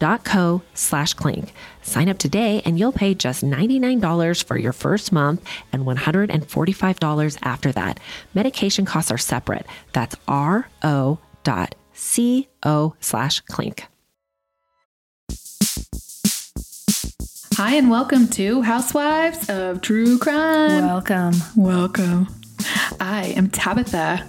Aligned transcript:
co 0.00 0.62
slash 0.74 1.14
clink. 1.14 1.52
Sign 1.82 2.08
up 2.08 2.18
today 2.18 2.62
and 2.64 2.78
you'll 2.78 2.92
pay 2.92 3.14
just 3.14 3.44
$99 3.44 4.44
for 4.44 4.58
your 4.58 4.72
first 4.72 5.12
month 5.12 5.44
and 5.72 5.84
$145 5.84 7.38
after 7.42 7.72
that. 7.72 8.00
Medication 8.34 8.84
costs 8.84 9.10
are 9.10 9.18
separate. 9.18 9.66
That's 9.92 10.16
ro 10.28 11.18
dot 11.42 11.74
co 11.94 12.94
slash 13.00 13.40
clink. 13.40 13.86
Hi, 17.56 17.76
and 17.76 17.88
welcome 17.88 18.26
to 18.30 18.62
Housewives 18.62 19.48
of 19.48 19.80
True 19.80 20.18
Crime. 20.18 20.86
Welcome. 20.86 21.34
Welcome. 21.54 22.26
I 22.98 23.32
am 23.36 23.48
Tabitha. 23.48 24.28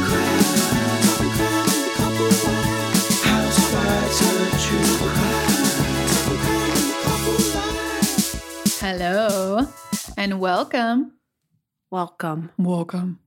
Hello 9.03 9.65
and 10.15 10.39
welcome. 10.39 11.13
Welcome. 11.89 12.51
Welcome. 12.59 13.17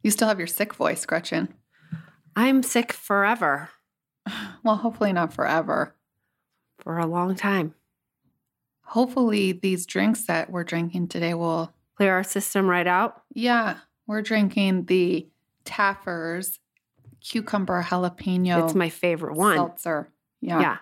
You 0.00 0.12
still 0.12 0.28
have 0.28 0.38
your 0.38 0.46
sick 0.46 0.72
voice, 0.74 1.04
Gretchen. 1.06 1.54
I'm 2.36 2.62
sick 2.62 2.92
forever. 2.92 3.70
Well, 4.62 4.76
hopefully 4.76 5.12
not 5.12 5.32
forever. 5.32 5.96
For 6.78 6.98
a 6.98 7.06
long 7.06 7.34
time. 7.34 7.74
Hopefully, 8.82 9.50
these 9.50 9.86
drinks 9.86 10.22
that 10.26 10.50
we're 10.50 10.62
drinking 10.62 11.08
today 11.08 11.34
will 11.34 11.72
clear 11.96 12.12
our 12.14 12.22
system 12.22 12.70
right 12.70 12.86
out. 12.86 13.22
Yeah, 13.34 13.78
we're 14.06 14.22
drinking 14.22 14.84
the 14.84 15.26
Taffers 15.64 16.60
cucumber 17.20 17.82
jalapeno. 17.82 18.62
It's 18.62 18.76
my 18.76 18.88
favorite 18.88 19.34
one. 19.34 19.56
Seltzer. 19.56 20.12
Yeah. 20.40 20.60
Yeah. 20.60 20.76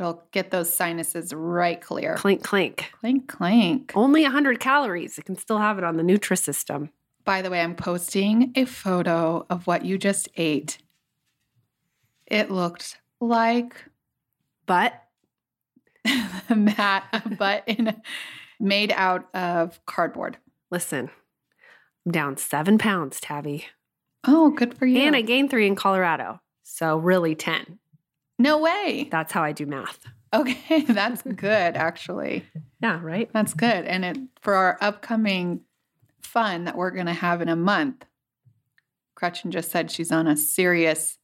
It'll 0.00 0.24
get 0.32 0.50
those 0.50 0.72
sinuses 0.72 1.34
right 1.34 1.78
clear. 1.78 2.14
Clink, 2.14 2.42
clink. 2.42 2.90
Clink, 3.00 3.28
clink. 3.28 3.92
Only 3.94 4.22
100 4.22 4.58
calories. 4.58 5.18
You 5.18 5.22
can 5.22 5.36
still 5.36 5.58
have 5.58 5.76
it 5.76 5.84
on 5.84 5.98
the 5.98 6.02
Nutrisystem. 6.02 6.88
By 7.26 7.42
the 7.42 7.50
way, 7.50 7.60
I'm 7.60 7.74
posting 7.74 8.50
a 8.56 8.64
photo 8.64 9.44
of 9.50 9.66
what 9.66 9.84
you 9.84 9.98
just 9.98 10.30
ate. 10.36 10.78
It 12.26 12.50
looked 12.50 12.98
like 13.20 13.74
But 14.64 14.94
that, 16.48 17.22
but 17.38 17.64
in 17.66 18.00
made 18.58 18.92
out 18.92 19.28
of 19.34 19.84
cardboard. 19.84 20.38
listen, 20.70 21.10
I'm 22.06 22.12
down 22.12 22.36
seven 22.38 22.78
pounds, 22.78 23.20
Tabby. 23.20 23.66
Oh, 24.26 24.50
good 24.50 24.78
for 24.78 24.86
you. 24.86 25.00
And 25.02 25.14
I 25.14 25.20
gained 25.20 25.50
three 25.50 25.66
in 25.66 25.74
Colorado. 25.76 26.40
So 26.62 26.96
really 26.96 27.34
10. 27.34 27.79
No 28.40 28.58
way. 28.58 29.08
That's 29.10 29.32
how 29.32 29.42
I 29.42 29.52
do 29.52 29.66
math. 29.66 30.00
Okay, 30.32 30.82
that's 30.88 31.22
good 31.22 31.76
actually. 31.76 32.44
Yeah, 32.80 33.00
right? 33.02 33.30
That's 33.32 33.54
good. 33.54 33.84
And 33.84 34.04
it 34.04 34.18
for 34.42 34.54
our 34.54 34.78
upcoming 34.80 35.60
fun 36.22 36.64
that 36.64 36.76
we're 36.76 36.90
going 36.92 37.06
to 37.06 37.12
have 37.12 37.40
in 37.42 37.48
a 37.48 37.56
month. 37.56 38.04
Gretchen 39.14 39.50
just 39.50 39.70
said 39.70 39.90
she's 39.90 40.10
on 40.12 40.26
a 40.26 40.36
serious 40.36 41.18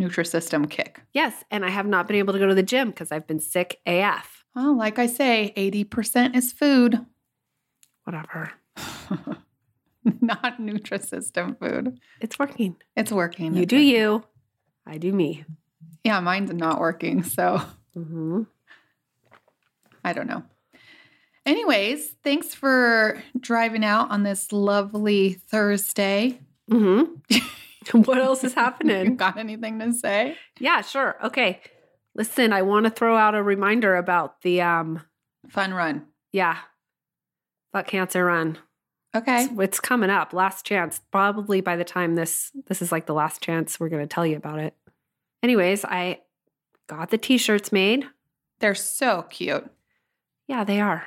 Nutrisystem 0.00 0.68
kick. 0.70 1.00
Yes. 1.12 1.44
And 1.50 1.64
I 1.64 1.70
have 1.70 1.86
not 1.86 2.06
been 2.06 2.16
able 2.16 2.32
to 2.32 2.38
go 2.38 2.46
to 2.46 2.54
the 2.54 2.62
gym 2.62 2.90
because 2.90 3.12
I've 3.12 3.26
been 3.26 3.40
sick 3.40 3.80
AF. 3.86 4.44
Well, 4.54 4.76
like 4.76 4.98
I 4.98 5.06
say, 5.06 5.52
80% 5.56 6.34
is 6.36 6.52
food, 6.52 7.04
Whatever. 8.04 8.52
not 10.20 10.58
Nutrisystem 10.60 11.58
food. 11.58 11.98
It's 12.20 12.38
working. 12.38 12.76
It's 12.96 13.10
working. 13.12 13.54
You 13.54 13.62
It's 13.62 13.70
do 13.70 13.76
working. 13.76 13.88
you. 13.88 14.24
I 14.86 14.98
do 14.98 15.12
me. 15.12 15.44
Yeah, 16.04 16.20
mine's 16.20 16.52
not 16.52 16.78
working. 16.80 17.22
So 17.24 17.60
hmm 17.94 18.42
I 20.04 20.12
don't 20.12 20.26
know. 20.26 20.42
Anyways, 21.46 22.10
thanks 22.22 22.54
for 22.54 23.22
driving 23.38 23.84
out 23.84 24.10
on 24.10 24.22
this 24.22 24.52
lovely 24.52 25.34
Thursday. 25.48 26.40
hmm 26.70 27.02
what 27.92 28.18
else 28.18 28.44
is 28.44 28.54
You 28.54 28.60
happening? 28.60 29.16
got 29.16 29.36
anything 29.38 29.78
to 29.80 29.92
say? 29.92 30.36
yeah, 30.58 30.80
sure. 30.82 31.16
Okay. 31.24 31.60
Listen, 32.14 32.52
I 32.52 32.62
want 32.62 32.84
to 32.84 32.90
throw 32.90 33.16
out 33.16 33.34
a 33.34 33.42
reminder 33.42 33.96
about 33.96 34.40
the 34.42 34.60
um 34.62 35.02
Fun 35.48 35.74
run. 35.74 36.06
yeah. 36.32 36.58
Fuck 37.72 37.88
cancer 37.88 38.24
run. 38.24 38.56
Okay. 39.16 39.44
It's, 39.44 39.52
it's 39.58 39.80
coming 39.80 40.10
up. 40.10 40.32
Last 40.32 40.64
chance. 40.64 41.00
Probably 41.10 41.60
by 41.60 41.76
the 41.76 41.84
time 41.84 42.14
this 42.14 42.50
this 42.66 42.80
is 42.80 42.90
like 42.92 43.06
the 43.06 43.14
last 43.14 43.42
chance 43.42 43.78
we're 43.80 43.88
going 43.88 44.02
to 44.06 44.12
tell 44.12 44.24
you 44.26 44.36
about 44.36 44.60
it. 44.60 44.74
Anyways, 45.44 45.84
I 45.84 46.20
got 46.86 47.10
the 47.10 47.18
t-shirts 47.18 47.70
made. 47.70 48.06
They're 48.60 48.74
so 48.74 49.26
cute. 49.28 49.70
Yeah, 50.48 50.64
they 50.64 50.80
are. 50.80 51.06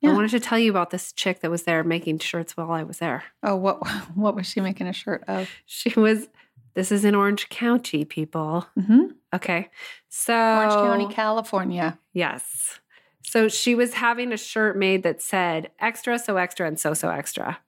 Yeah. 0.00 0.10
I 0.10 0.14
wanted 0.14 0.32
to 0.32 0.40
tell 0.40 0.58
you 0.58 0.72
about 0.72 0.90
this 0.90 1.12
chick 1.12 1.38
that 1.40 1.50
was 1.50 1.62
there 1.62 1.84
making 1.84 2.18
shirts 2.18 2.56
while 2.56 2.72
I 2.72 2.82
was 2.82 2.98
there. 2.98 3.22
Oh, 3.44 3.54
what 3.54 3.86
what 4.16 4.34
was 4.34 4.48
she 4.48 4.60
making 4.60 4.88
a 4.88 4.92
shirt 4.92 5.22
of? 5.28 5.48
She 5.66 5.90
was 5.90 6.26
this 6.74 6.90
is 6.90 7.04
in 7.04 7.14
Orange 7.14 7.48
County, 7.48 8.04
people. 8.04 8.66
Mm-hmm. 8.76 9.12
Okay. 9.32 9.70
So 10.08 10.34
Orange 10.34 10.72
County, 10.72 11.14
California. 11.14 12.00
Yes. 12.12 12.80
So 13.22 13.46
she 13.46 13.76
was 13.76 13.94
having 13.94 14.32
a 14.32 14.36
shirt 14.36 14.76
made 14.76 15.04
that 15.04 15.22
said 15.22 15.70
extra, 15.78 16.18
so 16.18 16.38
extra, 16.38 16.66
and 16.66 16.80
so, 16.80 16.92
so 16.92 17.08
extra. 17.08 17.60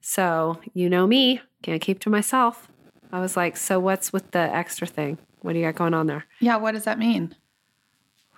So, 0.00 0.60
you 0.72 0.88
know 0.88 1.06
me, 1.06 1.42
can't 1.62 1.82
keep 1.82 1.98
to 2.00 2.10
myself. 2.10 2.68
I 3.16 3.20
was 3.20 3.34
like, 3.34 3.56
so 3.56 3.80
what's 3.80 4.12
with 4.12 4.30
the 4.32 4.38
extra 4.40 4.86
thing? 4.86 5.16
What 5.40 5.54
do 5.54 5.58
you 5.58 5.64
got 5.64 5.74
going 5.76 5.94
on 5.94 6.06
there? 6.06 6.26
Yeah, 6.38 6.56
what 6.56 6.72
does 6.72 6.84
that 6.84 6.98
mean? 6.98 7.34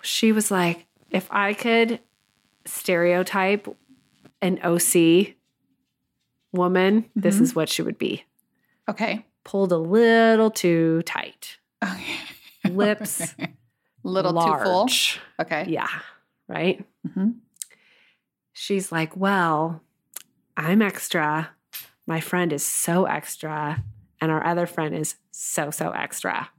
She 0.01 0.31
was 0.31 0.49
like, 0.49 0.85
if 1.11 1.27
I 1.29 1.53
could 1.53 1.99
stereotype 2.63 3.67
an 4.41 4.57
OC 4.63 5.35
woman, 6.53 7.09
this 7.13 7.37
Mhm. 7.37 7.41
is 7.41 7.55
what 7.55 7.67
she 7.67 7.81
would 7.81 7.97
be. 7.97 8.23
Okay. 8.87 9.25
Pulled 9.43 9.73
a 9.73 9.77
little 9.77 10.49
too 10.49 11.01
tight. 11.05 11.57
Okay. 11.83 12.15
Lips 12.69 13.35
Little 14.03 14.31
too 14.33 14.63
full. 14.63 14.87
Okay. 15.41 15.65
Yeah. 15.67 15.89
Right. 16.47 16.85
Mhm. 17.05 17.39
She's 18.53 18.93
like, 18.93 19.17
Well, 19.17 19.81
I'm 20.55 20.81
extra. 20.81 21.49
My 22.07 22.21
friend 22.21 22.53
is 22.53 22.63
so 22.63 23.03
extra. 23.05 23.83
And 24.21 24.31
our 24.31 24.45
other 24.45 24.65
friend 24.67 24.95
is 24.95 25.15
so, 25.31 25.71
so 25.71 25.91
extra. 25.91 26.49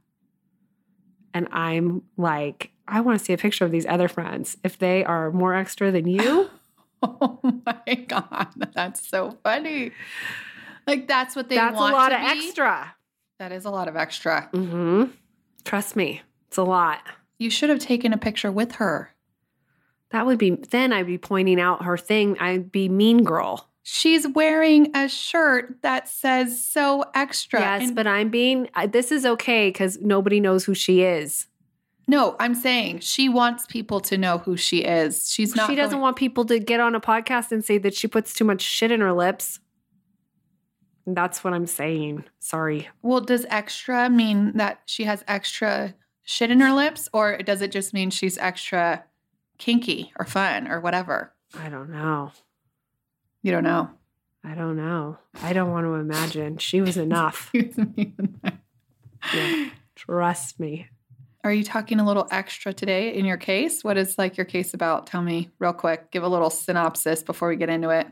And 1.33 1.47
I'm 1.51 2.03
like, 2.17 2.71
I 2.87 3.01
want 3.01 3.19
to 3.19 3.23
see 3.23 3.33
a 3.33 3.37
picture 3.37 3.63
of 3.65 3.71
these 3.71 3.85
other 3.85 4.07
friends. 4.07 4.57
If 4.63 4.77
they 4.79 5.05
are 5.05 5.31
more 5.31 5.53
extra 5.53 5.91
than 5.91 6.07
you, 6.07 6.49
Oh 7.03 7.39
my 7.65 7.95
god, 8.07 8.49
that's 8.73 9.07
so 9.07 9.37
funny. 9.43 9.91
Like 10.85 11.07
that's 11.07 11.35
what 11.35 11.49
they 11.49 11.55
want. 11.57 11.73
that's 11.73 11.81
a 11.81 11.93
lot 11.93 12.11
of 12.11 12.19
be? 12.19 12.45
extra. 12.45 12.95
That 13.39 13.51
is 13.51 13.65
a 13.65 13.71
lot 13.71 13.87
of 13.87 13.95
extra. 13.95 14.49
hmm 14.53 15.05
Trust 15.63 15.95
me, 15.95 16.21
it's 16.47 16.57
a 16.57 16.63
lot. 16.63 17.01
You 17.37 17.49
should 17.49 17.69
have 17.69 17.79
taken 17.79 18.13
a 18.13 18.17
picture 18.17 18.51
with 18.51 18.73
her. 18.73 19.13
That 20.11 20.25
would 20.25 20.37
be, 20.37 20.51
then 20.51 20.91
I'd 20.91 21.07
be 21.07 21.17
pointing 21.17 21.59
out 21.59 21.85
her 21.85 21.97
thing. 21.97 22.37
I'd 22.39 22.71
be 22.71 22.89
mean 22.89 23.23
girl. 23.23 23.69
She's 23.83 24.27
wearing 24.27 24.95
a 24.95 25.09
shirt 25.09 25.81
that 25.81 26.07
says 26.07 26.63
so 26.63 27.03
extra. 27.15 27.59
Yes, 27.59 27.81
And- 27.83 27.95
but 27.95 28.05
I'm 28.07 28.29
being, 28.29 28.69
this 28.89 29.11
is 29.11 29.25
okay 29.25 29.69
because 29.69 29.99
nobody 30.01 30.39
knows 30.39 30.65
who 30.65 30.73
she 30.75 31.01
is. 31.01 31.47
no, 32.07 32.35
I'm 32.39 32.53
saying 32.55 32.99
she 32.99 33.29
wants 33.29 33.65
people 33.67 33.99
to 34.01 34.17
know 34.17 34.39
who 34.39 34.57
she 34.57 34.79
is. 34.79 35.31
She's 35.31 35.55
not. 35.55 35.69
she 35.69 35.75
doesn't 35.75 35.91
going- 35.91 36.01
want 36.01 36.17
people 36.17 36.43
to 36.45 36.59
get 36.59 36.79
on 36.81 36.93
a 36.93 36.99
podcast 37.01 37.51
and 37.53 37.63
say 37.63 37.77
that 37.79 37.93
she 37.95 38.07
puts 38.07 38.33
too 38.33 38.43
much 38.43 38.61
shit 38.61 38.91
in 38.91 38.99
her 39.01 39.13
lips. 39.13 39.59
That's 41.07 41.43
what 41.43 41.53
I'm 41.53 41.65
saying. 41.67 42.25
Sorry. 42.39 42.89
Well, 43.01 43.21
does 43.21 43.45
extra 43.49 44.09
mean 44.09 44.57
that 44.57 44.81
she 44.85 45.05
has 45.05 45.23
extra 45.27 45.95
shit 46.23 46.51
in 46.51 46.59
her 46.59 46.71
lips, 46.73 47.09
or 47.13 47.37
does 47.39 47.61
it 47.61 47.71
just 47.71 47.93
mean 47.93 48.09
she's 48.11 48.37
extra 48.37 49.03
kinky 49.57 50.11
or 50.19 50.25
fun 50.25 50.67
or 50.67 50.79
whatever? 50.79 51.33
I 51.57 51.69
don't 51.69 51.89
know. 51.91 52.31
You 53.43 53.51
don't 53.51 53.63
know. 53.63 53.89
I 54.43 54.55
don't 54.55 54.75
know. 54.75 55.17
I 55.41 55.53
don't 55.53 55.71
want 55.71 55.85
to 55.85 55.93
imagine. 55.93 56.57
She 56.59 56.81
was 56.81 56.97
enough. 56.97 57.51
Yeah. 59.33 59.69
Trust 59.95 60.59
me. 60.59 60.87
Are 61.43 61.53
you 61.53 61.63
talking 61.63 61.99
a 61.99 62.05
little 62.05 62.27
extra 62.31 62.73
today 62.73 63.13
in 63.15 63.25
your 63.25 63.37
case? 63.37 63.83
What 63.83 63.97
is 63.97 64.17
like 64.17 64.37
your 64.37 64.45
case 64.45 64.73
about? 64.73 65.07
Tell 65.07 65.21
me 65.21 65.49
real 65.59 65.73
quick. 65.73 66.11
Give 66.11 66.23
a 66.23 66.27
little 66.27 66.49
synopsis 66.49 67.23
before 67.23 67.49
we 67.49 67.55
get 67.55 67.69
into 67.69 67.89
it. 67.89 68.07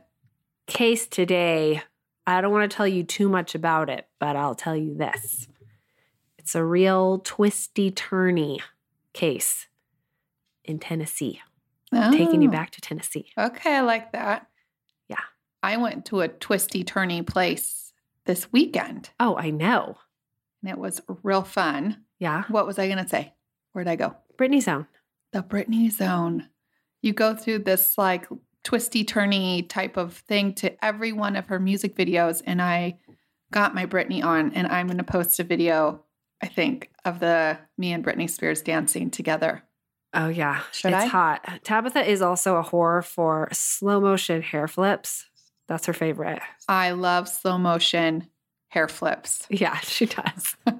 Case 0.68 1.08
today, 1.08 1.82
I 2.28 2.42
don't 2.42 2.52
want 2.52 2.70
to 2.70 2.76
tell 2.76 2.88
you 2.88 3.04
too 3.04 3.30
much 3.30 3.56
about 3.56 3.90
it, 3.90 4.08
but 4.20 4.36
I'll 4.36 4.56
tell 4.56 4.76
you 4.76 4.96
this. 4.96 5.48
It's 6.38 6.56
a 6.56 6.64
real 6.64 7.20
twisty 7.20 7.92
turny 7.92 8.60
case 9.14 9.68
in 10.64 10.80
Tennessee, 10.80 11.42
taking 11.92 12.42
you 12.42 12.50
Oh, 12.50 12.52
back 12.52 12.72
to 12.72 12.82
Tennessee. 12.82 13.28
Okay, 13.38 13.76
I 13.76 13.82
like 13.82 14.12
that. 14.14 14.48
I 15.62 15.78
went 15.78 16.06
to 16.06 16.22
a 16.22 16.28
twisty 16.28 16.84
turny 16.84 17.26
place 17.26 17.92
this 18.26 18.52
weekend 18.52 19.10
Oh, 19.20 19.36
I 19.38 19.50
know. 19.50 19.98
and 20.62 20.70
it 20.72 20.78
was 20.78 21.02
real 21.24 21.44
fun. 21.44 22.04
Yeah. 22.20 22.44
What 22.50 22.68
was 22.68 22.78
I 22.80 22.88
going 22.88 23.04
to 23.04 23.10
say? 23.10 23.34
Where'd 23.74 23.88
I 23.88 23.96
go? 23.96 24.16
Britney 24.38 24.62
Zone. 24.62 24.88
The 25.34 25.42
Britney 25.44 25.92
Zone. 25.92 26.50
You 27.02 27.14
go 27.14 27.36
through 27.36 27.60
this 27.60 27.98
like 27.98 28.28
twisty 28.64 29.06
turny 29.06 29.68
type 29.68 29.96
of 29.98 30.14
thing 30.18 30.54
to 30.56 30.84
every 30.84 31.12
one 31.14 31.36
of 31.36 31.48
her 31.48 31.60
music 31.60 31.96
videos. 31.96 32.42
And 32.46 32.62
I 32.62 33.00
got 33.52 33.74
my 33.76 33.86
Britney 33.86 34.24
on, 34.24 34.54
and 34.54 34.68
I'm 34.68 34.88
going 34.88 34.98
to 34.98 35.04
post 35.04 35.40
a 35.40 35.44
video, 35.44 36.04
I 36.42 36.48
think, 36.48 36.90
of 37.06 37.20
the 37.20 37.58
me 37.78 37.94
and 37.94 38.04
Britney 38.04 38.30
Spears 38.30 38.62
dancing 38.62 39.10
together. 39.12 39.64
Oh, 40.14 40.28
yeah. 40.28 40.62
Should 40.72 40.94
it's 40.94 41.04
I? 41.04 41.08
hot. 41.08 41.60
Tabitha 41.64 42.04
is 42.10 42.22
also 42.22 42.58
a 42.58 42.64
whore 42.64 43.04
for 43.04 43.48
slow 43.52 44.02
motion 44.02 44.42
hair 44.42 44.68
flips. 44.68 45.29
That's 45.70 45.86
her 45.86 45.94
favorite. 45.94 46.42
I 46.68 46.92
love 46.92 47.30
slow 47.30 47.58
motion 47.58 48.28
hair 48.68 48.90
flips. 48.90 49.48
Yeah, 49.50 49.78
she 49.80 50.08
does. 50.08 50.58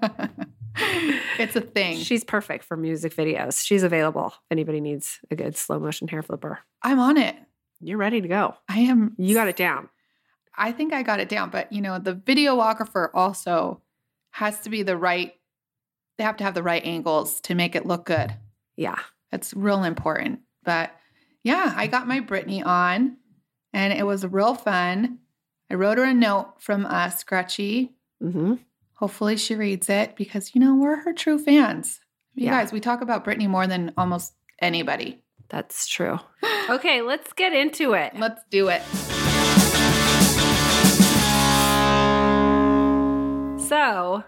it's 1.40 1.56
a 1.56 1.62
thing. 1.62 1.98
She's 1.98 2.24
perfect 2.24 2.66
for 2.66 2.76
music 2.76 3.16
videos. 3.16 3.66
She's 3.66 3.84
available 3.84 4.28
if 4.28 4.52
anybody 4.52 4.82
needs 4.82 5.20
a 5.32 5.36
good 5.36 5.56
slow 5.56 5.80
motion 5.80 6.08
hair 6.08 6.22
flipper. 6.22 6.60
I'm 6.82 7.00
on 7.00 7.18
it. 7.18 7.36
You're 7.80 7.98
ready 7.98 8.20
to 8.20 8.28
go. 8.28 8.56
I 8.68 8.80
am. 8.80 9.16
You 9.18 9.34
got 9.36 9.48
it 9.48 9.56
down. 9.56 9.88
I 10.58 10.74
think 10.74 10.92
I 10.92 11.04
got 11.04 11.22
it 11.22 11.30
down, 11.30 11.52
but 11.52 11.72
you 11.72 11.82
know, 11.82 12.00
the 12.00 12.16
videographer 12.16 13.10
also 13.14 13.82
has 14.32 14.60
to 14.62 14.70
be 14.70 14.84
the 14.84 14.98
right. 14.98 15.34
They 16.18 16.26
have 16.26 16.38
to 16.38 16.44
have 16.44 16.54
the 16.54 16.64
right 16.64 16.84
angles 16.84 17.40
to 17.42 17.56
make 17.56 17.76
it 17.76 17.86
look 17.86 18.06
good. 18.06 18.36
Yeah. 18.76 19.00
That's 19.32 19.54
real 19.54 19.84
important. 19.84 20.40
But 20.64 20.92
yeah, 21.44 21.74
I 21.76 21.88
got 21.88 22.08
my 22.08 22.20
Britney 22.20 22.66
on, 22.66 23.18
and 23.74 23.94
it 23.94 24.06
was 24.06 24.26
real 24.26 24.56
fun. 24.56 25.20
I 25.70 25.76
wrote 25.76 25.98
her 25.98 26.04
a 26.04 26.14
note 26.14 26.56
from 26.60 26.86
uh, 26.86 27.10
Scratchy. 27.10 27.94
hmm 28.22 28.56
Hopefully, 28.96 29.38
she 29.38 29.56
reads 29.56 29.88
it 29.90 30.18
because 30.18 30.54
you 30.54 30.60
know 30.60 30.76
we're 30.76 30.98
her 31.04 31.14
true 31.14 31.40
fans. 31.40 32.02
You 32.36 32.46
Yeah. 32.48 32.52
guys, 32.52 32.74
we 32.74 32.82
talk 32.82 33.02
about 33.02 33.24
Britney 33.24 33.48
more 33.48 33.66
than 33.66 33.94
almost 33.98 34.34
anybody. 34.62 35.22
That's 35.50 35.88
true. 35.88 36.20
Okay, 36.70 37.02
let's 37.02 37.34
get 37.34 37.52
into 37.52 37.94
it. 37.94 38.14
Let's 38.16 38.44
do 38.52 38.68
it. 38.70 38.84
So, 43.60 44.24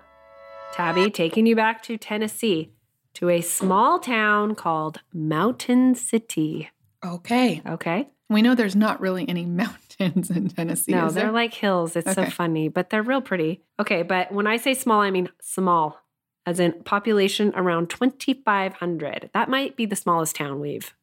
Tabby, 0.74 1.10
taking 1.10 1.48
you 1.48 1.56
back 1.56 1.82
to 1.84 1.98
Tennessee 1.98 2.72
to 3.16 3.30
a 3.30 3.42
small 3.42 3.98
town 4.00 4.54
called 4.54 5.02
Mountain 5.14 5.96
City. 5.96 6.70
Okay. 7.04 7.62
Okay. 7.68 8.10
We 8.31 8.42
know 8.42 8.56
there's 8.56 8.75
not 8.75 9.01
really 9.01 9.28
any 9.28 9.45
mountains 9.63 10.31
in 10.31 10.50
Tennessee. 10.50 10.94
No, 10.94 11.10
they're 11.10 11.31
like 11.31 11.54
hills. 11.54 11.95
It's 11.95 12.13
so 12.13 12.25
funny, 12.25 12.68
but 12.69 12.89
they're 12.89 13.04
real 13.04 13.22
pretty. 13.22 13.62
Okay, 13.80 14.01
but 14.04 14.31
when 14.31 14.48
I 14.48 14.57
say 14.57 14.74
small, 14.74 15.01
I 15.01 15.12
mean 15.12 15.30
small, 15.42 16.00
as 16.45 16.60
in 16.60 16.72
population 16.83 17.51
around 17.56 17.89
2,500. 17.89 19.30
That 19.33 19.50
might 19.50 19.75
be 19.75 19.86
the 19.86 19.95
smallest 19.95 20.36
town 20.36 20.60
we've 20.60 20.94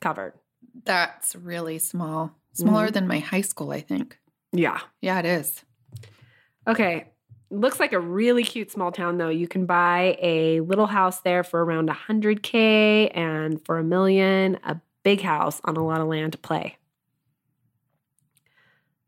covered. 0.00 0.32
That's 0.84 1.36
really 1.36 1.78
small. 1.78 2.34
Smaller 2.54 2.86
Mm-hmm. 2.86 2.94
than 2.94 3.08
my 3.08 3.18
high 3.18 3.40
school, 3.42 3.70
I 3.70 3.80
think. 3.80 4.18
Yeah. 4.52 4.80
Yeah, 5.00 5.18
it 5.20 5.26
is. 5.26 5.62
Okay. 6.66 7.06
Looks 7.50 7.80
like 7.80 7.92
a 7.92 7.98
really 8.00 8.44
cute 8.44 8.70
small 8.70 8.92
town, 8.92 9.18
though. 9.18 9.28
You 9.28 9.48
can 9.48 9.66
buy 9.66 10.16
a 10.22 10.60
little 10.60 10.86
house 10.86 11.20
there 11.20 11.42
for 11.42 11.64
around 11.64 11.88
100K 11.88 13.10
and 13.16 13.64
for 13.64 13.78
a 13.78 13.84
million, 13.84 14.58
a 14.64 14.80
big 15.02 15.22
house 15.22 15.60
on 15.64 15.76
a 15.76 15.84
lot 15.84 16.00
of 16.00 16.08
land 16.08 16.32
to 16.32 16.38
play. 16.38 16.76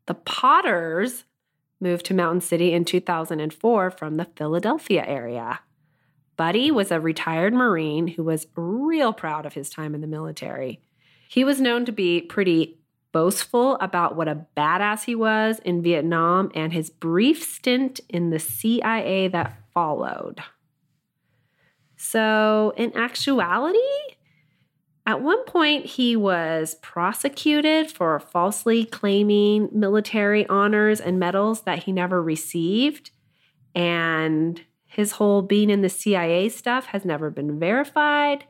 The 0.05 0.13
Potters 0.13 1.23
moved 1.79 2.05
to 2.07 2.13
Mountain 2.13 2.41
City 2.41 2.73
in 2.73 2.85
2004 2.85 3.91
from 3.91 4.17
the 4.17 4.27
Philadelphia 4.35 5.03
area. 5.05 5.59
Buddy 6.35 6.71
was 6.71 6.91
a 6.91 6.99
retired 6.99 7.53
Marine 7.53 8.07
who 8.07 8.23
was 8.23 8.47
real 8.55 9.13
proud 9.13 9.45
of 9.45 9.53
his 9.53 9.69
time 9.69 9.93
in 9.93 10.01
the 10.01 10.07
military. 10.07 10.81
He 11.29 11.43
was 11.43 11.61
known 11.61 11.85
to 11.85 11.91
be 11.91 12.21
pretty 12.21 12.79
boastful 13.11 13.75
about 13.75 14.15
what 14.15 14.27
a 14.27 14.45
badass 14.57 15.03
he 15.05 15.15
was 15.15 15.59
in 15.59 15.83
Vietnam 15.83 16.51
and 16.55 16.73
his 16.73 16.89
brief 16.89 17.43
stint 17.43 17.99
in 18.09 18.31
the 18.31 18.39
CIA 18.39 19.27
that 19.27 19.57
followed. 19.73 20.41
So, 21.95 22.73
in 22.75 22.97
actuality, 22.97 23.77
at 25.05 25.21
one 25.21 25.43
point 25.45 25.85
he 25.85 26.15
was 26.15 26.75
prosecuted 26.81 27.91
for 27.91 28.19
falsely 28.19 28.85
claiming 28.85 29.69
military 29.71 30.47
honors 30.47 31.01
and 31.01 31.19
medals 31.19 31.61
that 31.61 31.83
he 31.83 31.91
never 31.91 32.21
received. 32.21 33.11
And 33.75 34.61
his 34.85 35.13
whole 35.13 35.41
being 35.41 35.69
in 35.69 35.81
the 35.81 35.89
CIA 35.89 36.47
stuff 36.49 36.85
has 36.87 37.03
never 37.03 37.29
been 37.29 37.59
verified. 37.59 38.45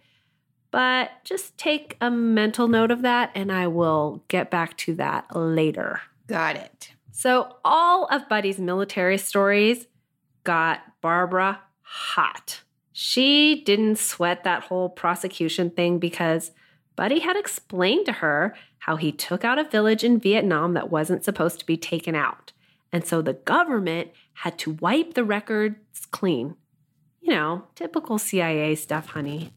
But 0.69 1.11
just 1.23 1.57
take 1.57 1.97
a 2.01 2.09
mental 2.09 2.67
note 2.67 2.91
of 2.91 3.03
that, 3.03 3.31
and 3.35 3.51
I 3.51 3.67
will 3.67 4.23
get 4.27 4.49
back 4.49 4.75
to 4.77 4.95
that 4.95 5.35
later. 5.35 6.01
Got 6.27 6.55
it. 6.55 6.93
So, 7.11 7.57
all 7.63 8.07
of 8.07 8.27
Buddy's 8.27 8.57
military 8.57 9.19
stories 9.19 9.85
got 10.43 10.81
Barbara 10.99 11.61
hot. 11.81 12.63
She 12.93 13.63
didn't 13.63 13.97
sweat 13.97 14.43
that 14.43 14.65
whole 14.65 14.87
prosecution 14.87 15.71
thing 15.71 15.97
because 15.97 16.51
Buddy 16.95 17.19
had 17.19 17.35
explained 17.35 18.05
to 18.05 18.11
her 18.13 18.55
how 18.77 18.97
he 18.97 19.11
took 19.11 19.43
out 19.43 19.57
a 19.57 19.63
village 19.63 20.03
in 20.03 20.19
Vietnam 20.19 20.75
that 20.75 20.91
wasn't 20.91 21.25
supposed 21.25 21.59
to 21.59 21.65
be 21.65 21.75
taken 21.75 22.13
out. 22.13 22.51
And 22.91 23.05
so 23.05 23.21
the 23.21 23.33
government 23.33 24.11
had 24.33 24.59
to 24.59 24.77
wipe 24.79 25.15
the 25.15 25.23
records 25.23 26.05
clean. 26.11 26.55
You 27.19 27.31
know, 27.33 27.63
typical 27.73 28.19
CIA 28.19 28.75
stuff, 28.75 29.07
honey. 29.07 29.51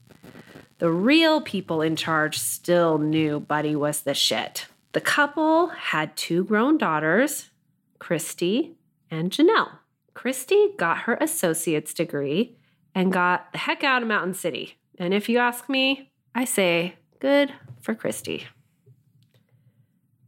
The 0.78 0.90
real 0.90 1.42
people 1.42 1.82
in 1.82 1.96
charge 1.96 2.38
still 2.38 2.96
knew 2.96 3.40
Buddy 3.40 3.76
was 3.76 4.02
the 4.02 4.14
shit. 4.14 4.66
The 4.92 5.00
couple 5.02 5.68
had 5.68 6.16
two 6.16 6.44
grown 6.44 6.78
daughters, 6.78 7.50
Christy 7.98 8.76
and 9.10 9.30
Janelle. 9.30 9.78
Christy 10.14 10.68
got 10.78 11.00
her 11.00 11.18
associate's 11.20 11.92
degree 11.92 12.56
and 12.96 13.12
got 13.12 13.52
the 13.52 13.58
heck 13.58 13.84
out 13.84 14.00
of 14.00 14.08
Mountain 14.08 14.32
City. 14.32 14.78
And 14.98 15.12
if 15.12 15.28
you 15.28 15.36
ask 15.38 15.68
me, 15.68 16.10
I 16.34 16.46
say 16.46 16.94
good 17.20 17.52
for 17.82 17.94
Christy. 17.94 18.46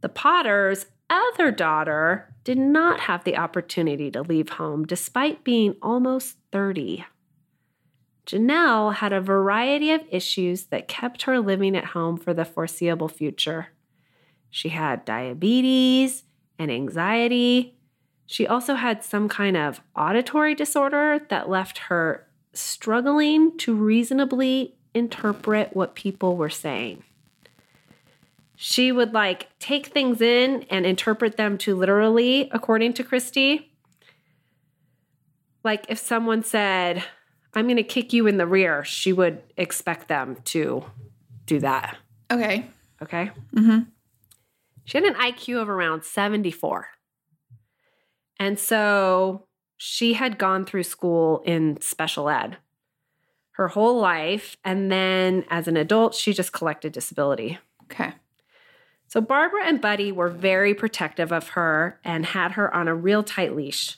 The 0.01 0.09
Potter's 0.09 0.85
other 1.09 1.49
daughter 1.49 2.31
did 2.43 2.59
not 2.59 3.01
have 3.01 3.23
the 3.23 3.35
opportunity 3.35 4.11
to 4.11 4.21
leave 4.21 4.49
home 4.49 4.85
despite 4.85 5.43
being 5.43 5.77
almost 5.81 6.37
30. 6.51 7.03
Janelle 8.27 8.93
had 8.93 9.13
a 9.13 9.19
variety 9.19 9.91
of 9.91 10.03
issues 10.11 10.65
that 10.65 10.87
kept 10.87 11.23
her 11.23 11.39
living 11.39 11.75
at 11.75 11.85
home 11.85 12.17
for 12.17 12.35
the 12.35 12.45
foreseeable 12.45 13.09
future. 13.09 13.69
She 14.51 14.69
had 14.69 15.05
diabetes 15.05 16.23
and 16.59 16.69
anxiety. 16.69 17.79
She 18.27 18.45
also 18.45 18.75
had 18.75 19.03
some 19.03 19.27
kind 19.27 19.57
of 19.57 19.81
auditory 19.95 20.53
disorder 20.53 21.19
that 21.29 21.49
left 21.49 21.79
her 21.89 22.28
struggling 22.59 23.57
to 23.59 23.73
reasonably 23.75 24.75
interpret 24.93 25.75
what 25.75 25.95
people 25.95 26.35
were 26.35 26.49
saying. 26.49 27.03
She 28.55 28.91
would 28.91 29.13
like 29.13 29.47
take 29.59 29.87
things 29.87 30.21
in 30.21 30.65
and 30.69 30.85
interpret 30.85 31.37
them 31.37 31.57
too 31.57 31.75
literally, 31.75 32.49
according 32.51 32.93
to 32.93 33.03
Christy. 33.03 33.71
Like 35.63 35.85
if 35.89 35.97
someone 35.97 36.43
said, 36.43 37.03
I'm 37.53 37.65
going 37.65 37.77
to 37.77 37.83
kick 37.83 38.11
you 38.11 38.27
in 38.27 38.37
the 38.37 38.47
rear, 38.47 38.83
she 38.83 39.13
would 39.13 39.41
expect 39.55 40.07
them 40.07 40.37
to 40.45 40.83
do 41.45 41.59
that. 41.59 41.97
Okay. 42.31 42.65
Okay. 43.01 43.31
Mm-hmm. 43.55 43.89
She 44.85 44.97
had 44.97 45.05
an 45.05 45.15
IQ 45.15 45.61
of 45.61 45.69
around 45.69 46.03
74. 46.03 46.87
And 48.39 48.57
so 48.57 49.47
she 49.79 50.13
had 50.13 50.37
gone 50.37 50.65
through 50.65 50.83
school 50.83 51.41
in 51.45 51.79
special 51.81 52.29
ed 52.29 52.57
her 53.59 53.67
whole 53.67 53.99
life. 53.99 54.55
And 54.63 54.89
then 54.89 55.43
as 55.49 55.67
an 55.67 55.75
adult, 55.75 56.15
she 56.15 56.31
just 56.31 56.53
collected 56.53 56.93
disability. 56.93 57.59
Okay. 57.83 58.13
So 59.07 59.19
Barbara 59.19 59.65
and 59.65 59.81
Buddy 59.81 60.13
were 60.13 60.29
very 60.29 60.73
protective 60.73 61.33
of 61.33 61.49
her 61.49 61.99
and 62.05 62.25
had 62.25 62.53
her 62.53 62.73
on 62.73 62.87
a 62.87 62.95
real 62.95 63.21
tight 63.21 63.57
leash. 63.57 63.97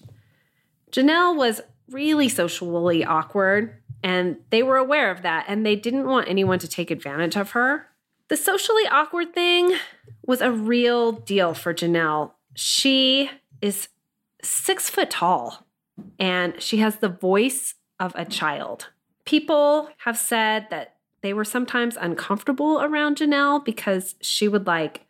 Janelle 0.91 1.37
was 1.37 1.61
really 1.91 2.27
socially 2.27 3.05
awkward, 3.05 3.75
and 4.01 4.37
they 4.49 4.63
were 4.63 4.77
aware 4.77 5.11
of 5.11 5.21
that, 5.21 5.45
and 5.47 5.63
they 5.63 5.75
didn't 5.75 6.07
want 6.07 6.27
anyone 6.27 6.57
to 6.57 6.67
take 6.67 6.89
advantage 6.89 7.35
of 7.35 7.51
her. 7.51 7.87
The 8.29 8.37
socially 8.37 8.87
awkward 8.89 9.31
thing 9.33 9.75
was 10.25 10.41
a 10.41 10.51
real 10.51 11.11
deal 11.11 11.53
for 11.53 11.71
Janelle. 11.71 12.31
She 12.55 13.29
is 13.61 13.89
six 14.41 14.89
foot 14.89 15.11
tall, 15.11 15.67
and 16.19 16.61
she 16.61 16.77
has 16.77 16.97
the 16.97 17.09
voice 17.09 17.75
of 17.99 18.13
a 18.15 18.25
child. 18.25 18.89
People 19.25 19.89
have 19.99 20.17
said 20.17 20.67
that 20.69 20.95
they 21.21 21.33
were 21.33 21.45
sometimes 21.45 21.97
uncomfortable 21.99 22.81
around 22.81 23.17
Janelle 23.17 23.63
because 23.63 24.15
she 24.21 24.47
would 24.47 24.65
like 24.65 25.05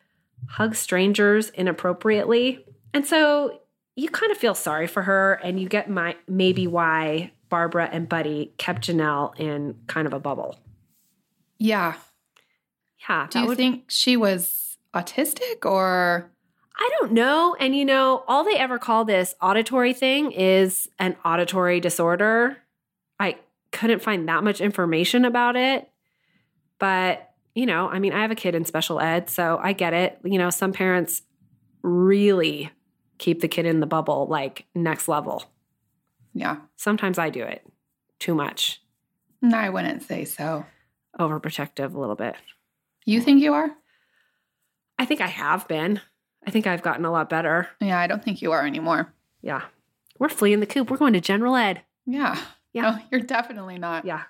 hug 0.49 0.75
strangers 0.75 1.49
inappropriately. 1.51 2.65
And 2.93 3.05
so 3.05 3.61
you 3.95 4.09
kind 4.09 4.31
of 4.31 4.37
feel 4.37 4.55
sorry 4.55 4.87
for 4.87 5.03
her, 5.03 5.33
and 5.43 5.59
you 5.59 5.69
get 5.69 5.89
my 5.89 6.15
maybe 6.27 6.67
why 6.67 7.31
Barbara 7.49 7.89
and 7.91 8.07
Buddy 8.09 8.53
kept 8.57 8.87
Janelle 8.87 9.37
in 9.39 9.75
kind 9.87 10.07
of 10.07 10.13
a 10.13 10.19
bubble. 10.19 10.57
Yeah. 11.57 11.95
Yeah. 13.07 13.27
Do 13.29 13.39
you 13.39 13.47
would- 13.47 13.57
think 13.57 13.85
she 13.89 14.17
was 14.17 14.77
autistic 14.93 15.65
or 15.65 16.31
I 16.77 16.89
don't 16.99 17.11
know. 17.11 17.55
And 17.59 17.75
you 17.75 17.85
know, 17.85 18.23
all 18.27 18.43
they 18.43 18.57
ever 18.57 18.79
call 18.79 19.05
this 19.05 19.35
auditory 19.41 19.93
thing 19.93 20.31
is 20.31 20.87
an 20.99 21.15
auditory 21.23 21.79
disorder. 21.79 22.57
I 23.19 23.37
couldn't 23.71 24.01
find 24.01 24.27
that 24.27 24.43
much 24.43 24.61
information 24.61 25.25
about 25.25 25.55
it. 25.55 25.87
But, 26.79 27.29
you 27.53 27.65
know, 27.67 27.87
I 27.89 27.99
mean, 27.99 28.13
I 28.13 28.21
have 28.23 28.31
a 28.31 28.35
kid 28.35 28.55
in 28.55 28.65
special 28.65 28.99
ed, 28.99 29.29
so 29.29 29.59
I 29.61 29.73
get 29.73 29.93
it. 29.93 30.17
You 30.23 30.39
know, 30.39 30.49
some 30.49 30.73
parents 30.73 31.21
really 31.83 32.71
keep 33.19 33.41
the 33.41 33.47
kid 33.47 33.65
in 33.67 33.79
the 33.79 33.85
bubble 33.85 34.25
like 34.27 34.65
next 34.73 35.07
level. 35.07 35.43
yeah? 36.33 36.57
Sometimes 36.77 37.19
I 37.19 37.29
do 37.29 37.43
it 37.43 37.63
too 38.19 38.33
much, 38.33 38.81
No, 39.41 39.57
I 39.57 39.69
wouldn't 39.69 40.03
say 40.03 40.25
so. 40.25 40.65
overprotective 41.19 41.93
a 41.93 41.99
little 41.99 42.15
bit. 42.15 42.35
You 43.05 43.19
think 43.21 43.41
you 43.41 43.53
are? 43.53 43.69
I 44.97 45.05
think 45.05 45.21
I 45.21 45.27
have 45.27 45.67
been. 45.67 46.01
I 46.45 46.51
think 46.51 46.67
I've 46.67 46.81
gotten 46.81 47.05
a 47.05 47.11
lot 47.11 47.29
better. 47.29 47.69
Yeah, 47.79 47.99
I 47.99 48.07
don't 48.07 48.23
think 48.23 48.41
you 48.41 48.51
are 48.51 48.65
anymore. 48.65 49.13
Yeah. 49.41 49.61
We're 50.19 50.29
fleeing 50.29 50.59
the 50.59 50.65
coop. 50.65 50.89
We're 50.89 50.97
going 50.97 51.13
to 51.13 51.21
general 51.21 51.55
ed. 51.55 51.81
Yeah. 52.05 52.39
Yeah. 52.73 52.81
No, 52.81 52.97
you're 53.11 53.21
definitely 53.21 53.77
not. 53.77 54.05
Yeah. 54.05 54.23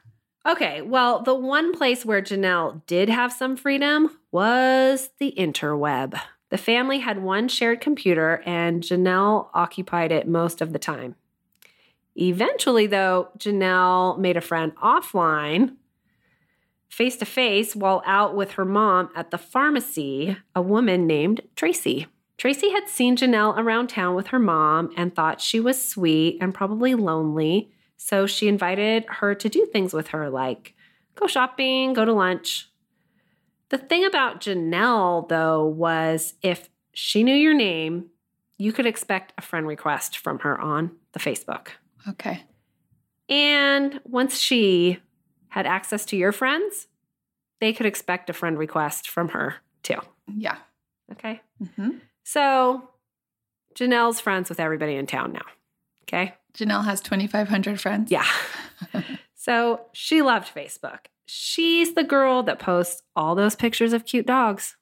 Okay. 0.46 0.82
Well, 0.82 1.22
the 1.22 1.36
one 1.36 1.74
place 1.74 2.06
where 2.06 2.22
Janelle 2.22 2.86
did 2.86 3.10
have 3.10 3.32
some 3.32 3.56
freedom 3.56 4.18
was 4.32 5.10
the 5.20 5.34
interweb. 5.38 6.20
The 6.50 6.58
family 6.58 7.00
had 7.00 7.24
one 7.24 7.48
shared 7.48 7.80
computer, 7.80 8.42
and 8.46 8.84
Janelle 8.84 9.48
occupied 9.54 10.12
it 10.12 10.28
most 10.28 10.62
of 10.62 10.74
the 10.74 10.80
time. 10.80 11.16
Eventually, 12.16 12.88
though, 12.88 13.30
Janelle 13.38 14.20
made 14.20 14.36
a 14.36 14.42
friend 14.42 14.76
offline, 14.76 15.76
face 16.92 17.16
to 17.16 17.26
face, 17.26 17.76
while 17.76 18.04
out 18.06 18.36
with 18.36 18.52
her 18.52 18.66
mom 18.66 19.10
at 19.16 19.32
the 19.32 19.38
pharmacy, 19.38 20.38
a 20.54 20.62
woman 20.62 21.08
named 21.08 21.42
Tracy. 21.56 22.08
Tracy 22.38 22.72
had 22.72 22.90
seen 22.90 23.16
Janelle 23.16 23.58
around 23.58 23.88
town 23.88 24.14
with 24.14 24.28
her 24.28 24.40
mom 24.40 24.92
and 24.98 25.16
thought 25.16 25.40
she 25.40 25.60
was 25.60 25.82
sweet 25.82 26.38
and 26.42 26.54
probably 26.54 26.94
lonely. 26.94 27.72
So 27.96 28.28
she 28.28 28.48
invited 28.48 29.06
her 29.08 29.34
to 29.36 29.48
do 29.48 29.66
things 29.66 29.94
with 29.94 30.10
her, 30.10 30.30
like 30.30 30.76
go 31.16 31.28
shopping, 31.28 31.94
go 31.94 32.04
to 32.04 32.14
lunch. 32.14 32.68
The 33.70 33.78
thing 33.78 34.04
about 34.04 34.42
Janelle, 34.42 35.30
though, 35.30 35.66
was 35.66 36.34
if 36.42 36.70
she 36.94 37.24
knew 37.24 37.36
your 37.36 37.54
name, 37.54 38.10
you 38.58 38.74
could 38.74 38.86
expect 38.86 39.34
a 39.38 39.42
friend 39.42 39.66
request 39.66 40.18
from 40.18 40.40
her 40.40 40.60
on 40.60 40.92
the 41.14 41.20
Facebook. 41.20 41.70
Okay. 42.10 42.44
And 43.30 44.02
once 44.04 44.40
she 44.40 45.00
had 45.52 45.66
access 45.66 46.06
to 46.06 46.18
your 46.18 46.32
friends, 46.32 46.88
they 47.60 47.74
could 47.74 47.86
expect 47.86 48.30
a 48.30 48.34
friend 48.34 48.58
request 48.58 49.10
from 49.10 49.30
her 49.30 49.56
too. 49.84 49.98
Yeah. 50.34 50.58
Okay. 51.12 51.42
hmm 51.78 51.90
So 52.24 52.90
Janelle's 53.76 54.20
friends 54.20 54.50
with 54.50 54.60
everybody 54.60 54.96
in 54.96 55.08
town 55.08 55.34
now. 55.34 55.46
Okay. 56.04 56.34
Janelle 56.54 56.86
has 56.86 57.02
2,500 57.02 57.80
friends. 57.80 58.12
Yeah. 58.12 58.26
so 59.36 59.82
she 59.94 60.22
loved 60.22 60.54
Facebook. 60.54 61.06
She's 61.26 61.94
the 61.96 62.04
girl 62.04 62.44
that 62.44 62.60
posts 62.60 63.04
all 63.16 63.36
those 63.36 63.56
pictures 63.56 63.94
of 63.94 64.06
cute 64.06 64.26
dogs. 64.26 64.76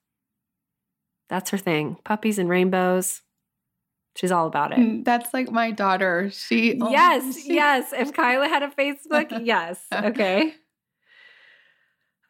That's 1.30 1.50
her 1.52 1.58
thing. 1.58 1.98
Puppies 2.04 2.40
and 2.40 2.50
rainbows. 2.50 3.22
She's 4.16 4.32
all 4.32 4.48
about 4.48 4.72
it. 4.74 4.80
Mm, 4.80 5.06
That's 5.06 5.34
like 5.34 5.51
my 5.51 5.72
daughter. 5.72 6.30
She 6.32 6.78
oh, 6.82 6.89
yes, 6.92 7.38
she- 7.44 7.54
yes. 7.54 7.94
If 7.94 8.13
Kyla 8.13 8.48
had 8.48 8.63
a 8.63 8.70
Facebook, 8.70 9.39
yes. 9.46 9.86
Okay. 9.94 10.54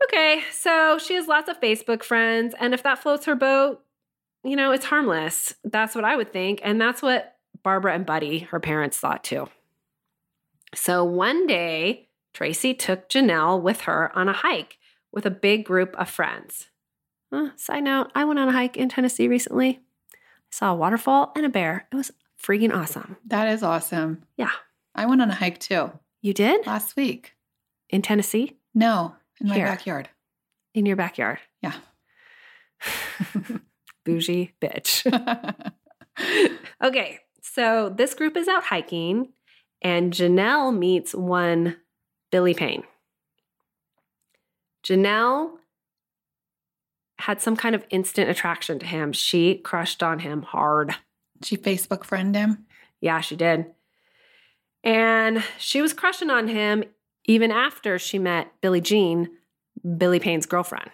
Okay, 0.05 0.41
so 0.51 0.98
she 0.98 1.15
has 1.15 1.27
lots 1.27 1.50
of 1.50 1.59
Facebook 1.59 2.03
friends, 2.03 2.55
and 2.59 2.74
if 2.74 2.83
that 2.83 3.00
floats 3.00 3.25
her 3.25 3.36
boat, 3.36 3.81
you 4.43 4.55
know, 4.55 4.71
it's 4.71 4.86
harmless. 4.86 5.53
That's 5.65 5.93
what 5.93 6.05
I 6.05 6.15
would 6.15 6.31
think. 6.31 6.62
And 6.63 6.79
that's 6.79 7.01
what 7.01 7.36
Barbara 7.63 7.93
and 7.95 8.05
Buddy, 8.05 8.39
her 8.39 8.59
parents, 8.62 8.98
thought 8.98 9.24
too. 9.25 9.50
So 10.74 11.03
one 11.03 11.48
day, 11.48 12.07
Tracy 12.33 12.74
took 12.74 13.09
Janelle 13.09 13.62
with 13.62 13.81
her 13.81 14.15
on 14.17 14.29
a 14.29 14.33
hike 14.33 14.77
with 15.12 15.25
a 15.25 15.31
big 15.31 15.65
group 15.65 15.93
of 15.98 16.09
friends. 16.09 16.69
Uh, 17.31 17.50
side 17.57 17.83
note, 17.83 18.12
I 18.15 18.24
went 18.24 18.39
on 18.39 18.48
a 18.48 18.53
hike 18.53 18.77
in 18.77 18.88
Tennessee 18.88 19.27
recently. 19.27 19.81
I 20.51 20.55
saw 20.55 20.71
a 20.71 20.75
waterfall 20.75 21.31
and 21.35 21.45
a 21.45 21.49
bear. 21.49 21.87
It 21.91 21.95
was 21.95 22.11
freaking 22.41 22.73
awesome. 22.73 23.17
That 23.27 23.47
is 23.49 23.63
awesome. 23.63 24.23
Yeah. 24.37 24.51
I 24.95 25.05
went 25.05 25.21
on 25.21 25.29
a 25.29 25.35
hike 25.35 25.59
too 25.59 25.91
You 26.21 26.33
did? 26.33 26.65
last 26.65 26.95
week. 26.95 27.35
In 27.89 28.01
Tennessee? 28.01 28.57
No, 28.73 29.15
in 29.39 29.47
my 29.47 29.55
Here. 29.55 29.65
backyard. 29.65 30.09
In 30.73 30.85
your 30.85 30.95
backyard? 30.95 31.39
Yeah. 31.61 31.73
Bougie 34.05 34.53
bitch. 34.61 35.05
okay, 36.83 37.19
so 37.41 37.89
this 37.89 38.13
group 38.13 38.35
is 38.37 38.47
out 38.47 38.63
hiking, 38.65 39.29
and 39.81 40.11
Janelle 40.13 40.77
meets 40.77 41.13
one 41.15 41.77
Billy 42.31 42.53
Payne. 42.53 42.83
Janelle 44.83 45.51
had 47.19 47.41
some 47.41 47.57
kind 47.57 47.75
of 47.75 47.85
instant 47.89 48.29
attraction 48.29 48.79
to 48.79 48.85
him. 48.85 49.11
She 49.11 49.55
crushed 49.55 50.01
on 50.01 50.19
him 50.19 50.41
hard. 50.41 50.95
she 51.43 51.57
Facebook 51.57 52.05
friend 52.05 52.33
him. 52.33 52.65
Yeah, 53.01 53.19
she 53.19 53.35
did. 53.35 53.65
And 54.83 55.43
she 55.57 55.81
was 55.81 55.93
crushing 55.93 56.29
on 56.29 56.47
him 56.47 56.83
even 57.25 57.51
after 57.51 57.99
she 57.99 58.17
met 58.17 58.53
Billie 58.61 58.81
Jean, 58.81 59.29
Billy 59.97 60.19
Payne's 60.19 60.45
girlfriend. 60.45 60.89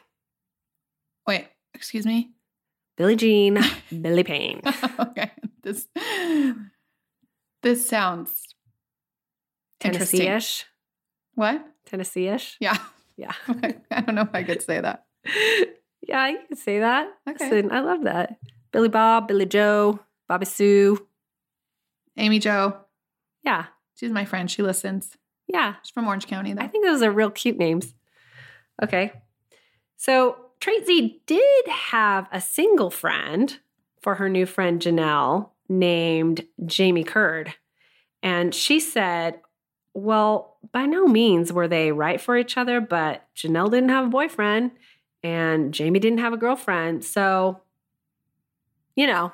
Wait, 1.27 1.47
excuse 1.73 2.05
me. 2.05 2.31
Billie 2.97 3.15
Jean, 3.15 3.59
Billy 4.01 4.23
Payne. 4.23 4.61
okay. 4.99 5.31
This 5.61 5.87
this 7.61 7.87
sounds. 7.87 8.41
Tennessee-ish. 9.79 10.65
What? 11.35 11.65
Tennessee-ish. 11.85 12.57
Yeah. 12.59 12.77
Yeah. 13.15 13.33
I 13.47 14.01
don't 14.01 14.15
know 14.15 14.21
if 14.21 14.33
I 14.33 14.43
could 14.43 14.61
say 14.61 14.81
that. 14.81 15.05
Yeah, 16.07 16.27
you 16.27 16.39
can 16.47 16.57
say 16.57 16.79
that. 16.79 17.07
Okay. 17.29 17.49
Listen, 17.49 17.71
I 17.71 17.79
love 17.81 18.03
that. 18.03 18.37
Billy 18.71 18.89
Bob, 18.89 19.27
Billy 19.27 19.45
Joe, 19.45 19.99
Bobby 20.27 20.45
Sue. 20.45 21.05
Amy 22.17 22.39
Joe. 22.39 22.77
Yeah. 23.43 23.65
She's 23.95 24.11
my 24.11 24.25
friend. 24.25 24.49
She 24.49 24.61
listens. 24.61 25.17
Yeah. 25.47 25.75
She's 25.83 25.91
from 25.91 26.07
Orange 26.07 26.27
County, 26.27 26.53
though. 26.53 26.61
I 26.61 26.67
think 26.67 26.85
those 26.85 27.01
are 27.01 27.11
real 27.11 27.29
cute 27.29 27.57
names. 27.57 27.93
Okay. 28.81 29.13
So 29.97 30.37
Tracy 30.59 31.21
did 31.25 31.67
have 31.67 32.27
a 32.31 32.41
single 32.41 32.89
friend 32.89 33.57
for 34.01 34.15
her 34.15 34.29
new 34.29 34.45
friend 34.45 34.81
Janelle 34.81 35.49
named 35.69 36.45
Jamie 36.65 37.03
Curd. 37.03 37.53
And 38.21 38.53
she 38.53 38.79
said 38.79 39.39
well, 39.95 40.57
by 40.73 40.85
no 40.85 41.07
means 41.07 41.53
were 41.53 41.69
they 41.69 41.91
right 41.93 42.19
for 42.19 42.37
each 42.37 42.57
other, 42.57 42.81
but 42.81 43.25
Janelle 43.35 43.71
didn't 43.71 43.89
have 43.89 44.07
a 44.07 44.09
boyfriend 44.09 44.71
and 45.25 45.73
Jamie 45.73 45.97
didn't 45.99 46.19
have 46.19 46.33
a 46.33 46.37
girlfriend. 46.37 47.03
So, 47.03 47.61
you 48.95 49.07
know. 49.07 49.31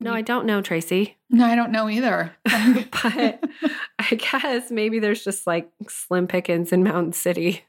No, 0.00 0.10
mm. 0.10 0.16
I 0.16 0.22
don't 0.22 0.46
know, 0.46 0.60
Tracy. 0.60 1.16
No, 1.30 1.44
I 1.46 1.54
don't 1.54 1.70
know 1.70 1.88
either. 1.88 2.34
but 2.44 3.44
I 4.00 4.14
guess 4.16 4.72
maybe 4.72 4.98
there's 4.98 5.22
just 5.22 5.46
like 5.46 5.70
slim 5.88 6.26
pickings 6.26 6.72
in 6.72 6.82
Mountain 6.82 7.12
City. 7.12 7.62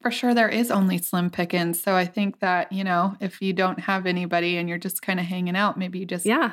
For 0.00 0.12
sure, 0.12 0.32
there 0.32 0.48
is 0.48 0.70
only 0.70 0.98
slim 0.98 1.28
pickings. 1.28 1.82
So 1.82 1.96
I 1.96 2.04
think 2.04 2.38
that, 2.38 2.70
you 2.70 2.84
know, 2.84 3.16
if 3.20 3.42
you 3.42 3.52
don't 3.52 3.80
have 3.80 4.06
anybody 4.06 4.56
and 4.56 4.68
you're 4.68 4.78
just 4.78 5.02
kind 5.02 5.18
of 5.18 5.26
hanging 5.26 5.56
out, 5.56 5.76
maybe 5.76 5.98
you 5.98 6.06
just, 6.06 6.24
Yeah, 6.24 6.52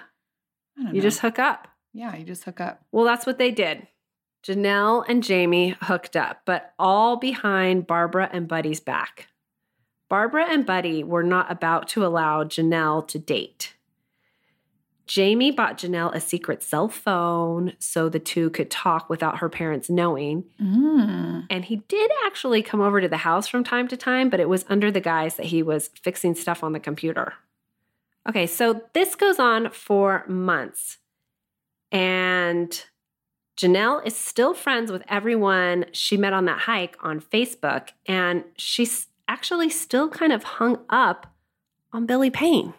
I 0.80 0.84
don't 0.84 0.96
you 0.96 1.02
know. 1.02 1.08
just 1.08 1.20
hook 1.20 1.38
up. 1.38 1.68
yeah, 1.94 2.16
you 2.16 2.26
just 2.26 2.44
hook 2.44 2.60
up. 2.60 2.84
Well, 2.92 3.06
that's 3.06 3.28
what 3.28 3.38
they 3.38 3.52
did. 3.52 3.88
Janelle 4.46 5.04
and 5.08 5.24
Jamie 5.24 5.76
hooked 5.82 6.16
up, 6.16 6.42
but 6.46 6.74
all 6.78 7.18
behind 7.18 7.88
Barbara 7.88 8.30
and 8.32 8.48
Buddy's 8.48 8.80
back. 8.80 9.28
Barbara 10.08 10.46
and 10.48 10.66
Buddy 10.66 11.04
were 11.04 11.24
not 11.24 11.52
about 11.52 11.88
to 11.90 12.06
allow 12.06 12.44
Janelle 12.44 13.08
to 13.08 13.18
date. 13.18 13.74
Jamie 15.08 15.52
bought 15.52 15.78
Janelle 15.78 16.14
a 16.14 16.20
secret 16.20 16.64
cell 16.64 16.88
phone 16.90 17.74
so 17.80 18.10
the 18.10 18.20
two 18.20 18.50
could 18.52 18.72
talk 18.72 19.10
without 19.10 19.38
her 19.38 19.50
parents 19.50 19.90
knowing. 19.90 20.44
Mm. 20.62 21.46
And 21.50 21.66
he 21.66 21.78
did 21.88 22.12
actually 22.26 22.64
come 22.64 22.82
over 22.82 23.02
to 23.02 23.08
the 23.08 23.18
house 23.18 23.48
from 23.48 23.64
time 23.64 23.88
to 23.90 23.98
time, 23.98 24.30
but 24.30 24.40
it 24.40 24.50
was 24.50 24.66
under 24.68 24.92
the 24.92 25.02
guise 25.02 25.36
that 25.36 25.48
he 25.48 25.62
was 25.62 25.90
fixing 26.02 26.34
stuff 26.36 26.64
on 26.64 26.74
the 26.74 26.80
computer. 26.80 27.34
Okay, 28.28 28.48
so 28.48 28.82
this 28.94 29.14
goes 29.14 29.38
on 29.38 29.70
for 29.70 30.24
months. 30.28 30.98
And 31.92 32.84
Janelle 33.58 34.06
is 34.06 34.16
still 34.16 34.54
friends 34.54 34.92
with 34.92 35.04
everyone 35.08 35.86
she 35.94 36.18
met 36.18 36.34
on 36.34 36.46
that 36.46 36.62
hike 36.62 36.98
on 37.02 37.22
Facebook. 37.22 37.90
And 38.06 38.44
she's 38.58 39.08
actually 39.28 39.70
still 39.70 40.10
kind 40.10 40.34
of 40.34 40.44
hung 40.44 40.80
up 40.90 41.34
on 41.94 42.06
Billy 42.06 42.30
Payne. 42.30 42.74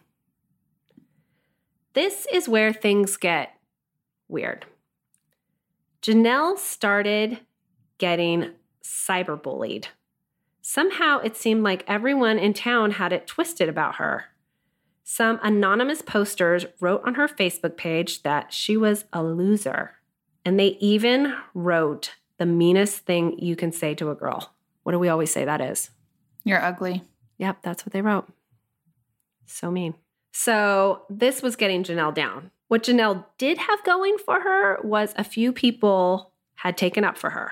This 1.95 2.27
is 2.31 2.49
where 2.49 2.73
things 2.73 3.17
get 3.17 3.53
weird. 4.29 4.67
Janelle 6.03 6.59
started 6.59 7.41
getting 7.99 8.51
cyberbullied. 8.85 9.87
Somehow 10.61 11.21
it 11.21 11.37
seemed 11.37 11.63
like 11.63 11.85
everyone 11.89 12.39
in 12.39 12.53
town 12.53 12.93
had 12.93 13.13
it 13.13 13.27
twisted 13.27 13.69
about 13.69 13.97
her. 13.97 14.27
Some 15.05 15.41
anonymous 15.43 16.03
posters 16.03 16.67
wrote 16.81 17.03
on 17.07 17.15
her 17.15 17.29
Facebook 17.29 17.77
page 17.77 18.25
that 18.25 18.53
she 18.53 18.77
was 18.77 19.05
a 19.13 19.23
loser. 19.23 19.93
And 20.47 20.61
they 20.61 20.79
even 20.79 21.35
wrote 21.55 22.15
the 22.39 22.47
meanest 22.47 22.99
thing 23.01 23.37
you 23.41 23.57
can 23.57 23.73
say 23.73 23.97
to 23.97 24.11
a 24.11 24.15
girl. 24.15 24.55
What 24.85 24.93
do 24.93 24.99
we 25.01 25.09
always 25.09 25.33
say 25.33 25.45
that 25.45 25.61
is? 25.61 25.91
You're 26.45 26.63
ugly. 26.63 27.03
Yep, 27.39 27.59
that's 27.63 27.85
what 27.85 27.93
they 27.93 28.01
wrote. 28.01 28.29
So 29.45 29.73
mean. 29.73 29.95
So 30.31 31.03
this 31.11 31.43
was 31.43 31.57
getting 31.57 31.83
Janelle 31.83 32.15
down. 32.15 32.53
What 32.69 32.85
Janelle 32.85 33.25
did 33.39 33.59
have 33.59 33.83
going 33.83 34.19
for 34.19 34.41
her 34.41 34.79
was 34.85 35.15
a 35.17 35.25
few 35.25 35.53
people 35.53 36.33
had 36.55 36.77
taken 36.77 37.03
up 37.03 37.19
for 37.19 37.31
her. 37.31 37.51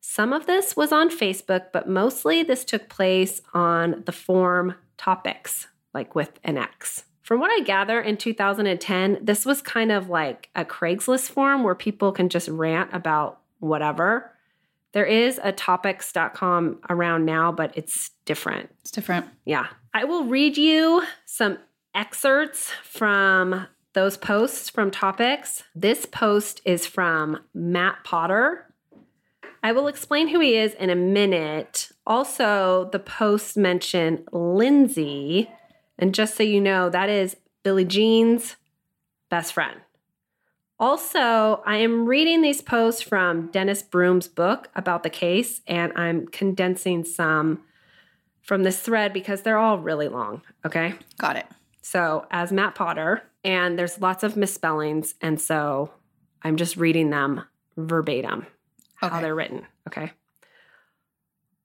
Some 0.00 0.32
of 0.32 0.46
this 0.46 0.74
was 0.74 0.90
on 0.90 1.10
Facebook, 1.10 1.66
but 1.70 1.86
mostly 1.86 2.42
this 2.42 2.64
took 2.64 2.88
place 2.88 3.42
on 3.52 4.04
the 4.06 4.12
forum 4.12 4.74
Topix, 4.96 5.66
like 5.92 6.14
with 6.14 6.40
an 6.44 6.56
X. 6.56 7.04
From 7.32 7.40
what 7.40 7.50
I 7.50 7.64
gather 7.64 7.98
in 7.98 8.18
2010, 8.18 9.20
this 9.22 9.46
was 9.46 9.62
kind 9.62 9.90
of 9.90 10.10
like 10.10 10.50
a 10.54 10.66
Craigslist 10.66 11.30
forum 11.30 11.64
where 11.64 11.74
people 11.74 12.12
can 12.12 12.28
just 12.28 12.46
rant 12.46 12.90
about 12.92 13.40
whatever. 13.58 14.36
There 14.92 15.06
is 15.06 15.40
a 15.42 15.50
Topix.com 15.50 16.80
around 16.90 17.24
now, 17.24 17.50
but 17.50 17.72
it's 17.74 18.10
different. 18.26 18.68
It's 18.82 18.90
different. 18.90 19.28
Yeah. 19.46 19.68
I 19.94 20.04
will 20.04 20.24
read 20.24 20.58
you 20.58 21.04
some 21.24 21.56
excerpts 21.94 22.70
from 22.84 23.66
those 23.94 24.18
posts 24.18 24.68
from 24.68 24.90
topics. 24.90 25.62
This 25.74 26.04
post 26.04 26.60
is 26.66 26.86
from 26.86 27.38
Matt 27.54 28.04
Potter. 28.04 28.66
I 29.62 29.72
will 29.72 29.86
explain 29.86 30.28
who 30.28 30.40
he 30.40 30.58
is 30.58 30.74
in 30.74 30.90
a 30.90 30.94
minute. 30.94 31.92
Also, 32.06 32.90
the 32.92 32.98
posts 32.98 33.56
mention 33.56 34.26
Lindsay. 34.32 35.48
And 36.02 36.12
just 36.12 36.36
so 36.36 36.42
you 36.42 36.60
know, 36.60 36.90
that 36.90 37.08
is 37.08 37.36
Billie 37.62 37.84
Jean's 37.84 38.56
best 39.30 39.52
friend. 39.52 39.82
Also, 40.80 41.62
I 41.64 41.76
am 41.76 42.06
reading 42.06 42.42
these 42.42 42.60
posts 42.60 43.00
from 43.00 43.52
Dennis 43.52 43.84
Broom's 43.84 44.26
book 44.26 44.68
about 44.74 45.04
the 45.04 45.10
case, 45.10 45.60
and 45.68 45.92
I'm 45.94 46.26
condensing 46.26 47.04
some 47.04 47.62
from 48.40 48.64
this 48.64 48.80
thread 48.80 49.12
because 49.12 49.42
they're 49.42 49.58
all 49.58 49.78
really 49.78 50.08
long. 50.08 50.42
Okay. 50.66 50.94
Got 51.18 51.36
it. 51.36 51.46
So, 51.82 52.26
as 52.32 52.50
Matt 52.50 52.74
Potter, 52.74 53.22
and 53.44 53.78
there's 53.78 54.00
lots 54.00 54.24
of 54.24 54.36
misspellings. 54.36 55.14
And 55.20 55.40
so 55.40 55.92
I'm 56.42 56.56
just 56.56 56.76
reading 56.76 57.10
them 57.10 57.44
verbatim, 57.76 58.48
how 58.96 59.20
they're 59.20 59.36
written. 59.36 59.66
Okay. 59.86 60.10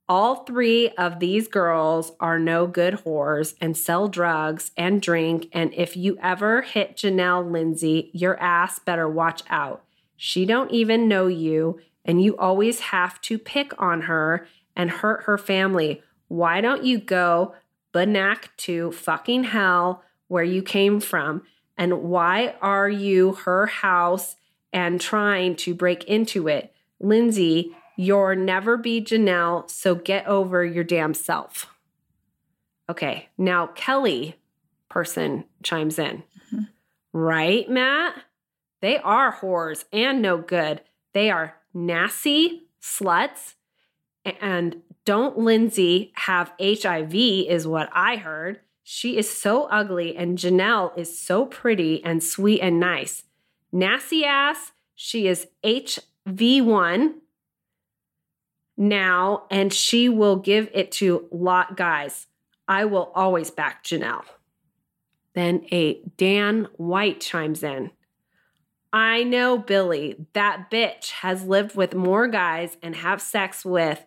All 0.09 0.45
three 0.45 0.89
of 0.91 1.19
these 1.19 1.49
girls 1.49 2.13
are 2.21 2.39
no 2.39 2.65
good 2.65 3.01
whores 3.05 3.55
and 3.59 3.75
sell 3.75 4.07
drugs 4.07 4.71
and 4.77 5.01
drink. 5.01 5.49
And 5.51 5.73
if 5.73 5.97
you 5.97 6.17
ever 6.21 6.61
hit 6.61 6.95
Janelle 6.95 7.51
Lindsay, 7.51 8.09
your 8.13 8.39
ass 8.39 8.79
better 8.79 9.09
watch 9.09 9.43
out. 9.49 9.83
She 10.15 10.45
don't 10.45 10.71
even 10.71 11.09
know 11.09 11.27
you, 11.27 11.81
and 12.05 12.23
you 12.23 12.37
always 12.37 12.79
have 12.79 13.19
to 13.21 13.37
pick 13.37 13.79
on 13.81 14.03
her 14.03 14.47
and 14.77 14.89
hurt 14.89 15.23
her 15.23 15.37
family. 15.37 16.01
Why 16.29 16.61
don't 16.61 16.85
you 16.85 16.99
go 16.99 17.53
banak 17.93 18.47
to 18.57 18.93
fucking 18.93 19.45
hell 19.45 20.03
where 20.29 20.43
you 20.43 20.61
came 20.61 21.01
from? 21.01 21.43
And 21.77 22.03
why 22.03 22.55
are 22.61 22.89
you 22.89 23.33
her 23.33 23.65
house 23.67 24.37
and 24.71 25.01
trying 25.01 25.57
to 25.57 25.75
break 25.75 26.05
into 26.05 26.47
it? 26.47 26.73
Lindsay, 26.99 27.75
you'll 27.97 28.36
never 28.36 28.77
be 28.77 29.01
Janelle, 29.01 29.69
so 29.69 29.95
get 29.95 30.25
over 30.27 30.63
your 30.63 30.83
damn 30.83 31.13
self. 31.13 31.73
Okay, 32.89 33.29
now 33.38 33.67
Kelly 33.67 34.36
person 34.89 35.43
chimes 35.63 35.99
in. 35.99 36.23
Mhm. 36.53 36.69
Right, 37.12 37.69
Matt? 37.69 38.23
They 38.81 38.97
are 38.97 39.33
whores 39.33 39.86
and 39.91 40.21
no 40.21 40.38
good. 40.38 40.81
They 41.13 41.29
are 41.29 41.57
nasty 41.73 42.69
sluts. 42.81 43.55
And 44.23 44.83
don't 45.05 45.38
Lindsay 45.38 46.12
have 46.15 46.53
HIV, 46.60 47.47
is 47.47 47.67
what 47.67 47.89
I 47.93 48.17
heard. 48.17 48.62
She 48.83 49.17
is 49.17 49.29
so 49.29 49.63
ugly, 49.65 50.15
and 50.15 50.38
Janelle 50.38 50.97
is 50.97 51.19
so 51.19 51.45
pretty 51.45 52.03
and 52.03 52.23
sweet 52.23 52.62
and 52.62 52.79
nice. 52.79 53.23
Nasty 53.71 54.23
ass, 54.23 54.71
she 54.95 55.27
is 55.27 55.47
HV1 55.63 57.15
now, 58.77 59.43
and 59.49 59.73
she 59.73 60.07
will 60.07 60.35
give 60.35 60.69
it 60.73 60.91
to 60.93 61.27
lot 61.31 61.75
guys. 61.75 62.27
I 62.67 62.85
will 62.85 63.11
always 63.15 63.49
back 63.49 63.83
Janelle. 63.83 64.25
Then 65.33 65.65
a 65.71 66.01
Dan 66.17 66.67
White 66.77 67.19
chimes 67.21 67.63
in. 67.63 67.91
I 68.93 69.23
know 69.23 69.57
Billy, 69.57 70.15
that 70.33 70.71
bitch 70.71 71.11
has 71.11 71.43
lived 71.43 71.75
with 71.75 71.93
more 71.93 72.27
guys 72.27 72.77
and 72.81 72.95
have 72.95 73.21
sex 73.21 73.65
with 73.65 74.05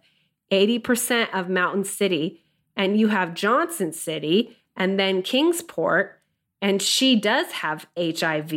80% 0.51 1.29
of 1.33 1.49
Mountain 1.49 1.85
City, 1.85 2.43
and 2.77 2.99
you 2.99 3.09
have 3.09 3.35
Johnson 3.35 3.93
City 3.93 4.57
and 4.77 4.99
then 4.99 5.23
Kingsport, 5.23 6.21
and 6.63 6.81
she 6.81 7.15
does 7.15 7.53
have 7.53 7.87
HIV. 7.97 8.53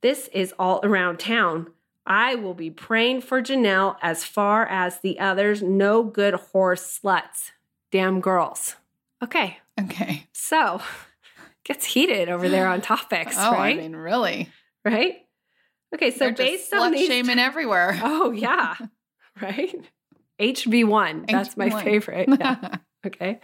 This 0.00 0.28
is 0.32 0.52
all 0.58 0.80
around 0.82 1.18
town. 1.18 1.68
I 2.06 2.34
will 2.34 2.54
be 2.54 2.70
praying 2.70 3.20
for 3.22 3.40
Janelle 3.42 3.96
as 4.02 4.24
far 4.24 4.66
as 4.66 5.00
the 5.00 5.20
others 5.20 5.62
no 5.62 6.02
good 6.02 6.34
horse 6.34 7.00
sluts. 7.02 7.52
Damn 7.90 8.20
girls. 8.20 8.76
Okay, 9.22 9.58
Okay. 9.80 10.26
so 10.32 10.80
gets 11.64 11.84
heated 11.86 12.28
over 12.28 12.48
there 12.48 12.66
on 12.66 12.80
Topix, 12.80 13.34
oh, 13.38 13.52
right? 13.52 13.76
I 13.78 13.80
mean, 13.80 13.94
really? 13.94 14.48
right? 14.84 15.18
Okay, 15.94 16.10
so 16.10 16.18
They're 16.26 16.32
based 16.32 16.72
on 16.72 16.92
these 16.92 17.06
shaming 17.06 17.38
everywhere. 17.38 17.98
Oh 18.02 18.30
yeah. 18.32 18.74
right? 19.42 19.74
HB1. 20.40 21.30
That's 21.30 21.56
my 21.56 21.68
HB1. 21.68 21.84
favorite. 21.84 22.28
Yeah. 22.40 22.76
Okay. 23.06 23.40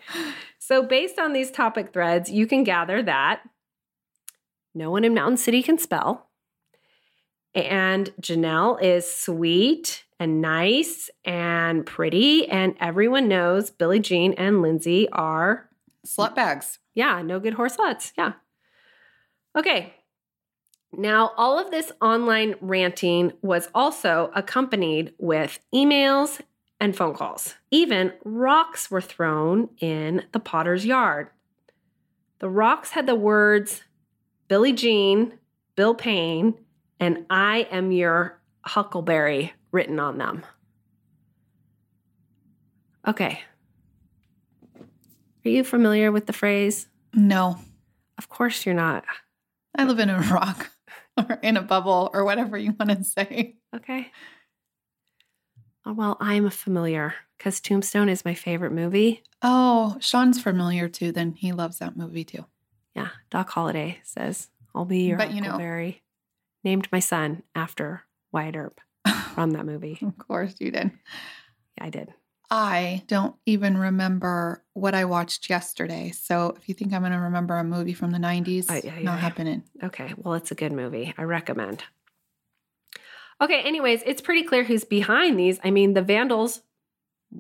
So, 0.59 0.83
based 0.83 1.19
on 1.19 1.33
these 1.33 1.51
topic 1.51 1.93
threads, 1.93 2.31
you 2.31 2.47
can 2.47 2.63
gather 2.65 3.03
that 3.03 3.41
no 4.75 4.91
one 4.91 5.05
in 5.05 5.15
Mountain 5.15 5.37
City 5.39 5.63
can 5.63 5.79
spell. 5.79 6.28
And 7.55 8.13
Janelle 8.21 8.81
is 8.83 9.11
sweet 9.11 10.05
and 10.21 10.41
nice 10.41 11.11
and 11.25 11.85
pretty. 11.87 12.49
And 12.49 12.75
everyone 12.81 13.29
knows 13.29 13.71
Billie 13.71 14.01
Jean 14.01 14.35
and 14.35 14.63
Lindsay 14.63 15.09
are, 15.11 15.69
Slut 16.07 16.35
bags. 16.35 16.79
yeah, 16.95 17.23
no 17.23 17.41
good 17.41 17.55
horse 17.55 17.77
sluts. 17.77 18.13
Yeah. 18.17 18.33
Okay. 19.57 19.95
Now, 20.93 21.33
all 21.37 21.59
of 21.59 21.71
this 21.71 21.93
online 22.01 22.55
ranting 22.61 23.33
was 23.43 23.69
also 23.75 24.31
accompanied 24.35 25.13
with 25.19 25.59
emails 25.75 26.41
and 26.81 26.97
phone 26.97 27.15
calls. 27.15 27.57
Even 27.71 28.13
rocks 28.25 28.91
were 28.91 29.01
thrown 29.01 29.69
in 29.81 30.25
the 30.33 30.41
potter's 30.41 30.87
yard. 30.87 31.29
The 32.39 32.49
rocks 32.49 32.91
had 32.91 33.07
the 33.07 33.15
words 33.15 33.83
Billie 34.47 34.73
Jean, 34.73 35.35
Bill 35.77 35.95
Payne, 35.95 36.55
and 37.01 37.25
I 37.31 37.69
am 37.71 37.93
your 37.93 38.41
Huckleberry 38.65 39.53
written 39.73 39.99
on 40.01 40.19
them. 40.19 40.45
Okay. 43.07 43.41
Are 45.45 45.49
you 45.49 45.65
familiar 45.65 46.13
with 46.13 46.27
the 46.27 46.33
phrase? 46.33 46.89
No, 47.15 47.59
Of 48.19 48.29
course 48.29 48.67
you're 48.67 48.75
not. 48.75 49.05
I 49.77 49.85
live 49.85 49.99
in 49.99 50.11
a 50.11 50.19
rock 50.21 50.71
or 51.17 51.39
in 51.43 51.57
a 51.57 51.63
bubble 51.63 52.11
or 52.13 52.25
whatever 52.25 52.59
you 52.59 52.75
want 52.79 52.91
to 52.91 53.05
say. 53.05 53.57
Okay. 53.75 54.11
Oh, 55.87 55.93
well, 55.95 56.17
I'm 56.21 56.51
familiar 56.51 57.15
because 57.39 57.61
Tombstone 57.61 58.09
is 58.11 58.25
my 58.25 58.35
favorite 58.35 58.73
movie. 58.73 59.23
Oh, 59.41 59.97
Sean's 60.01 60.43
familiar 60.43 60.89
too. 60.89 61.13
Then 61.13 61.33
he 61.33 61.53
loves 61.53 61.79
that 61.79 61.97
movie 61.97 62.25
too. 62.25 62.45
Yeah, 62.95 63.09
Doc 63.31 63.49
Holliday 63.51 64.01
says, 64.03 64.49
I'll 64.75 64.85
be 64.85 65.03
your 65.05 65.17
But, 65.17 65.31
you 65.33 65.41
know- 65.41 65.51
Huckleberry. 65.53 66.03
Named 66.65 66.89
my 66.93 66.99
son 67.01 67.43
after 67.55 68.03
Wyatt 68.33 68.57
Earp 68.57 68.81
from 69.35 69.53
that 69.53 69.65
movie. 69.67 69.99
of 70.03 70.19
course 70.19 70.55
you 70.59 70.71
did. 70.71 70.91
Yeah, 71.79 71.85
I 71.85 71.91
did. 71.91 72.13
I 72.51 73.03
don't 73.09 73.35
even 73.45 73.77
remember 73.77 74.65
what 74.73 74.95
I 74.95 75.05
watched 75.05 75.51
yesterday. 75.51 76.11
So 76.13 76.55
if 76.57 76.67
you 76.69 76.75
think 76.75 76.93
I'm 76.95 77.03
going 77.03 77.13
to 77.13 77.19
remember 77.19 77.57
a 77.59 77.65
movie 77.65 77.93
from 77.93 78.11
the 78.11 78.19
90s, 78.19 78.71
Uh, 78.71 78.75
yeah, 78.83 78.97
yeah, 78.99 79.03
not 79.03 79.15
yeah. 79.15 79.17
happening. 79.19 79.63
Okay, 79.85 80.15
well, 80.17 80.35
it's 80.35 80.51
a 80.51 80.55
good 80.55 80.73
movie. 80.73 81.13
I 81.19 81.23
recommend. 81.25 81.85
Okay, 83.41 83.61
anyways, 83.61 84.03
it's 84.07 84.23
pretty 84.23 84.43
clear 84.45 84.65
who's 84.65 84.85
behind 84.85 85.39
these. 85.39 85.61
I 85.63 85.71
mean, 85.71 85.93
the 85.95 86.03
Vandals 86.03 86.63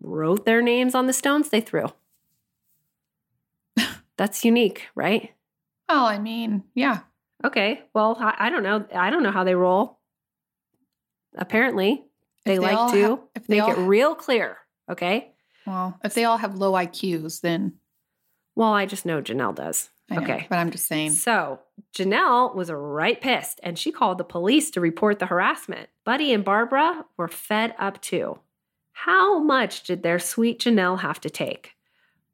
wrote 0.02 0.44
their 0.44 0.60
names 0.62 0.94
on 0.94 1.06
the 1.06 1.12
stones 1.14 1.48
they 1.48 1.62
threw. 1.62 1.86
That's 4.16 4.44
unique, 4.44 4.88
right? 4.94 5.32
Well, 5.88 6.04
I 6.04 6.18
mean, 6.18 6.64
yeah. 6.74 7.00
Okay, 7.44 7.82
well, 7.94 8.16
I, 8.18 8.34
I 8.38 8.50
don't 8.50 8.62
know. 8.62 8.84
I 8.94 9.10
don't 9.10 9.22
know 9.22 9.30
how 9.30 9.44
they 9.44 9.54
roll. 9.54 9.98
Apparently, 11.36 12.04
they 12.44 12.54
If 12.54 12.62
like 12.62 12.92
to 12.92 13.16
ha- 13.16 13.22
if 13.34 13.46
they 13.46 13.56
make 13.56 13.64
all 13.64 13.72
it 13.72 13.78
real 13.86 14.14
clear. 14.14 14.58
Okay. 14.90 15.32
Well, 15.66 15.98
if 16.02 16.14
they 16.14 16.24
all 16.24 16.38
have 16.38 16.56
low 16.56 16.72
IQs, 16.72 17.40
then 17.42 17.74
Well, 18.56 18.72
I 18.72 18.86
just 18.86 19.04
know 19.06 19.20
Janelle 19.20 19.54
does. 19.54 19.90
Know, 20.10 20.22
Okay. 20.22 20.46
But 20.48 20.56
I'm 20.56 20.70
just 20.70 20.86
saying. 20.86 21.12
So 21.12 21.60
Janelle 21.94 22.54
was 22.54 22.70
right 22.70 23.20
pissed 23.20 23.60
and 23.62 23.78
she 23.78 23.92
called 23.92 24.16
the 24.18 24.24
police 24.24 24.70
to 24.72 24.80
report 24.80 25.18
the 25.18 25.26
harassment. 25.26 25.90
Buddy 26.04 26.32
and 26.32 26.44
Barbara 26.44 27.04
were 27.18 27.28
fed 27.28 27.74
up 27.78 28.00
too. 28.00 28.38
How 28.92 29.38
much 29.38 29.82
did 29.84 30.02
their 30.02 30.18
sweet 30.18 30.58
Janelle 30.58 31.00
have 31.00 31.20
to 31.20 31.30
take? 31.30 31.74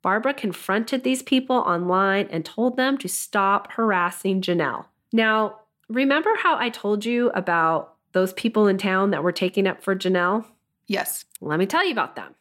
Barbara 0.01 0.33
confronted 0.35 1.03
these 1.03 1.23
people 1.23 1.57
online 1.57 2.29
and 2.31 2.45
told 2.45 2.77
them 2.77 2.97
to 2.99 3.09
stop 3.09 3.73
harassing 3.73 4.40
Janelle. 4.40 4.87
Now, 5.14 5.61
remember 5.88 6.35
how 6.37 6.59
I 6.59 6.70
told 6.70 7.05
you 7.05 7.31
about 7.37 7.94
those 8.11 8.33
people 8.33 8.66
in 8.66 8.79
town 8.79 9.12
that 9.12 9.22
were 9.22 9.31
taking 9.31 9.64
up 9.68 9.81
for 9.81 9.94
Janelle? 9.94 10.44
Yes. 10.88 11.24
Let 11.40 11.61
me 11.61 11.66
tell 11.66 11.85
you 11.87 11.92
about 11.92 12.16
them. 12.16 12.35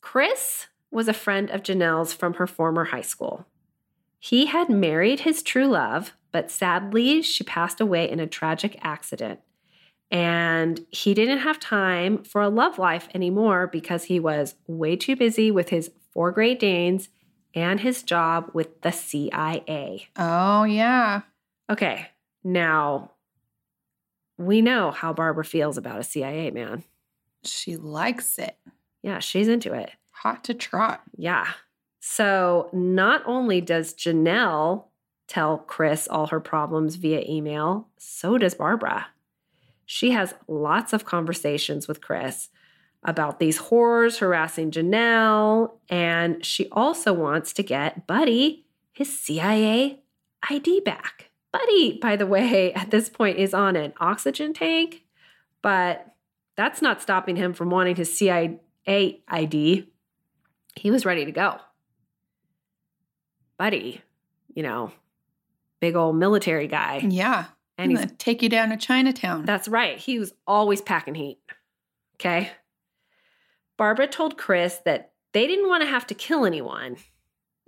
Chris 0.00 0.68
was 0.90 1.08
a 1.08 1.12
friend 1.12 1.50
of 1.50 1.62
Janelle's 1.62 2.14
from 2.14 2.34
her 2.34 2.46
former 2.46 2.84
high 2.84 3.02
school. 3.02 3.44
He 4.18 4.46
had 4.46 4.70
married 4.70 5.20
his 5.20 5.42
true 5.42 5.66
love, 5.66 6.14
but 6.32 6.50
sadly, 6.50 7.20
she 7.20 7.44
passed 7.44 7.78
away 7.78 8.10
in 8.10 8.18
a 8.18 8.26
tragic 8.26 8.78
accident. 8.80 9.40
And 10.10 10.86
he 10.88 11.12
didn't 11.12 11.40
have 11.40 11.60
time 11.60 12.24
for 12.24 12.40
a 12.40 12.48
love 12.48 12.78
life 12.78 13.08
anymore 13.12 13.66
because 13.66 14.04
he 14.04 14.18
was 14.18 14.54
way 14.66 14.96
too 14.96 15.16
busy 15.16 15.50
with 15.50 15.68
his 15.68 15.90
four 16.14 16.32
Great 16.32 16.58
Danes 16.58 17.10
and 17.56 17.80
his 17.80 18.02
job 18.04 18.50
with 18.52 18.82
the 18.82 18.92
CIA. 18.92 20.08
Oh, 20.14 20.64
yeah. 20.64 21.22
Okay, 21.68 22.06
now 22.44 23.12
we 24.38 24.60
know 24.60 24.90
how 24.92 25.12
Barbara 25.12 25.44
feels 25.44 25.78
about 25.78 25.98
a 25.98 26.04
CIA 26.04 26.50
man. 26.50 26.84
She 27.42 27.76
likes 27.76 28.38
it. 28.38 28.56
Yeah, 29.02 29.18
she's 29.20 29.48
into 29.48 29.72
it. 29.72 29.90
Hot 30.12 30.44
to 30.44 30.54
trot. 30.54 31.02
Yeah. 31.16 31.46
So 32.00 32.68
not 32.72 33.22
only 33.26 33.60
does 33.60 33.94
Janelle 33.94 34.84
tell 35.26 35.58
Chris 35.58 36.06
all 36.06 36.28
her 36.28 36.40
problems 36.40 36.96
via 36.96 37.24
email, 37.26 37.88
so 37.96 38.38
does 38.38 38.54
Barbara. 38.54 39.08
She 39.86 40.10
has 40.10 40.34
lots 40.46 40.92
of 40.92 41.04
conversations 41.04 41.88
with 41.88 42.00
Chris 42.00 42.48
about 43.06 43.38
these 43.38 43.58
whores 43.58 44.18
harassing 44.18 44.70
Janelle, 44.70 45.78
and 45.88 46.44
she 46.44 46.68
also 46.70 47.12
wants 47.12 47.52
to 47.54 47.62
get 47.62 48.06
Buddy 48.06 48.66
his 48.92 49.16
CIA 49.18 50.00
ID 50.50 50.80
back. 50.80 51.30
Buddy, 51.52 51.98
by 52.02 52.16
the 52.16 52.26
way, 52.26 52.72
at 52.74 52.90
this 52.90 53.08
point 53.08 53.38
is 53.38 53.54
on 53.54 53.76
an 53.76 53.94
oxygen 54.00 54.52
tank, 54.52 55.04
but 55.62 56.14
that's 56.56 56.82
not 56.82 57.00
stopping 57.00 57.36
him 57.36 57.54
from 57.54 57.70
wanting 57.70 57.96
his 57.96 58.14
CIA 58.16 58.58
ID. 58.86 59.88
He 60.74 60.90
was 60.90 61.06
ready 61.06 61.24
to 61.24 61.32
go. 61.32 61.58
Buddy, 63.56 64.02
you 64.54 64.62
know, 64.62 64.92
big 65.80 65.96
old 65.96 66.16
military 66.16 66.66
guy. 66.66 67.06
Yeah. 67.08 67.46
And 67.78 67.90
he's 67.90 68.06
take 68.18 68.42
you 68.42 68.48
down 68.48 68.70
to 68.70 68.76
Chinatown. 68.76 69.44
that's 69.44 69.68
right. 69.68 69.98
He 69.98 70.18
was 70.18 70.32
always 70.46 70.80
packing 70.80 71.14
heat. 71.14 71.38
Okay. 72.16 72.50
Barbara 73.76 74.06
told 74.06 74.38
Chris 74.38 74.80
that 74.84 75.12
they 75.32 75.46
didn't 75.46 75.68
want 75.68 75.82
to 75.82 75.88
have 75.88 76.06
to 76.06 76.14
kill 76.14 76.46
anyone 76.46 76.96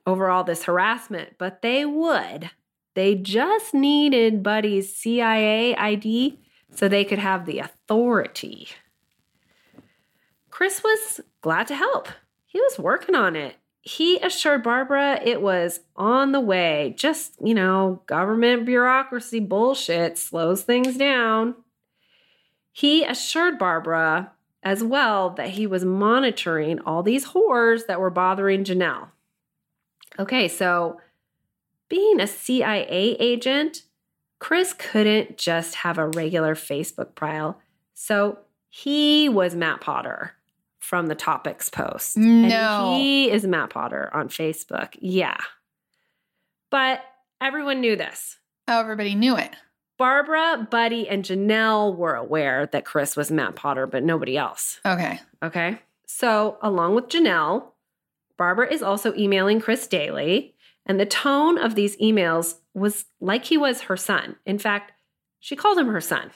over 0.06 0.30
all 0.30 0.44
this 0.44 0.64
harassment, 0.64 1.34
but 1.38 1.60
they 1.62 1.84
would. 1.84 2.50
They 2.94 3.14
just 3.14 3.74
needed 3.74 4.42
Buddy's 4.42 4.96
CIA 4.96 5.76
ID 5.76 6.40
so 6.74 6.88
they 6.88 7.04
could 7.04 7.18
have 7.18 7.44
the 7.46 7.58
authority. 7.58 8.68
Chris 10.50 10.82
was 10.82 11.20
glad 11.40 11.66
to 11.68 11.76
help. 11.76 12.08
He 12.46 12.60
was 12.60 12.78
working 12.78 13.14
on 13.14 13.36
it. 13.36 13.56
He 13.82 14.18
assured 14.18 14.62
Barbara 14.62 15.20
it 15.24 15.40
was 15.40 15.80
on 15.94 16.32
the 16.32 16.40
way. 16.40 16.94
Just, 16.96 17.34
you 17.42 17.54
know, 17.54 18.02
government 18.06 18.66
bureaucracy 18.66 19.40
bullshit 19.40 20.18
slows 20.18 20.62
things 20.62 20.96
down. 20.96 21.54
He 22.72 23.04
assured 23.04 23.58
Barbara 23.58 24.32
as 24.68 24.84
well 24.84 25.30
that 25.30 25.48
he 25.48 25.66
was 25.66 25.82
monitoring 25.82 26.78
all 26.80 27.02
these 27.02 27.28
whores 27.28 27.86
that 27.86 27.98
were 27.98 28.10
bothering 28.10 28.64
Janelle. 28.64 29.08
Okay, 30.18 30.46
so 30.46 31.00
being 31.88 32.20
a 32.20 32.26
CIA 32.26 33.16
agent, 33.18 33.84
Chris 34.40 34.74
couldn't 34.74 35.38
just 35.38 35.76
have 35.76 35.96
a 35.96 36.08
regular 36.08 36.54
Facebook 36.54 37.14
profile. 37.14 37.58
So 37.94 38.40
he 38.68 39.30
was 39.30 39.54
Matt 39.56 39.80
Potter 39.80 40.32
from 40.78 41.06
the 41.06 41.14
topics 41.14 41.70
post. 41.70 42.18
No. 42.18 42.92
And 42.92 43.00
he 43.00 43.30
is 43.30 43.46
Matt 43.46 43.70
Potter 43.70 44.10
on 44.12 44.28
Facebook. 44.28 44.90
Yeah. 45.00 45.38
But 46.70 47.00
everyone 47.40 47.80
knew 47.80 47.96
this. 47.96 48.36
oh, 48.68 48.80
everybody 48.80 49.14
knew 49.14 49.34
it. 49.38 49.50
Barbara, 49.98 50.68
Buddy, 50.70 51.08
and 51.08 51.24
Janelle 51.24 51.96
were 51.96 52.14
aware 52.14 52.66
that 52.66 52.84
Chris 52.84 53.16
was 53.16 53.30
Matt 53.30 53.56
Potter, 53.56 53.86
but 53.86 54.04
nobody 54.04 54.36
else. 54.38 54.80
Okay. 54.86 55.20
Okay. 55.42 55.80
So, 56.06 56.56
along 56.62 56.94
with 56.94 57.08
Janelle, 57.08 57.72
Barbara 58.36 58.72
is 58.72 58.82
also 58.82 59.12
emailing 59.14 59.60
Chris 59.60 59.86
daily. 59.86 60.54
And 60.86 60.98
the 60.98 61.04
tone 61.04 61.58
of 61.58 61.74
these 61.74 61.96
emails 61.98 62.54
was 62.72 63.04
like 63.20 63.44
he 63.44 63.58
was 63.58 63.82
her 63.82 63.96
son. 63.96 64.36
In 64.46 64.58
fact, 64.58 64.92
she 65.40 65.56
called 65.56 65.78
him 65.78 65.88
her 65.88 66.00
son 66.00 66.30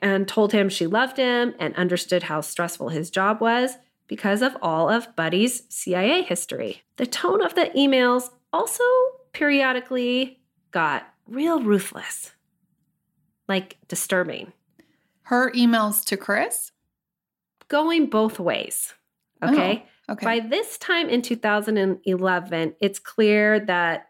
and 0.00 0.28
told 0.28 0.52
him 0.52 0.68
she 0.68 0.86
loved 0.86 1.16
him 1.16 1.54
and 1.58 1.74
understood 1.74 2.24
how 2.24 2.40
stressful 2.40 2.90
his 2.90 3.10
job 3.10 3.40
was 3.40 3.76
because 4.06 4.42
of 4.42 4.56
all 4.62 4.88
of 4.88 5.16
Buddy's 5.16 5.64
CIA 5.68 6.22
history. 6.22 6.82
The 6.96 7.06
tone 7.06 7.42
of 7.42 7.54
the 7.54 7.70
emails 7.76 8.30
also 8.52 8.84
periodically 9.32 10.40
got 10.70 11.13
real 11.26 11.62
ruthless, 11.62 12.32
like 13.48 13.78
disturbing, 13.88 14.52
Her 15.22 15.50
emails 15.52 16.04
to 16.06 16.16
Chris. 16.16 16.72
going 17.68 18.06
both 18.06 18.38
ways. 18.38 18.94
Oh, 19.42 19.52
okay. 19.52 19.86
Okay. 20.08 20.24
By 20.24 20.40
this 20.40 20.76
time 20.76 21.08
in 21.08 21.22
2011, 21.22 22.74
it's 22.80 22.98
clear 22.98 23.58
that 23.60 24.08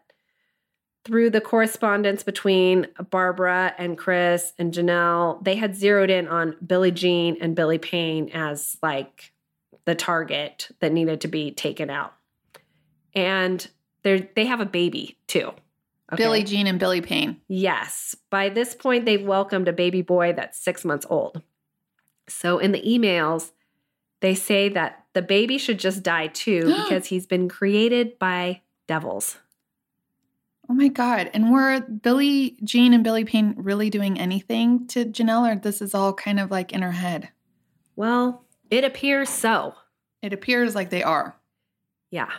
through 1.05 1.29
the 1.29 1.39
correspondence 1.39 2.23
between 2.23 2.87
Barbara 3.11 3.73
and 3.77 3.97
Chris 3.97 4.51
and 4.57 4.73
Janelle, 4.73 5.41
they 5.43 5.55
had 5.55 5.75
zeroed 5.75 6.09
in 6.09 6.27
on 6.27 6.57
Billie 6.65 6.91
Jean 6.91 7.37
and 7.39 7.55
Billy 7.55 7.77
Payne 7.77 8.29
as 8.33 8.75
like 8.81 9.31
the 9.85 9.95
target 9.95 10.69
that 10.79 10.91
needed 10.91 11.21
to 11.21 11.27
be 11.27 11.51
taken 11.51 11.89
out. 11.89 12.13
And 13.13 13.65
they 14.03 14.29
they 14.35 14.45
have 14.45 14.59
a 14.59 14.65
baby 14.65 15.17
too. 15.27 15.53
Okay? 16.13 16.23
Billie 16.23 16.43
Jean 16.43 16.67
and 16.67 16.79
Billy 16.79 17.01
Payne. 17.01 17.41
Yes. 17.47 18.15
By 18.29 18.49
this 18.49 18.75
point, 18.75 19.05
they've 19.05 19.25
welcomed 19.25 19.67
a 19.67 19.73
baby 19.73 20.01
boy 20.01 20.33
that's 20.33 20.63
six 20.63 20.85
months 20.85 21.05
old. 21.09 21.41
So 22.27 22.59
in 22.59 22.71
the 22.71 22.81
emails, 22.81 23.51
they 24.21 24.35
say 24.35 24.69
that 24.69 25.05
the 25.13 25.21
baby 25.21 25.57
should 25.57 25.79
just 25.79 26.03
die 26.03 26.27
too 26.27 26.61
because 26.83 27.07
he's 27.07 27.25
been 27.25 27.49
created 27.49 28.19
by 28.19 28.61
devils. 28.87 29.37
Oh 30.69 30.73
my 30.73 30.87
God. 30.87 31.29
And 31.33 31.51
were 31.51 31.81
Billie 31.81 32.57
Jean 32.63 32.93
and 32.93 33.03
Billy 33.03 33.23
Payne 33.23 33.53
really 33.57 33.89
doing 33.89 34.19
anything 34.19 34.87
to 34.87 35.05
Janelle, 35.05 35.51
or 35.51 35.59
this 35.59 35.81
is 35.81 35.93
all 35.93 36.13
kind 36.13 36.39
of 36.39 36.49
like 36.49 36.73
in 36.73 36.81
her 36.81 36.91
head? 36.91 37.29
Well, 37.95 38.45
it 38.71 38.83
appears 38.83 39.29
so. 39.29 39.75
It 40.21 40.33
appears 40.33 40.73
like 40.73 40.89
they 40.89 41.03
are. 41.03 41.35
Yeah. 42.09 42.31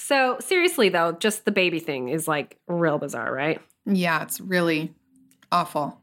So 0.00 0.38
seriously, 0.40 0.88
though, 0.88 1.12
just 1.12 1.44
the 1.44 1.52
baby 1.52 1.78
thing 1.78 2.08
is 2.08 2.26
like 2.26 2.56
real 2.66 2.98
bizarre, 2.98 3.32
right? 3.32 3.60
Yeah, 3.84 4.22
it's 4.22 4.40
really 4.40 4.94
awful. 5.52 6.00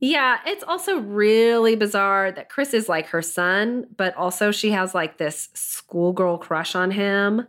Yeah, 0.00 0.38
it's 0.46 0.62
also 0.62 0.98
really 0.98 1.74
bizarre 1.74 2.30
that 2.30 2.50
Chris 2.50 2.74
is 2.74 2.90
like 2.90 3.06
her 3.06 3.22
son, 3.22 3.86
but 3.96 4.14
also 4.16 4.50
she 4.52 4.72
has 4.72 4.94
like 4.94 5.16
this 5.16 5.48
schoolgirl 5.54 6.38
crush 6.38 6.74
on 6.74 6.90
him. 6.90 7.46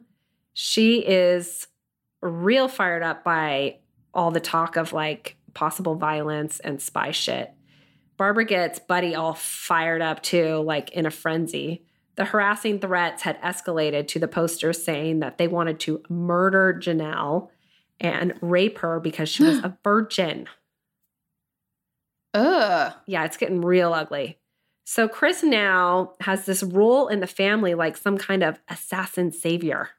She 0.54 1.00
is 1.00 1.68
real 2.22 2.70
fired 2.70 3.04
up 3.04 3.26
by 3.26 3.80
all 4.14 4.32
the 4.32 4.40
talk 4.40 4.78
of 4.78 4.94
like 4.94 5.36
possible 5.54 5.96
violence 5.96 6.62
and 6.62 6.82
spy 6.82 7.12
shit. 7.12 7.52
Barbara 8.16 8.46
gets 8.46 8.80
Buddy 8.80 9.16
all 9.16 9.34
fired 9.34 10.02
up 10.02 10.24
too, 10.24 10.60
like 10.60 10.92
in 10.92 11.06
a 11.06 11.12
frenzy. 11.12 11.84
The 12.16 12.26
harassing 12.26 12.80
threats 12.80 13.24
had 13.24 13.42
escalated 13.42 14.08
to 14.10 14.20
the 14.20 14.28
posters 14.28 14.84
saying 14.84 15.20
that 15.20 15.38
they 15.38 15.48
wanted 15.48 15.80
to 15.82 16.04
murder 16.10 16.78
Janelle 16.80 17.50
and 18.00 18.34
rape 18.42 18.80
her 18.80 19.00
because 19.00 19.30
she 19.30 19.44
was 19.44 19.58
a 19.64 19.78
virgin. 19.84 20.48
Ugh. 22.34 22.94
Yeah, 23.06 23.26
it's 23.26 23.38
getting 23.38 23.62
real 23.62 23.94
ugly. 23.94 24.40
So 24.86 25.08
Chris 25.08 25.44
now 25.44 26.14
has 26.22 26.46
this 26.46 26.62
role 26.64 27.08
in 27.08 27.20
the 27.20 27.28
family 27.28 27.74
like 27.74 27.96
some 27.96 28.18
kind 28.18 28.44
of 28.44 28.60
assassin 28.68 29.32
savior. 29.32 29.90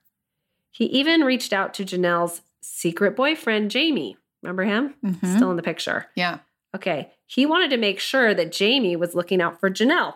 He 0.71 0.87
even 0.87 1.23
reached 1.23 1.53
out 1.53 1.73
to 1.75 1.85
Janelle's 1.85 2.43
secret 2.61 3.17
boyfriend, 3.17 3.71
Jamie. 3.71 4.17
Remember 4.43 4.65
him? 4.65 4.95
Mhm. 5.05 5.37
Still 5.37 5.51
in 5.51 5.57
the 5.57 5.63
picture. 5.63 6.07
Yeah. 6.17 6.39
Okay. 6.75 7.13
He 7.27 7.47
wanted 7.47 7.71
to 7.71 7.77
make 7.77 7.99
sure 7.99 8.35
that 8.35 8.53
Jamie 8.53 8.97
was 8.97 9.15
looking 9.15 9.41
out 9.41 9.59
for 9.59 9.71
Janelle. 9.71 10.15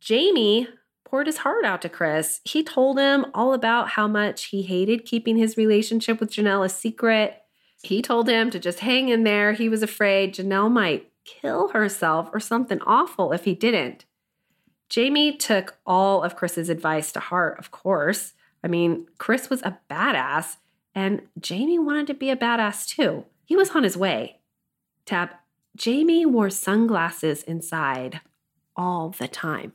Jamie 0.00 0.68
poured 1.10 1.26
his 1.26 1.38
heart 1.38 1.64
out 1.64 1.82
to 1.82 1.88
Chris. 1.88 2.40
He 2.44 2.62
told 2.62 2.98
him 2.98 3.26
all 3.32 3.54
about 3.54 3.90
how 3.90 4.06
much 4.06 4.46
he 4.46 4.62
hated 4.62 5.04
keeping 5.04 5.36
his 5.36 5.56
relationship 5.56 6.20
with 6.20 6.30
Janelle 6.30 6.64
a 6.64 6.68
secret. 6.68 7.42
He 7.82 8.02
told 8.02 8.28
him 8.28 8.50
to 8.50 8.58
just 8.58 8.80
hang 8.80 9.08
in 9.08 9.24
there. 9.24 9.52
He 9.52 9.68
was 9.68 9.82
afraid 9.82 10.34
Janelle 10.34 10.70
might 10.70 11.10
kill 11.24 11.68
herself 11.68 12.28
or 12.32 12.40
something 12.40 12.80
awful 12.86 13.32
if 13.32 13.44
he 13.44 13.54
didn't. 13.54 14.04
Jamie 14.88 15.36
took 15.36 15.76
all 15.86 16.22
of 16.22 16.36
Chris's 16.36 16.68
advice 16.68 17.12
to 17.12 17.20
heart, 17.20 17.58
of 17.58 17.70
course. 17.70 18.34
I 18.64 18.68
mean, 18.68 19.06
Chris 19.18 19.50
was 19.50 19.62
a 19.62 19.78
badass, 19.90 20.56
and 20.94 21.22
Jamie 21.38 21.78
wanted 21.78 22.06
to 22.08 22.14
be 22.14 22.30
a 22.30 22.36
badass 22.36 22.86
too. 22.86 23.24
He 23.44 23.56
was 23.56 23.70
on 23.70 23.84
his 23.84 23.96
way. 23.96 24.40
Tab, 25.04 25.30
Jamie 25.76 26.26
wore 26.26 26.50
sunglasses 26.50 27.42
inside 27.42 28.20
all 28.76 29.10
the 29.10 29.28
time. 29.28 29.72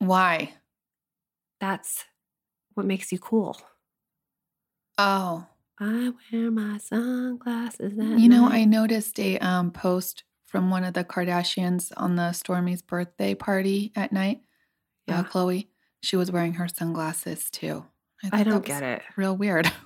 Why? 0.00 0.54
That's 1.60 2.04
what 2.74 2.86
makes 2.86 3.12
you 3.12 3.18
cool. 3.18 3.56
Oh. 4.98 5.46
I 5.78 6.12
wear 6.30 6.50
my 6.50 6.76
sunglasses. 6.78 7.94
You 7.96 8.28
know, 8.28 8.48
night. 8.48 8.54
I 8.60 8.64
noticed 8.66 9.18
a 9.18 9.38
um, 9.38 9.70
post 9.70 10.24
from 10.46 10.68
one 10.68 10.84
of 10.84 10.92
the 10.92 11.04
Kardashians 11.04 11.90
on 11.96 12.16
the 12.16 12.32
Stormi's 12.32 12.82
birthday 12.82 13.34
party 13.34 13.92
at 13.96 14.12
night. 14.12 14.40
Yeah, 15.06 15.18
Yeah. 15.20 15.24
Khloé. 15.24 15.68
She 16.02 16.16
was 16.16 16.30
wearing 16.30 16.54
her 16.54 16.68
sunglasses 16.68 17.50
too. 17.50 17.84
I 18.32 18.42
don't 18.42 18.64
get 18.64 18.82
it. 18.82 19.02
Real 19.16 19.36
weird. 19.36 19.70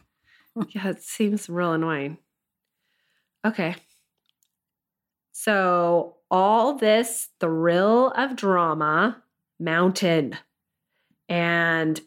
Yeah, 0.69 0.91
it 0.91 1.03
seems 1.03 1.49
real 1.49 1.73
annoying. 1.73 2.19
Okay. 3.45 3.75
So, 5.33 6.19
all 6.31 6.75
this 6.77 7.31
thrill 7.41 8.13
of 8.17 8.37
drama 8.37 9.24
mounted, 9.65 10.39
and 11.29 12.01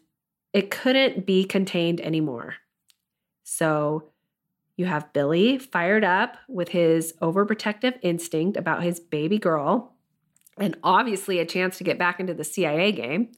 it 0.52 0.70
couldn't 0.70 1.26
be 1.26 1.44
contained 1.44 2.00
anymore. 2.00 2.54
So, 3.44 4.10
you 4.76 4.86
have 4.86 5.12
Billy 5.12 5.58
fired 5.58 6.04
up 6.04 6.36
with 6.48 6.68
his 6.68 7.12
overprotective 7.20 7.98
instinct 8.00 8.56
about 8.56 8.82
his 8.82 9.00
baby 9.00 9.38
girl, 9.38 9.94
and 10.56 10.76
obviously 10.82 11.40
a 11.40 11.44
chance 11.44 11.78
to 11.78 11.84
get 11.84 11.98
back 11.98 12.20
into 12.20 12.34
the 12.34 12.44
CIA 12.44 12.92
game. 12.92 13.32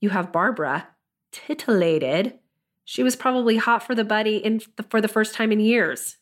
You 0.00 0.10
have 0.10 0.32
Barbara 0.32 0.88
titillated 1.32 2.38
she 2.84 3.02
was 3.02 3.16
probably 3.16 3.56
hot 3.56 3.82
for 3.82 3.94
the 3.94 4.04
buddy 4.04 4.36
in 4.36 4.60
for 4.60 5.00
the 5.00 5.08
first 5.08 5.34
time 5.34 5.50
in 5.50 5.60
years. 5.60 6.18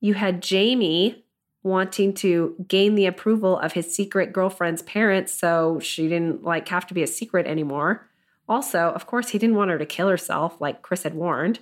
You 0.00 0.14
had 0.14 0.42
Jamie 0.42 1.24
wanting 1.66 2.14
to 2.14 2.54
gain 2.68 2.94
the 2.94 3.06
approval 3.06 3.58
of 3.58 3.72
his 3.72 3.92
secret 3.94 4.32
girlfriend's 4.32 4.82
parents 4.82 5.32
so 5.32 5.78
she 5.80 6.08
didn't 6.08 6.42
like 6.44 6.68
have 6.68 6.86
to 6.86 6.94
be 6.94 7.02
a 7.02 7.06
secret 7.06 7.46
anymore. 7.46 8.08
Also, 8.48 8.90
of 8.94 9.06
course, 9.06 9.30
he 9.30 9.38
didn't 9.38 9.56
want 9.56 9.70
her 9.72 9.78
to 9.78 9.84
kill 9.84 10.08
herself 10.08 10.60
like 10.60 10.82
Chris 10.82 11.02
had 11.02 11.14
warned. 11.14 11.58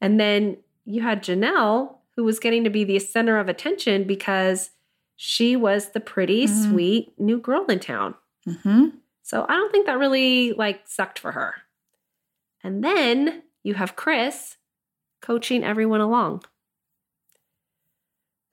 And 0.00 0.18
then 0.18 0.56
you 0.86 1.02
had 1.02 1.22
Janelle 1.22 1.96
who 2.16 2.24
was 2.24 2.38
getting 2.40 2.64
to 2.64 2.70
be 2.70 2.84
the 2.84 2.98
center 2.98 3.38
of 3.38 3.48
attention 3.48 4.04
because 4.04 4.70
she 5.16 5.56
was 5.56 5.90
the 5.90 6.00
pretty, 6.00 6.46
Mhm. 6.46 6.70
sweet 6.70 7.12
new 7.18 7.38
girl 7.38 7.66
in 7.66 7.78
town. 7.80 8.14
hmm 8.44 8.86
So 9.22 9.44
I 9.48 9.54
don't 9.54 9.70
think 9.72 9.86
that 9.86 9.98
really 9.98 10.52
like 10.52 10.82
sucked 10.86 11.18
for 11.18 11.32
her. 11.32 11.54
And 12.62 12.82
then 12.82 13.42
you 13.62 13.74
have 13.74 13.96
Chris 13.96 14.56
coaching 15.20 15.62
everyone 15.64 16.00
along. 16.00 16.42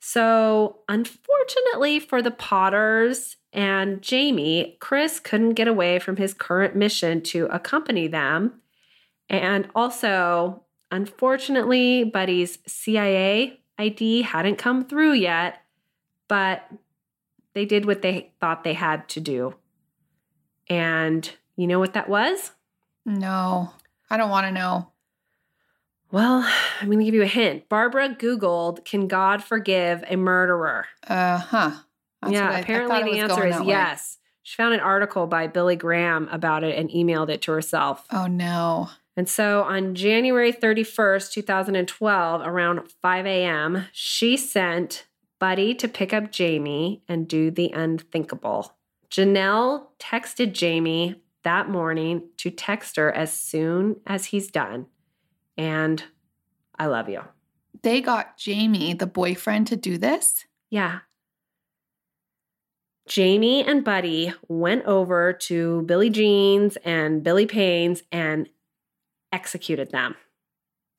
So, 0.03 0.79
unfortunately 0.89 1.99
for 1.99 2.23
the 2.23 2.31
Potters 2.31 3.37
and 3.53 4.01
Jamie, 4.01 4.77
Chris 4.79 5.19
couldn't 5.19 5.53
get 5.53 5.67
away 5.67 5.99
from 5.99 6.17
his 6.17 6.33
current 6.33 6.75
mission 6.75 7.21
to 7.21 7.45
accompany 7.51 8.07
them. 8.07 8.61
And 9.29 9.69
also, 9.75 10.63
unfortunately, 10.89 12.03
Buddy's 12.03 12.57
CIA 12.65 13.61
ID 13.77 14.23
hadn't 14.23 14.57
come 14.57 14.85
through 14.85 15.13
yet, 15.13 15.61
but 16.27 16.67
they 17.53 17.65
did 17.65 17.85
what 17.85 18.01
they 18.01 18.31
thought 18.39 18.63
they 18.63 18.73
had 18.73 19.07
to 19.09 19.19
do. 19.19 19.53
And 20.67 21.29
you 21.55 21.67
know 21.67 21.77
what 21.77 21.93
that 21.93 22.09
was? 22.09 22.51
No, 23.05 23.69
I 24.09 24.17
don't 24.17 24.31
want 24.31 24.47
to 24.47 24.51
know. 24.51 24.91
Well, 26.11 26.45
I'm 26.81 26.87
going 26.87 26.99
to 26.99 27.05
give 27.05 27.13
you 27.13 27.23
a 27.23 27.27
hint. 27.27 27.69
Barbara 27.69 28.09
Googled, 28.09 28.83
Can 28.85 29.07
God 29.07 29.43
forgive 29.43 30.03
a 30.07 30.17
murderer? 30.17 30.87
Uh 31.07 31.37
huh. 31.37 31.71
yeah, 32.27 32.59
apparently 32.59 33.03
the 33.03 33.19
answer 33.19 33.47
is 33.47 33.61
yes. 33.65 34.17
She 34.43 34.55
found 34.55 34.73
an 34.73 34.79
article 34.79 35.27
by 35.27 35.47
Billy 35.47 35.75
Graham 35.75 36.27
about 36.31 36.63
it 36.63 36.77
and 36.77 36.89
emailed 36.89 37.29
it 37.29 37.41
to 37.43 37.51
herself. 37.51 38.05
Oh 38.11 38.27
no. 38.27 38.89
And 39.15 39.29
so 39.29 39.63
on 39.63 39.93
January 39.93 40.51
31st, 40.51 41.31
2012, 41.33 42.41
around 42.41 42.91
5 43.01 43.25
a.m., 43.25 43.85
she 43.91 44.37
sent 44.37 45.05
Buddy 45.39 45.73
to 45.75 45.87
pick 45.87 46.13
up 46.13 46.31
Jamie 46.31 47.03
and 47.07 47.27
do 47.27 47.51
the 47.51 47.71
unthinkable. 47.71 48.75
Janelle 49.09 49.87
texted 49.99 50.53
Jamie 50.53 51.21
that 51.43 51.69
morning 51.69 52.29
to 52.37 52.49
text 52.49 52.95
her 52.95 53.11
as 53.11 53.33
soon 53.33 53.99
as 54.07 54.27
he's 54.27 54.49
done. 54.49 54.85
And 55.57 56.03
I 56.77 56.87
love 56.87 57.09
you. 57.09 57.21
They 57.83 58.01
got 58.01 58.37
Jamie, 58.37 58.93
the 58.93 59.07
boyfriend, 59.07 59.67
to 59.67 59.75
do 59.75 59.97
this. 59.97 60.45
Yeah. 60.69 60.99
Jamie 63.07 63.63
and 63.63 63.83
Buddy 63.83 64.33
went 64.47 64.85
over 64.85 65.33
to 65.33 65.81
Billie 65.83 66.09
Jean's 66.09 66.77
and 66.77 67.23
Billy 67.23 67.45
Payne's 67.45 68.03
and 68.11 68.47
executed 69.31 69.91
them. 69.91 70.15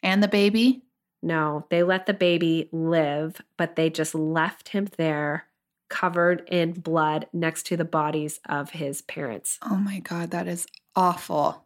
And 0.02 0.22
the 0.22 0.28
baby. 0.28 0.82
No, 1.22 1.66
they 1.70 1.84
let 1.84 2.06
the 2.06 2.14
baby 2.14 2.68
live, 2.72 3.40
but 3.56 3.76
they 3.76 3.90
just 3.90 4.14
left 4.14 4.70
him 4.70 4.88
there 4.96 5.46
covered 5.88 6.42
in 6.48 6.72
blood 6.72 7.26
next 7.32 7.64
to 7.66 7.76
the 7.76 7.84
bodies 7.84 8.40
of 8.48 8.70
his 8.70 9.02
parents. 9.02 9.58
Oh 9.62 9.76
my 9.76 10.00
God, 10.00 10.30
that 10.30 10.48
is 10.48 10.66
awful. 10.96 11.61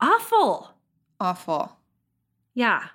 Awful. 0.00 0.70
Awful. 1.20 1.78
Yeah. 2.54 2.88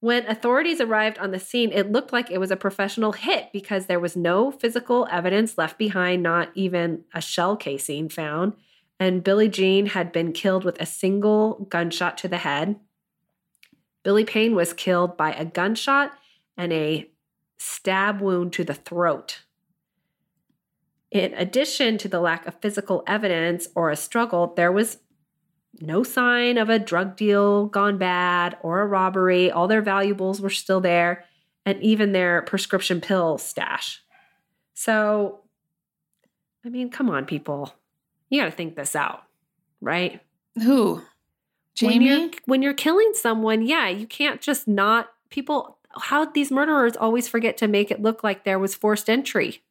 When 0.00 0.26
authorities 0.26 0.80
arrived 0.80 1.18
on 1.18 1.30
the 1.30 1.38
scene, 1.38 1.72
it 1.72 1.92
looked 1.92 2.12
like 2.12 2.30
it 2.30 2.40
was 2.40 2.50
a 2.50 2.56
professional 2.56 3.12
hit 3.12 3.50
because 3.52 3.86
there 3.86 4.00
was 4.00 4.16
no 4.16 4.50
physical 4.50 5.06
evidence 5.10 5.58
left 5.58 5.78
behind, 5.78 6.22
not 6.22 6.50
even 6.54 7.04
a 7.12 7.20
shell 7.20 7.56
casing 7.56 8.08
found. 8.08 8.54
And 8.98 9.22
Billie 9.22 9.48
Jean 9.48 9.86
had 9.86 10.10
been 10.10 10.32
killed 10.32 10.64
with 10.64 10.80
a 10.80 10.86
single 10.86 11.66
gunshot 11.68 12.16
to 12.18 12.28
the 12.28 12.38
head. 12.38 12.76
Billy 14.02 14.24
Payne 14.24 14.54
was 14.54 14.72
killed 14.72 15.18
by 15.18 15.32
a 15.34 15.44
gunshot 15.44 16.12
and 16.56 16.72
a 16.72 17.10
stab 17.58 18.22
wound 18.22 18.54
to 18.54 18.64
the 18.64 18.74
throat. 18.74 19.42
In 21.10 21.34
addition 21.34 21.98
to 21.98 22.08
the 22.08 22.20
lack 22.20 22.46
of 22.46 22.60
physical 22.60 23.02
evidence 23.06 23.68
or 23.74 23.90
a 23.90 23.96
struggle, 23.96 24.54
there 24.56 24.72
was 24.72 24.98
no 25.78 26.02
sign 26.02 26.58
of 26.58 26.68
a 26.68 26.78
drug 26.78 27.16
deal 27.16 27.66
gone 27.66 27.98
bad 27.98 28.56
or 28.62 28.80
a 28.80 28.86
robbery. 28.86 29.50
All 29.50 29.68
their 29.68 29.82
valuables 29.82 30.40
were 30.40 30.50
still 30.50 30.80
there, 30.80 31.24
and 31.64 31.80
even 31.82 32.12
their 32.12 32.42
prescription 32.42 33.00
pill 33.00 33.38
stash. 33.38 34.02
So, 34.74 35.40
I 36.64 36.68
mean, 36.68 36.90
come 36.90 37.10
on, 37.10 37.26
people. 37.26 37.74
You 38.28 38.40
got 38.40 38.46
to 38.46 38.50
think 38.50 38.76
this 38.76 38.96
out, 38.96 39.22
right? 39.80 40.20
Who? 40.62 41.02
When 41.80 42.02
you're, 42.02 42.16
Jamie? 42.18 42.32
when 42.46 42.62
you're 42.62 42.74
killing 42.74 43.12
someone, 43.14 43.62
yeah, 43.62 43.88
you 43.88 44.06
can't 44.06 44.40
just 44.40 44.68
not. 44.68 45.08
People, 45.30 45.78
how 45.96 46.24
these 46.24 46.50
murderers 46.50 46.96
always 46.96 47.28
forget 47.28 47.56
to 47.58 47.68
make 47.68 47.90
it 47.90 48.02
look 48.02 48.24
like 48.24 48.44
there 48.44 48.58
was 48.58 48.74
forced 48.74 49.08
entry. 49.08 49.62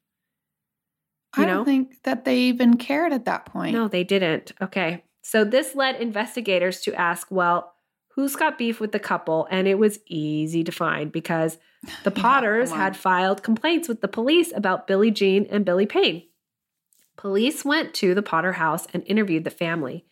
I 1.34 1.46
don't 1.46 1.58
know? 1.58 1.64
think 1.66 2.02
that 2.04 2.26
they 2.26 2.38
even 2.38 2.78
cared 2.78 3.14
at 3.14 3.26
that 3.26 3.46
point. 3.46 3.74
No, 3.74 3.88
they 3.88 4.04
didn't. 4.04 4.54
Okay. 4.62 5.04
So 5.30 5.44
this 5.44 5.76
led 5.76 6.02
investigators 6.02 6.82
to 6.82 6.94
ask, 6.96 7.28
well, 7.30 7.76
who's 8.16 8.36
got 8.36 8.58
beef 8.58 8.80
with 8.80 8.94
the 8.94 9.00
couple? 9.00 9.48
And 9.52 9.68
it 9.68 9.78
was 9.78 10.00
easy 10.08 10.64
to 10.64 10.72
find 10.72 11.12
because 11.12 11.60
the 12.04 12.10
Potters 12.10 12.72
on. 12.72 12.78
had 12.80 12.98
filed 12.98 13.44
complaints 13.44 13.88
with 13.88 14.02
the 14.02 14.08
police 14.08 14.52
about 14.56 14.88
Billie 14.88 15.12
Jean 15.12 15.46
and 15.52 15.64
Billy 15.64 15.86
Payne. 15.86 16.24
Police 17.16 17.64
went 17.64 17.94
to 17.94 18.16
the 18.16 18.24
Potter 18.24 18.54
house 18.54 18.88
and 18.92 19.04
interviewed 19.06 19.44
the 19.44 19.52
family. 19.52 20.04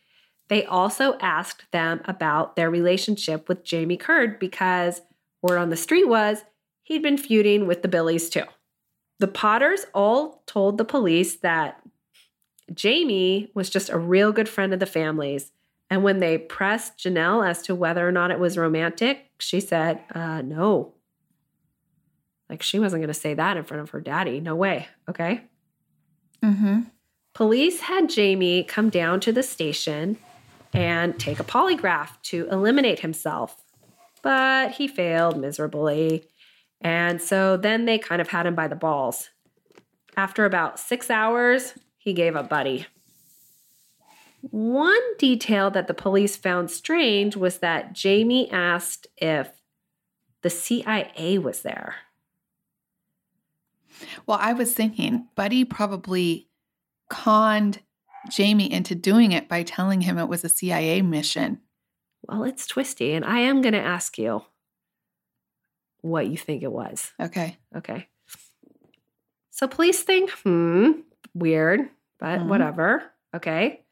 They 0.49 0.63
also 0.65 1.17
asked 1.19 1.63
them 1.71 2.01
about 2.05 2.55
their 2.55 2.69
relationship 2.69 3.49
with 3.49 3.63
Jamie 3.63 3.97
Curd 3.97 4.37
because 4.37 5.01
word 5.41 5.57
on 5.57 5.71
the 5.71 5.75
street 5.75 6.07
was 6.07 6.43
he'd 6.83 7.01
been 7.01 7.17
feuding 7.17 7.65
with 7.65 7.81
the 7.81 7.87
Billies 7.87 8.29
too. 8.29 8.43
The 9.17 9.27
Potters 9.27 9.87
all 9.95 10.43
told 10.45 10.77
the 10.77 10.85
police 10.85 11.37
that 11.37 11.81
Jamie 12.73 13.51
was 13.53 13.69
just 13.69 13.89
a 13.89 13.97
real 13.97 14.31
good 14.31 14.49
friend 14.49 14.73
of 14.73 14.79
the 14.79 14.85
family's. 14.85 15.51
And 15.89 16.03
when 16.03 16.19
they 16.19 16.37
pressed 16.37 16.97
Janelle 16.97 17.47
as 17.47 17.61
to 17.63 17.75
whether 17.75 18.07
or 18.07 18.11
not 18.11 18.31
it 18.31 18.39
was 18.39 18.57
romantic, 18.57 19.29
she 19.39 19.59
said, 19.59 20.01
uh, 20.13 20.41
no. 20.41 20.93
Like 22.49 22.61
she 22.61 22.79
wasn't 22.79 23.01
going 23.01 23.07
to 23.07 23.13
say 23.13 23.33
that 23.33 23.57
in 23.57 23.63
front 23.63 23.81
of 23.81 23.89
her 23.91 24.01
daddy. 24.01 24.39
No 24.39 24.55
way. 24.55 24.87
Okay. 25.09 25.41
Mm-hmm. 26.43 26.81
Police 27.33 27.81
had 27.81 28.09
Jamie 28.09 28.63
come 28.63 28.89
down 28.89 29.19
to 29.21 29.31
the 29.31 29.43
station 29.43 30.17
and 30.73 31.19
take 31.19 31.39
a 31.39 31.43
polygraph 31.43 32.21
to 32.23 32.47
eliminate 32.49 32.99
himself, 32.99 33.63
but 34.21 34.71
he 34.71 34.87
failed 34.87 35.39
miserably. 35.39 36.25
And 36.81 37.21
so 37.21 37.57
then 37.57 37.85
they 37.85 37.97
kind 37.97 38.21
of 38.21 38.29
had 38.29 38.45
him 38.45 38.55
by 38.55 38.67
the 38.67 38.75
balls. 38.75 39.29
After 40.15 40.45
about 40.45 40.79
six 40.79 41.09
hours, 41.09 41.73
he 42.07 42.13
gave 42.13 42.37
up 42.37 42.47
Buddy. 42.47 42.85
One 44.39 45.17
detail 45.17 45.69
that 45.71 45.87
the 45.87 45.93
police 45.93 46.37
found 46.37 46.71
strange 46.71 47.35
was 47.35 47.57
that 47.57 47.91
Jamie 47.91 48.49
asked 48.49 49.07
if 49.17 49.49
the 50.41 50.49
CIA 50.49 51.37
was 51.37 51.63
there. 51.63 51.95
Well, 54.25 54.37
I 54.39 54.53
was 54.53 54.73
thinking 54.73 55.27
Buddy 55.35 55.65
probably 55.65 56.47
conned 57.09 57.79
Jamie 58.29 58.71
into 58.71 58.95
doing 58.95 59.33
it 59.33 59.49
by 59.49 59.63
telling 59.63 59.99
him 59.99 60.17
it 60.17 60.29
was 60.29 60.45
a 60.45 60.49
CIA 60.49 61.01
mission. 61.01 61.59
Well, 62.25 62.45
it's 62.45 62.67
twisty, 62.67 63.11
and 63.11 63.25
I 63.25 63.39
am 63.39 63.61
going 63.61 63.73
to 63.73 63.81
ask 63.81 64.17
you 64.17 64.43
what 65.99 66.27
you 66.27 66.37
think 66.37 66.63
it 66.63 66.71
was. 66.71 67.11
Okay. 67.19 67.57
Okay. 67.75 68.07
So 69.49 69.67
police 69.67 70.03
think, 70.03 70.29
hmm, 70.45 70.91
weird, 71.33 71.89
but 72.19 72.39
Mhm. 72.39 72.47
whatever. 72.47 73.03
Okay. 73.35 73.83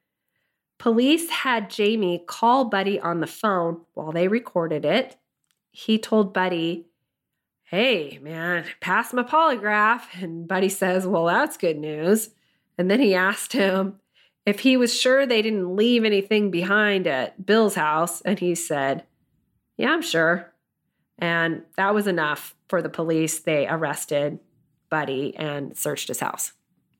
Police 0.77 1.29
had 1.29 1.69
Jamie 1.69 2.23
call 2.27 2.65
Buddy 2.65 2.99
on 2.99 3.19
the 3.21 3.27
phone 3.27 3.81
while 3.93 4.11
they 4.11 4.27
recorded 4.27 4.83
it. 4.85 5.17
He 5.71 5.97
told 5.97 6.33
Buddy, 6.33 6.87
Hey, 7.63 8.19
man, 8.21 8.65
pass 8.79 9.11
my 9.13 9.23
polygraph. 9.23 10.01
And 10.21 10.47
Buddy 10.47 10.69
says, 10.69 11.07
Well, 11.07 11.25
that's 11.25 11.57
good 11.57 11.77
news. 11.77 12.29
And 12.77 12.91
then 12.91 12.99
he 12.99 13.15
asked 13.15 13.53
him 13.53 13.99
if 14.45 14.59
he 14.59 14.77
was 14.77 14.93
sure 14.93 15.25
they 15.25 15.41
didn't 15.41 15.75
leave 15.75 16.03
anything 16.03 16.51
behind 16.51 17.07
at 17.07 17.45
Bill's 17.45 17.75
house. 17.75 18.21
And 18.21 18.37
he 18.37 18.53
said, 18.53 19.05
Yeah, 19.77 19.91
I'm 19.91 20.01
sure. 20.01 20.53
And 21.17 21.63
that 21.77 21.95
was 21.95 22.05
enough 22.07 22.53
for 22.67 22.81
the 22.81 22.89
police. 22.89 23.39
They 23.39 23.65
arrested 23.67 24.39
Buddy 24.89 25.35
and 25.37 25.75
searched 25.77 26.09
his 26.09 26.19
house. 26.19 26.51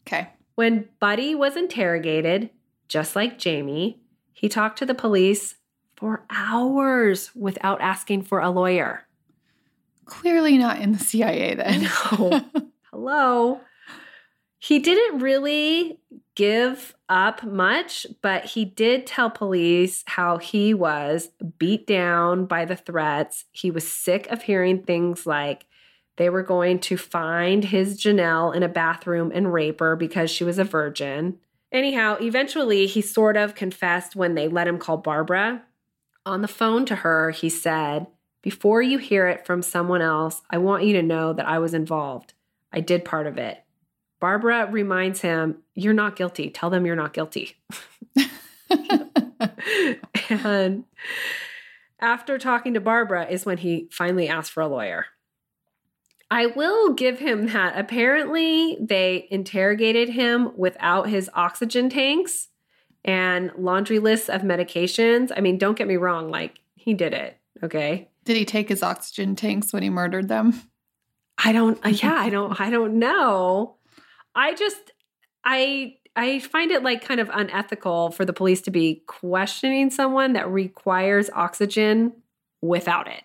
Okay. 0.07 0.29
When 0.55 0.89
Buddy 0.99 1.35
was 1.35 1.57
interrogated, 1.57 2.49
just 2.87 3.15
like 3.15 3.37
Jamie, 3.37 3.99
he 4.31 4.49
talked 4.49 4.79
to 4.79 4.85
the 4.85 4.95
police 4.95 5.55
for 5.95 6.25
hours 6.29 7.31
without 7.35 7.81
asking 7.81 8.23
for 8.23 8.39
a 8.39 8.49
lawyer. 8.49 9.05
Clearly 10.05 10.57
not 10.57 10.79
in 10.79 10.93
the 10.93 10.99
CIA 10.99 11.55
then. 11.55 11.83
know. 11.83 12.41
Hello. 12.91 13.61
He 14.59 14.79
didn't 14.79 15.19
really 15.19 15.99
give 16.35 16.95
up 17.07 17.43
much, 17.43 18.07
but 18.21 18.45
he 18.45 18.65
did 18.65 19.05
tell 19.05 19.29
police 19.29 20.03
how 20.07 20.37
he 20.37 20.73
was 20.73 21.29
beat 21.57 21.85
down 21.85 22.45
by 22.45 22.65
the 22.65 22.75
threats. 22.75 23.45
He 23.51 23.71
was 23.71 23.87
sick 23.87 24.27
of 24.27 24.43
hearing 24.43 24.83
things 24.83 25.25
like 25.25 25.65
they 26.17 26.29
were 26.29 26.43
going 26.43 26.79
to 26.79 26.97
find 26.97 27.63
his 27.63 27.99
Janelle 27.99 28.55
in 28.55 28.63
a 28.63 28.69
bathroom 28.69 29.31
and 29.33 29.51
rape 29.51 29.79
her 29.79 29.95
because 29.95 30.31
she 30.31 30.43
was 30.43 30.57
a 30.57 30.63
virgin. 30.63 31.39
Anyhow, 31.71 32.17
eventually 32.21 32.87
he 32.87 33.01
sort 33.01 33.35
of 33.35 33.55
confessed 33.55 34.15
when 34.15 34.35
they 34.35 34.47
let 34.47 34.67
him 34.67 34.77
call 34.77 34.97
Barbara. 34.97 35.63
On 36.25 36.41
the 36.41 36.47
phone 36.47 36.85
to 36.85 36.95
her, 36.97 37.31
he 37.31 37.49
said, 37.49 38.07
Before 38.41 38.81
you 38.81 38.97
hear 38.97 39.27
it 39.27 39.45
from 39.45 39.61
someone 39.61 40.01
else, 40.01 40.41
I 40.49 40.57
want 40.57 40.85
you 40.85 40.93
to 40.93 41.03
know 41.03 41.33
that 41.33 41.47
I 41.47 41.59
was 41.59 41.73
involved. 41.73 42.33
I 42.71 42.79
did 42.79 43.05
part 43.05 43.27
of 43.27 43.37
it. 43.37 43.61
Barbara 44.19 44.69
reminds 44.71 45.21
him, 45.21 45.57
You're 45.73 45.93
not 45.93 46.15
guilty. 46.15 46.49
Tell 46.49 46.69
them 46.69 46.85
you're 46.85 46.95
not 46.95 47.13
guilty. 47.13 47.57
and 50.29 50.85
after 51.99 52.37
talking 52.37 52.73
to 52.73 52.79
Barbara 52.79 53.27
is 53.27 53.45
when 53.45 53.57
he 53.57 53.87
finally 53.91 54.27
asked 54.27 54.51
for 54.51 54.61
a 54.61 54.67
lawyer. 54.67 55.07
I 56.31 56.47
will 56.47 56.93
give 56.93 57.19
him 57.19 57.47
that. 57.47 57.77
Apparently, 57.77 58.77
they 58.79 59.27
interrogated 59.29 60.09
him 60.09 60.51
without 60.57 61.07
his 61.09 61.29
oxygen 61.33 61.89
tanks 61.89 62.49
and 63.03 63.51
laundry 63.57 63.99
lists 63.99 64.29
of 64.29 64.41
medications. 64.41 65.31
I 65.35 65.41
mean, 65.41 65.57
don't 65.57 65.77
get 65.77 65.87
me 65.87 65.97
wrong, 65.97 66.29
like, 66.29 66.59
he 66.75 66.93
did 66.93 67.13
it. 67.13 67.37
Okay. 67.63 68.09
Did 68.25 68.37
he 68.37 68.45
take 68.45 68.69
his 68.69 68.83
oxygen 68.83 69.35
tanks 69.35 69.71
when 69.71 69.83
he 69.83 69.89
murdered 69.89 70.27
them? 70.27 70.59
I 71.37 71.51
don't 71.51 71.83
uh, 71.85 71.89
yeah, 71.89 72.13
I 72.13 72.29
don't 72.29 72.59
I 72.59 72.69
don't 72.69 72.97
know. 72.97 73.75
I 74.33 74.53
just 74.53 74.91
I 75.43 75.97
I 76.15 76.39
find 76.39 76.71
it 76.71 76.81
like 76.81 77.03
kind 77.03 77.19
of 77.19 77.29
unethical 77.33 78.11
for 78.11 78.23
the 78.23 78.33
police 78.33 78.61
to 78.61 78.71
be 78.71 79.03
questioning 79.05 79.91
someone 79.91 80.33
that 80.33 80.49
requires 80.49 81.29
oxygen 81.33 82.13
without 82.61 83.07
it. 83.07 83.23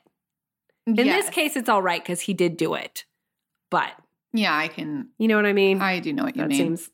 In 0.86 0.94
Yes. 0.96 1.26
this 1.26 1.34
case 1.34 1.56
it's 1.56 1.68
all 1.68 1.82
right 1.82 2.04
cuz 2.04 2.20
he 2.22 2.34
did 2.34 2.56
do 2.56 2.74
it. 2.74 3.04
But 3.70 3.92
yeah, 4.32 4.56
I 4.56 4.68
can. 4.68 5.10
you 5.18 5.28
know 5.28 5.36
what 5.36 5.46
I 5.46 5.52
mean? 5.52 5.80
I 5.80 6.00
do 6.00 6.12
know 6.12 6.24
what 6.24 6.36
you 6.36 6.42
that 6.42 6.48
mean. 6.48 6.76
seems 6.76 6.90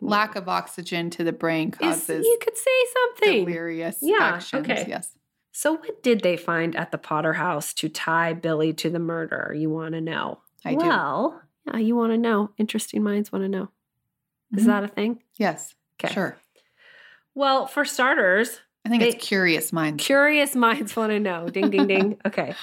Lack 0.00 0.36
of 0.36 0.48
oxygen 0.48 1.10
to 1.10 1.24
the 1.24 1.32
brain 1.32 1.70
is, 1.70 1.78
causes 1.78 2.24
you 2.24 2.38
could 2.40 2.56
say 2.56 2.70
something. 2.92 3.44
delirious 3.46 3.98
Yeah, 4.00 4.18
actions. 4.20 4.62
okay. 4.68 4.84
Yes. 4.88 5.16
So 5.50 5.72
what 5.72 6.02
did 6.04 6.20
they 6.20 6.36
find 6.36 6.76
at 6.76 6.92
the 6.92 6.98
Potter 6.98 7.32
house 7.32 7.74
to 7.74 7.88
tie 7.88 8.32
Billy 8.32 8.72
to 8.74 8.90
the 8.90 9.00
murder? 9.00 9.52
You 9.56 9.70
want 9.70 9.94
to 9.94 10.00
know? 10.00 10.40
I 10.64 10.70
do. 10.72 10.76
well, 10.76 11.42
yeah, 11.66 11.78
you 11.78 11.96
want 11.96 12.12
to 12.12 12.18
know. 12.18 12.50
Interesting 12.58 13.02
minds 13.02 13.32
want 13.32 13.44
to 13.44 13.48
know. 13.48 13.70
Is 14.56 14.62
Mhm. 14.64 14.66
that 14.66 14.84
a 14.84 14.88
thing? 14.88 15.22
Yes. 15.36 15.74
Okay. 16.00 16.12
Sure. 16.14 16.36
Well, 17.34 17.66
for 17.66 17.84
starters, 17.84 18.60
I 18.88 18.90
think 18.90 19.02
They- 19.02 19.08
it's 19.10 19.26
curious 19.26 19.70
minds. 19.70 20.02
curious 20.02 20.56
minds 20.56 20.96
want 20.96 21.10
to 21.12 21.20
know. 21.20 21.46
Ding, 21.50 21.68
ding, 21.68 21.86
ding. 21.86 22.18
Okay. 22.26 22.54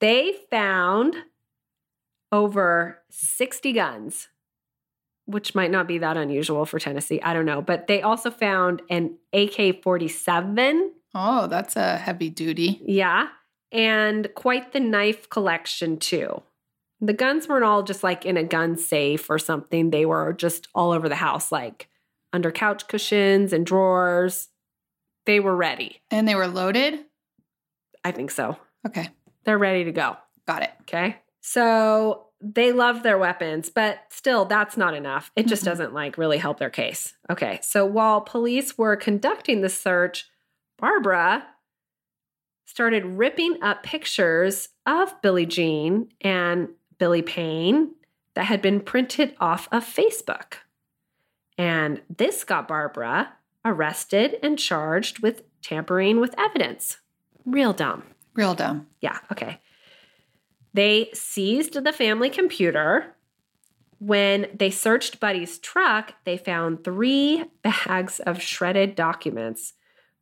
They 0.00 0.34
found 0.50 1.16
over 2.30 2.98
60 3.10 3.72
guns, 3.72 4.28
which 5.24 5.54
might 5.54 5.70
not 5.70 5.88
be 5.88 5.96
that 5.98 6.18
unusual 6.18 6.66
for 6.66 6.78
Tennessee. 6.78 7.20
I 7.22 7.32
don't 7.32 7.46
know. 7.46 7.62
But 7.62 7.86
they 7.86 8.02
also 8.02 8.30
found 8.30 8.82
an 8.90 9.16
AK 9.32 9.82
47. 9.82 10.92
Oh, 11.14 11.46
that's 11.46 11.74
a 11.74 11.96
heavy 11.96 12.28
duty. 12.28 12.82
Yeah. 12.84 13.28
And 13.72 14.28
quite 14.34 14.72
the 14.72 14.80
knife 14.80 15.30
collection, 15.30 15.96
too. 15.96 16.42
The 17.00 17.14
guns 17.14 17.48
weren't 17.48 17.64
all 17.64 17.82
just 17.82 18.02
like 18.02 18.26
in 18.26 18.36
a 18.36 18.44
gun 18.44 18.76
safe 18.76 19.30
or 19.30 19.38
something. 19.38 19.88
They 19.90 20.04
were 20.04 20.34
just 20.34 20.68
all 20.74 20.90
over 20.92 21.08
the 21.08 21.14
house, 21.16 21.50
like 21.50 21.88
under 22.34 22.50
couch 22.50 22.88
cushions 22.88 23.54
and 23.54 23.64
drawers. 23.64 24.48
They 25.28 25.40
were 25.40 25.54
ready. 25.54 26.00
And 26.10 26.26
they 26.26 26.34
were 26.34 26.46
loaded? 26.46 27.04
I 28.02 28.12
think 28.12 28.30
so. 28.30 28.56
Okay. 28.86 29.10
They're 29.44 29.58
ready 29.58 29.84
to 29.84 29.92
go. 29.92 30.16
Got 30.46 30.62
it. 30.62 30.70
Okay. 30.80 31.18
So 31.42 32.28
they 32.40 32.72
love 32.72 33.02
their 33.02 33.18
weapons, 33.18 33.68
but 33.68 33.98
still, 34.08 34.46
that's 34.46 34.78
not 34.78 34.94
enough. 34.94 35.30
It 35.36 35.46
just 35.46 35.64
Mm-mm. 35.64 35.66
doesn't 35.66 35.92
like 35.92 36.16
really 36.16 36.38
help 36.38 36.58
their 36.58 36.70
case. 36.70 37.12
Okay. 37.28 37.58
So 37.62 37.84
while 37.84 38.22
police 38.22 38.78
were 38.78 38.96
conducting 38.96 39.60
the 39.60 39.68
search, 39.68 40.30
Barbara 40.78 41.44
started 42.64 43.04
ripping 43.04 43.62
up 43.62 43.82
pictures 43.82 44.70
of 44.86 45.20
Billie 45.20 45.44
Jean 45.44 46.08
and 46.22 46.70
Billy 46.96 47.20
Payne 47.20 47.90
that 48.32 48.46
had 48.46 48.62
been 48.62 48.80
printed 48.80 49.34
off 49.40 49.68
of 49.70 49.84
Facebook. 49.84 50.54
And 51.58 52.00
this 52.08 52.44
got 52.44 52.66
Barbara 52.66 53.34
arrested 53.64 54.38
and 54.42 54.58
charged 54.58 55.20
with 55.20 55.42
tampering 55.62 56.20
with 56.20 56.34
evidence. 56.38 56.98
Real 57.44 57.72
dumb. 57.72 58.02
Real 58.34 58.54
dumb. 58.54 58.86
Yeah, 59.00 59.18
okay. 59.32 59.60
They 60.74 61.10
seized 61.12 61.82
the 61.82 61.92
family 61.92 62.30
computer. 62.30 63.16
When 63.98 64.46
they 64.54 64.70
searched 64.70 65.18
Buddy's 65.18 65.58
truck, 65.58 66.14
they 66.24 66.36
found 66.36 66.84
three 66.84 67.44
bags 67.62 68.20
of 68.20 68.40
shredded 68.40 68.94
documents, 68.94 69.72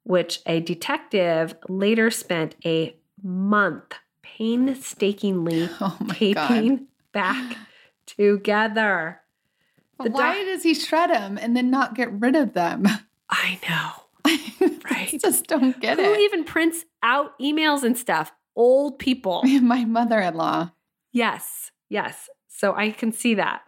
which 0.04 0.40
a 0.46 0.60
detective 0.60 1.54
later 1.68 2.10
spent 2.10 2.54
a 2.64 2.96
month 3.22 3.94
painstakingly 4.22 5.68
Oh 5.80 5.98
taping 6.12 6.76
god. 6.76 6.86
back 7.12 7.56
together. 8.06 9.20
The 10.02 10.10
why 10.10 10.44
does 10.44 10.62
he 10.62 10.74
shred 10.74 11.10
them 11.10 11.38
and 11.38 11.56
then 11.56 11.70
not 11.70 11.94
get 11.94 12.12
rid 12.12 12.36
of 12.36 12.52
them? 12.54 12.84
I 13.30 13.58
know. 13.68 13.90
I 14.24 14.78
Right. 14.90 15.20
just 15.20 15.46
don't 15.46 15.78
get 15.80 15.98
Who 15.98 16.04
it. 16.04 16.06
Who 16.16 16.22
even 16.22 16.44
prints 16.44 16.84
out 17.02 17.38
emails 17.40 17.82
and 17.82 17.96
stuff? 17.96 18.32
Old 18.54 18.98
people. 18.98 19.42
My 19.62 19.84
mother-in-law. 19.84 20.70
Yes, 21.12 21.70
yes. 21.88 22.28
So 22.48 22.74
I 22.74 22.90
can 22.90 23.12
see 23.12 23.34
that. 23.34 23.62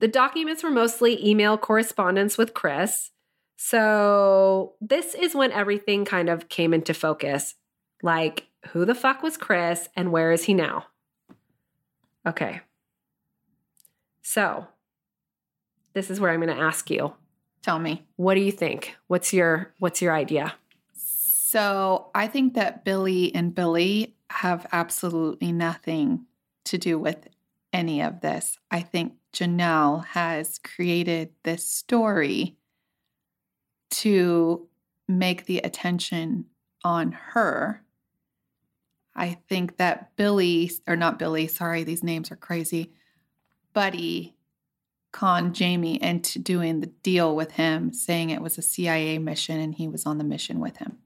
The 0.00 0.08
documents 0.08 0.62
were 0.62 0.70
mostly 0.70 1.24
email 1.26 1.56
correspondence 1.56 2.36
with 2.36 2.54
Chris. 2.54 3.10
So 3.56 4.74
this 4.80 5.14
is 5.14 5.34
when 5.34 5.52
everything 5.52 6.04
kind 6.04 6.28
of 6.28 6.48
came 6.48 6.74
into 6.74 6.92
focus. 6.94 7.54
Like, 8.02 8.48
who 8.70 8.84
the 8.84 8.94
fuck 8.94 9.22
was 9.22 9.36
Chris 9.36 9.88
and 9.94 10.10
where 10.10 10.32
is 10.32 10.44
he 10.44 10.54
now? 10.54 10.86
Okay. 12.26 12.60
So 14.22 14.66
this 15.94 16.10
is 16.10 16.18
where 16.18 16.30
I'm 16.32 16.40
going 16.40 16.54
to 16.56 16.62
ask 16.62 16.90
you. 16.90 17.14
Tell 17.62 17.78
me. 17.78 18.04
What 18.16 18.34
do 18.34 18.40
you 18.40 18.52
think? 18.52 18.96
What's 19.06 19.32
your 19.32 19.72
what's 19.78 20.02
your 20.02 20.12
idea? 20.12 20.54
So 20.94 22.10
I 22.14 22.26
think 22.26 22.54
that 22.54 22.84
Billy 22.84 23.34
and 23.34 23.54
Billy 23.54 24.16
have 24.30 24.66
absolutely 24.72 25.52
nothing 25.52 26.26
to 26.64 26.78
do 26.78 26.98
with 26.98 27.28
any 27.72 28.02
of 28.02 28.20
this. 28.20 28.58
I 28.70 28.80
think 28.80 29.14
Janelle 29.32 30.04
has 30.06 30.58
created 30.58 31.30
this 31.42 31.68
story 31.68 32.56
to 33.90 34.66
make 35.06 35.44
the 35.44 35.58
attention 35.58 36.46
on 36.84 37.12
her. 37.12 37.82
I 39.14 39.38
think 39.48 39.76
that 39.76 40.16
Billy, 40.16 40.70
or 40.86 40.96
not 40.96 41.18
Billy, 41.18 41.46
sorry, 41.46 41.84
these 41.84 42.02
names 42.02 42.30
are 42.30 42.36
crazy. 42.36 42.92
Buddy 43.74 44.34
conned 45.12 45.54
Jamie 45.54 46.02
into 46.02 46.38
doing 46.38 46.80
the 46.80 46.86
deal 46.86 47.36
with 47.36 47.52
him, 47.52 47.92
saying 47.92 48.30
it 48.30 48.40
was 48.42 48.58
a 48.58 48.62
CIA 48.62 49.18
mission 49.18 49.60
and 49.60 49.74
he 49.74 49.86
was 49.88 50.06
on 50.06 50.18
the 50.18 50.24
mission 50.24 50.58
with 50.58 50.78
him. 50.78 50.98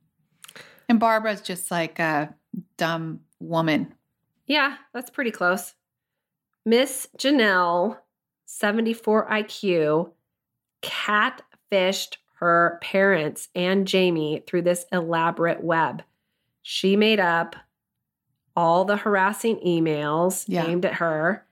And 0.88 1.00
Barbara's 1.00 1.40
just 1.40 1.70
like 1.70 1.98
a 1.98 2.34
dumb 2.76 3.20
woman. 3.40 3.92
Yeah, 4.46 4.76
that's 4.94 5.11
pretty 5.11 5.32
close. 5.32 5.74
Miss 6.64 7.09
Janelle, 7.18 7.98
74 8.46 9.28
IQ, 9.28 10.12
catfished 10.82 12.16
her 12.38 12.78
parents 12.82 13.48
and 13.54 13.86
Jamie 13.86 14.42
through 14.46 14.62
this 14.62 14.84
elaborate 14.92 15.62
web. 15.64 16.02
She 16.62 16.96
made 16.96 17.20
up 17.20 17.57
all 18.54 18.84
the 18.84 18.96
harassing 18.96 19.57
emails 19.66 20.44
Yeah. 20.48 20.66
aimed 20.66 20.84
at 20.84 20.94
her. 20.94 21.45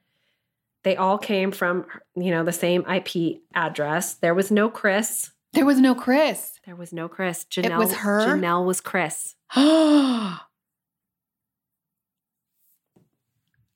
They 0.85 0.97
all 0.97 1.18
came 1.18 1.51
from, 1.51 1.87
you 2.14 2.30
know, 2.30 2.45
the 2.45 2.53
same 2.53 2.85
IP 2.87 3.41
address. 3.55 4.14
There 4.14 4.35
was 4.35 4.51
no 4.51 4.68
Chris. 4.68 5.30
There 5.55 5.64
was 5.66 5.80
no 5.80 5.95
Chris. 5.95 6.61
There 6.66 6.76
was 6.76 6.93
no 6.93 7.09
Chris. 7.09 7.47
Janelle 7.51 7.78
was 7.78 7.95
her? 7.95 8.26
Janelle 8.26 8.64
was 8.66 8.80
Chris. 8.80 9.35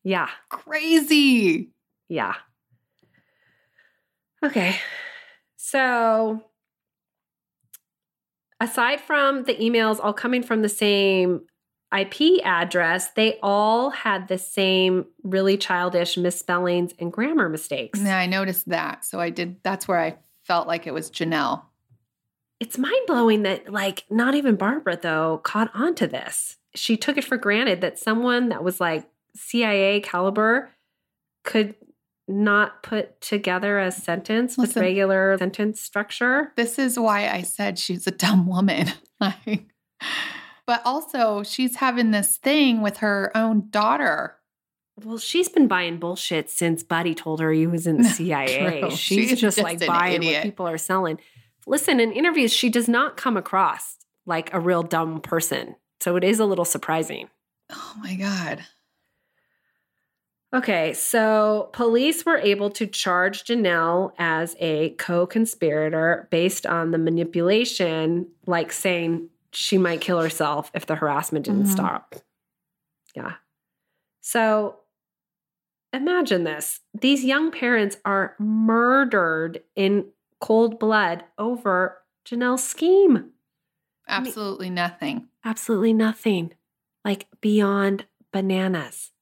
Yeah. 0.05 0.29
Crazy. 0.49 1.71
Yeah. 2.09 2.35
Okay. 4.43 4.77
So, 5.57 6.45
aside 8.59 9.03
from 9.03 9.45
the 9.45 9.55
emails 9.57 9.99
all 10.03 10.15
coming 10.15 10.43
from 10.43 10.63
the 10.63 10.69
same 10.71 11.43
IP 11.97 12.45
address, 12.45 13.11
they 13.11 13.39
all 13.43 13.91
had 13.91 14.29
the 14.29 14.39
same 14.39 15.07
really 15.23 15.57
childish 15.57 16.17
misspellings 16.17 16.93
and 16.99 17.13
grammar 17.13 17.49
mistakes. 17.49 18.01
Yeah, 18.01 18.19
I 18.19 18.27
noticed 18.27 18.69
that. 18.69 19.05
So 19.05 19.21
I 19.21 19.31
did, 19.31 19.57
that's 19.63 19.89
where 19.89 19.99
I 19.99 20.19
felt 20.45 20.69
like 20.69 20.87
it 20.87 20.95
was 20.95 21.11
Janelle. 21.11 21.63
It's 22.61 22.77
mind 22.77 23.07
blowing 23.07 23.43
that, 23.45 23.73
like, 23.73 24.05
not 24.11 24.35
even 24.35 24.57
Barbara, 24.57 24.99
though, 25.01 25.39
caught 25.45 25.71
on 25.75 25.95
to 25.97 26.07
this. 26.07 26.57
She 26.75 26.97
took 26.97 27.17
it 27.17 27.25
for 27.25 27.37
granted 27.37 27.81
that 27.81 27.99
someone 27.99 28.49
that 28.49 28.65
was 28.65 28.81
like 28.81 29.09
CIA 29.37 30.01
caliber 30.01 30.71
could 31.45 31.77
not 32.27 32.83
put 32.83 33.21
together 33.21 33.79
a 33.79 33.91
sentence 33.91 34.59
with 34.59 34.77
regular 34.77 35.37
sentence 35.39 35.81
structure. 35.81 36.53
This 36.57 36.79
is 36.79 36.99
why 36.99 37.29
I 37.29 37.43
said 37.43 37.79
she's 37.79 38.07
a 38.07 38.11
dumb 38.11 38.47
woman. 38.47 38.89
like, 39.21 39.67
but 40.69 40.83
also, 40.85 41.43
she's 41.43 41.77
having 41.77 42.11
this 42.11 42.37
thing 42.37 42.83
with 42.83 42.99
her 42.99 43.35
own 43.35 43.71
daughter. 43.71 44.37
Well, 45.03 45.17
she's 45.17 45.49
been 45.49 45.67
buying 45.67 45.97
bullshit 45.97 46.51
since 46.51 46.83
Buddy 46.83 47.15
told 47.15 47.41
her 47.41 47.51
he 47.51 47.67
was 47.67 47.87
in 47.87 47.97
the 47.97 48.05
CIA. 48.11 48.83
She's, 48.91 48.99
She's 48.99 49.31
just, 49.31 49.57
just 49.57 49.59
like 49.59 49.85
buying 49.87 50.17
idiot. 50.17 50.35
what 50.35 50.43
people 50.43 50.69
are 50.69 50.77
selling. 50.77 51.19
Listen, 51.67 52.01
in 52.01 52.13
interviews, 52.13 52.53
she 52.53 52.69
does 52.69 52.87
not 52.87 53.17
come 53.17 53.39
across 53.39 53.97
like 54.27 54.53
a 54.53 54.61
real 54.61 54.83
dumb 54.83 55.23
person. 55.23 55.75
So 56.01 56.17
it 56.17 56.23
is 56.23 56.39
a 56.39 56.45
little 56.45 56.67
surprising. 56.67 57.31
Oh 57.73 57.95
my 58.03 58.15
God. 58.15 58.63
Okay, 60.55 60.93
so 60.93 61.71
police 61.73 62.27
were 62.27 62.37
able 62.37 62.69
to 62.73 62.87
charge 62.87 63.45
Janelle 63.45 64.13
as 64.19 64.55
a 64.61 64.91
co 64.99 65.27
conspirator 65.27 66.29
based 66.31 66.67
on 66.67 66.91
the 66.91 66.99
manipulation, 66.99 68.27
like 68.47 68.71
saying 68.71 69.31
she 69.53 69.79
might 69.79 70.01
kill 70.01 70.21
herself 70.21 70.71
if 70.75 70.87
the 70.87 70.97
harassment 70.97 71.45
didn't 71.47 71.65
Mhm. 71.65 71.73
stop. 71.73 72.15
Yeah. 73.15 73.37
So 74.21 74.81
imagine 75.93 76.45
this 76.45 76.81
these 76.95 77.25
young 77.25 77.51
parents 77.51 77.97
are 78.05 78.37
murdered 78.39 79.63
in 79.75 80.11
cold 80.41 80.79
blood 80.79 81.25
over 81.39 82.03
Janelle's 82.25 82.63
scheme. 82.65 83.15
mean- 83.15 83.33
Absolutely 84.07 84.71
nothing. 84.71 85.29
Absolutely 85.45 85.93
nothing. 85.93 86.55
Like 87.05 87.27
beyond 87.41 88.07
bananas. 88.33 89.13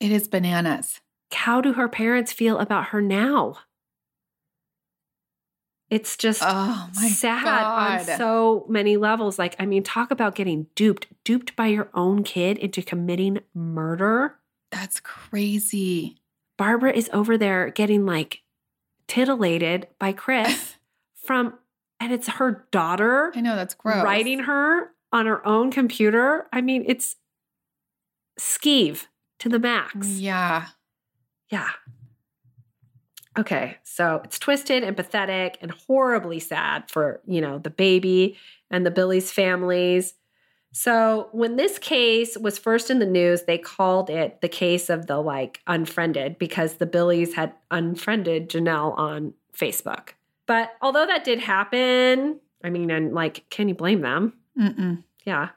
It 0.00 0.10
is 0.12 0.28
bananas. 0.28 1.00
how 1.32 1.60
do 1.60 1.74
her 1.74 1.88
parents 1.88 2.32
feel 2.32 2.58
about 2.58 2.86
her 2.86 3.02
now? 3.02 3.58
It's 5.90 6.16
just 6.18 6.42
Oh 6.44 6.90
my 6.94 7.08
sad 7.08 7.44
God. 7.44 8.10
on 8.10 8.16
so 8.18 8.66
many 8.68 8.96
levels. 8.98 9.38
Like, 9.38 9.56
I 9.58 9.64
mean, 9.66 9.82
talk 9.82 10.10
about 10.10 10.34
getting 10.34 10.66
duped, 10.74 11.06
duped 11.24 11.56
by 11.56 11.66
your 11.68 11.88
own 11.94 12.22
kid 12.24 12.58
into 12.58 12.82
committing 12.82 13.40
murder. 13.54 14.36
That's 14.70 15.00
crazy. 15.00 16.16
Barbara 16.58 16.92
is 16.92 17.08
over 17.12 17.38
there 17.38 17.70
getting 17.70 18.04
like 18.04 18.42
titillated 19.06 19.88
by 19.98 20.12
Chris 20.12 20.76
from, 21.24 21.54
and 21.98 22.12
it's 22.12 22.28
her 22.28 22.66
daughter 22.70 23.32
I 23.34 23.40
know 23.40 23.56
that's 23.56 23.74
gross. 23.74 24.04
writing 24.04 24.40
her 24.40 24.90
on 25.10 25.24
her 25.24 25.46
own 25.46 25.70
computer. 25.70 26.48
I 26.52 26.60
mean, 26.60 26.84
it's 26.86 27.16
skeeve 28.38 29.06
to 29.38 29.48
the 29.48 29.58
max. 29.58 30.06
Yeah. 30.18 30.66
Yeah. 31.50 31.70
Okay, 33.38 33.76
so 33.84 34.20
it's 34.24 34.38
twisted 34.38 34.82
and 34.82 34.96
pathetic 34.96 35.58
and 35.60 35.70
horribly 35.70 36.40
sad 36.40 36.90
for, 36.90 37.20
you 37.24 37.40
know, 37.40 37.58
the 37.58 37.70
baby 37.70 38.36
and 38.68 38.84
the 38.84 38.90
Billy's 38.90 39.30
families. 39.30 40.14
So, 40.72 41.28
when 41.32 41.56
this 41.56 41.78
case 41.78 42.36
was 42.36 42.58
first 42.58 42.90
in 42.90 42.98
the 42.98 43.06
news, 43.06 43.42
they 43.42 43.56
called 43.56 44.10
it 44.10 44.40
the 44.40 44.48
case 44.48 44.90
of 44.90 45.06
the 45.06 45.18
like 45.18 45.60
unfriended 45.66 46.38
because 46.38 46.74
the 46.74 46.86
Billies 46.86 47.34
had 47.34 47.52
unfriended 47.70 48.50
Janelle 48.50 48.98
on 48.98 49.34
Facebook. 49.56 50.10
But 50.46 50.72
although 50.82 51.06
that 51.06 51.24
did 51.24 51.38
happen, 51.40 52.40
I 52.64 52.70
mean, 52.70 52.90
and 52.90 53.14
like, 53.14 53.48
can 53.50 53.68
you 53.68 53.74
blame 53.74 54.00
them? 54.00 54.34
Mm-mm. 54.60 55.04
Yeah. 55.24 55.50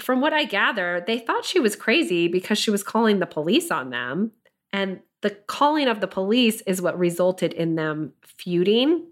from 0.00 0.20
what 0.20 0.32
I 0.32 0.44
gather, 0.44 1.02
they 1.06 1.18
thought 1.18 1.44
she 1.44 1.60
was 1.60 1.76
crazy 1.76 2.28
because 2.28 2.58
she 2.58 2.70
was 2.70 2.82
calling 2.82 3.18
the 3.18 3.26
police 3.26 3.70
on 3.70 3.90
them. 3.90 4.32
And 4.72 5.00
the 5.20 5.30
calling 5.30 5.88
of 5.88 6.00
the 6.00 6.06
police 6.06 6.60
is 6.62 6.80
what 6.80 6.98
resulted 6.98 7.52
in 7.52 7.74
them 7.74 8.12
feuding 8.22 9.06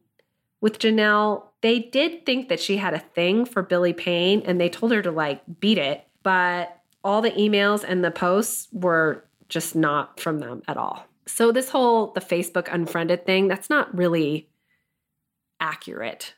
with 0.61 0.79
Janelle. 0.79 1.45
They 1.63 1.81
did 1.81 2.25
think 2.25 2.49
that 2.49 2.61
she 2.61 2.77
had 2.77 2.95
a 2.95 2.99
thing 3.01 3.45
for 3.45 3.63
Billy 3.63 3.93
Payne 3.93 4.43
and 4.47 4.61
they 4.61 4.69
told 4.69 4.93
her 4.93 5.03
to 5.03 5.11
like 5.11 5.43
beat 5.61 5.79
it, 5.79 6.07
but 6.23 6.81
all 7.03 7.23
the 7.23 7.33
emails 7.33 7.85
and 7.87 8.05
the 8.05 8.11
posts 8.11 8.69
were 8.73 9.25
just 9.49 9.75
not 9.75 10.21
from 10.21 10.39
them 10.39 10.63
at 10.69 10.77
all. 10.77 11.07
So 11.27 11.51
this 11.51 11.71
whole 11.71 12.13
the 12.13 12.21
Facebook 12.21 12.73
unfriended 12.73 13.27
thing, 13.27 13.49
that's 13.49 13.71
not 13.71 13.97
really 13.97 14.49
accurate 15.61 16.35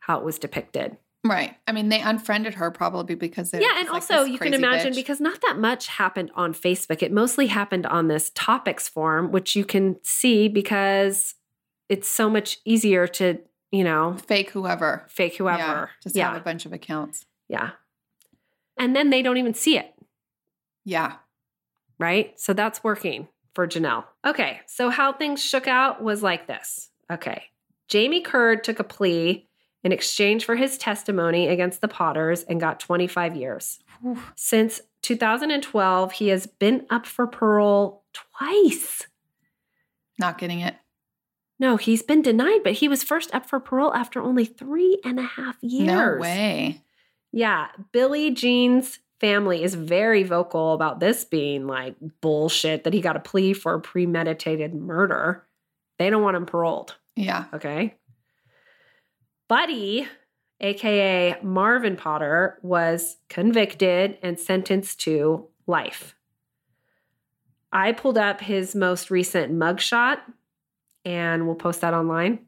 how 0.00 0.18
it 0.18 0.24
was 0.24 0.38
depicted. 0.38 0.96
Right. 1.22 1.54
I 1.66 1.72
mean, 1.72 1.90
they 1.90 2.00
unfriended 2.00 2.54
her 2.54 2.70
probably 2.70 3.14
because 3.14 3.50
they 3.50 3.60
yeah, 3.60 3.74
and 3.78 3.88
also 3.90 4.24
you 4.24 4.38
can 4.38 4.54
imagine 4.54 4.94
because 4.94 5.20
not 5.20 5.40
that 5.42 5.58
much 5.58 5.86
happened 5.88 6.30
on 6.34 6.54
Facebook. 6.54 7.02
It 7.02 7.12
mostly 7.12 7.48
happened 7.48 7.84
on 7.86 8.08
this 8.08 8.30
Topix 8.30 8.88
form, 8.88 9.30
which 9.30 9.54
you 9.54 9.66
can 9.66 9.96
see 10.02 10.48
because 10.48 11.34
it's 11.90 12.08
so 12.08 12.30
much 12.30 12.58
easier 12.64 13.06
to, 13.06 13.38
you 13.70 13.84
know, 13.84 14.16
fake 14.26 14.50
whoever, 14.50 15.04
fake 15.08 15.36
whoever. 15.36 15.58
Yeah, 15.58 15.86
just 16.02 16.16
yeah. 16.16 16.28
have 16.28 16.40
a 16.40 16.44
bunch 16.44 16.64
of 16.64 16.72
accounts. 16.72 17.26
Yeah. 17.48 17.72
And 18.78 18.96
then 18.96 19.10
they 19.10 19.20
don't 19.20 19.36
even 19.36 19.52
see 19.52 19.76
it. 19.76 19.92
Yeah. 20.86 21.16
Right? 21.98 22.40
So 22.40 22.54
that's 22.54 22.82
working 22.82 23.28
for 23.54 23.66
Janelle. 23.68 24.04
Okay. 24.26 24.60
So 24.66 24.88
how 24.88 25.12
things 25.12 25.44
shook 25.44 25.68
out 25.68 26.02
was 26.02 26.22
like 26.22 26.46
this. 26.46 26.88
Okay. 27.12 27.42
Jamie 27.88 28.22
Curd 28.22 28.64
took 28.64 28.78
a 28.78 28.84
plea 28.84 29.49
in 29.82 29.92
exchange 29.92 30.44
for 30.44 30.56
his 30.56 30.76
testimony 30.78 31.48
against 31.48 31.80
the 31.80 31.88
Potters 31.88 32.42
and 32.42 32.60
got 32.60 32.80
25 32.80 33.36
years. 33.36 33.78
Since 34.36 34.80
2012, 35.02 36.12
he 36.12 36.28
has 36.28 36.46
been 36.46 36.86
up 36.90 37.06
for 37.06 37.26
parole 37.26 38.04
twice. 38.12 39.06
Not 40.18 40.38
getting 40.38 40.60
it. 40.60 40.76
No, 41.58 41.76
he's 41.76 42.02
been 42.02 42.22
denied, 42.22 42.60
but 42.64 42.74
he 42.74 42.88
was 42.88 43.02
first 43.02 43.34
up 43.34 43.46
for 43.46 43.60
parole 43.60 43.92
after 43.94 44.22
only 44.22 44.46
three 44.46 44.98
and 45.04 45.18
a 45.18 45.24
half 45.24 45.56
years. 45.62 45.86
No 45.86 46.16
way. 46.18 46.82
Yeah. 47.32 47.68
Billie 47.92 48.30
Jean's 48.30 48.98
family 49.20 49.62
is 49.62 49.74
very 49.74 50.22
vocal 50.22 50.72
about 50.72 51.00
this 51.00 51.24
being 51.24 51.66
like 51.66 51.94
bullshit 52.22 52.84
that 52.84 52.94
he 52.94 53.02
got 53.02 53.16
a 53.16 53.20
plea 53.20 53.52
for 53.52 53.78
premeditated 53.78 54.74
murder. 54.74 55.46
They 55.98 56.08
don't 56.08 56.22
want 56.22 56.38
him 56.38 56.46
paroled. 56.46 56.96
Yeah. 57.14 57.44
Okay. 57.52 57.94
Buddy, 59.50 60.06
aka 60.60 61.36
Marvin 61.42 61.96
Potter, 61.96 62.60
was 62.62 63.16
convicted 63.28 64.16
and 64.22 64.38
sentenced 64.38 65.00
to 65.00 65.48
life. 65.66 66.14
I 67.72 67.90
pulled 67.90 68.16
up 68.16 68.40
his 68.40 68.76
most 68.76 69.10
recent 69.10 69.52
mugshot 69.52 70.18
and 71.04 71.46
we'll 71.46 71.56
post 71.56 71.80
that 71.80 71.94
online. 71.94 72.46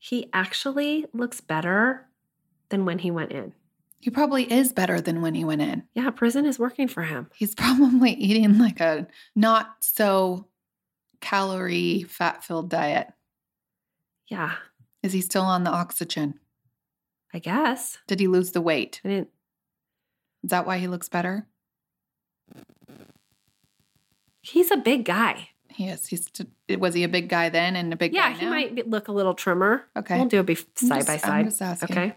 He 0.00 0.28
actually 0.32 1.06
looks 1.12 1.40
better 1.40 2.08
than 2.70 2.84
when 2.84 2.98
he 2.98 3.12
went 3.12 3.30
in. 3.30 3.52
He 4.00 4.10
probably 4.10 4.52
is 4.52 4.72
better 4.72 5.00
than 5.00 5.22
when 5.22 5.36
he 5.36 5.44
went 5.44 5.62
in. 5.62 5.84
Yeah, 5.94 6.10
prison 6.10 6.44
is 6.44 6.58
working 6.58 6.88
for 6.88 7.04
him. 7.04 7.30
He's 7.36 7.54
probably 7.54 8.14
eating 8.14 8.58
like 8.58 8.80
a 8.80 9.06
not 9.36 9.76
so 9.78 10.48
calorie 11.20 12.02
fat 12.02 12.42
filled 12.42 12.68
diet. 12.68 13.12
Yeah, 14.26 14.54
Is 15.02 15.12
he 15.12 15.20
still 15.20 15.42
on 15.42 15.64
the 15.64 15.70
oxygen? 15.70 16.38
I 17.32 17.38
guess. 17.38 17.98
Did 18.06 18.20
he 18.20 18.26
lose 18.28 18.52
the 18.52 18.60
weight? 18.60 19.00
I 19.04 19.08
didn't. 19.08 19.28
Is 20.42 20.50
that 20.50 20.66
why 20.66 20.78
he 20.78 20.86
looks 20.88 21.08
better? 21.08 21.46
He's 24.42 24.70
a 24.70 24.76
big 24.76 25.04
guy. 25.04 25.50
He 25.68 25.86
is. 25.88 26.06
He's. 26.06 26.28
Was 26.78 26.94
he 26.94 27.04
a 27.04 27.08
big 27.08 27.28
guy 27.28 27.48
then 27.48 27.76
and 27.76 27.92
a 27.92 27.96
big 27.96 28.12
Yeah, 28.14 28.32
he 28.34 28.44
now? 28.44 28.50
might 28.50 28.74
be- 28.74 28.82
look 28.82 29.08
a 29.08 29.12
little 29.12 29.34
trimmer. 29.34 29.84
Okay. 29.96 30.16
We'll 30.16 30.26
do 30.28 30.40
a 30.40 30.42
be 30.42 30.54
side 30.54 30.66
just- 30.76 31.06
by 31.06 31.16
side. 31.48 31.82
Okay. 31.84 32.16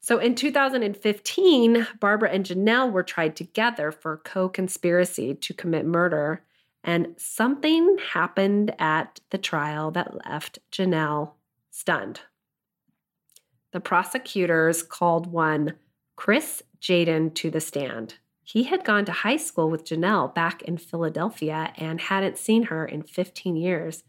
So 0.00 0.18
in 0.18 0.34
2015, 0.34 1.86
Barbara 1.98 2.30
and 2.30 2.44
Janelle 2.44 2.90
were 2.92 3.02
tried 3.02 3.36
together 3.36 3.90
for 3.90 4.18
co 4.18 4.48
conspiracy 4.48 5.34
to 5.34 5.54
commit 5.54 5.86
murder. 5.86 6.44
And 6.82 7.14
something 7.16 7.96
happened 8.12 8.74
at 8.78 9.20
the 9.30 9.38
trial 9.38 9.90
that 9.92 10.26
left 10.26 10.58
Janelle 10.70 11.32
stunned. 11.74 12.20
The 13.72 13.80
prosecutors 13.80 14.84
called 14.84 15.26
one 15.26 15.74
Chris 16.14 16.62
Jaden 16.80 17.34
to 17.34 17.50
the 17.50 17.60
stand. 17.60 18.14
He 18.44 18.64
had 18.64 18.84
gone 18.84 19.04
to 19.06 19.12
high 19.12 19.38
school 19.38 19.68
with 19.68 19.84
Janelle 19.84 20.32
back 20.32 20.62
in 20.62 20.78
Philadelphia 20.78 21.72
and 21.76 22.00
hadn't 22.00 22.38
seen 22.38 22.64
her 22.64 22.86
in 22.86 23.02
15 23.02 23.56
years, 23.56 24.04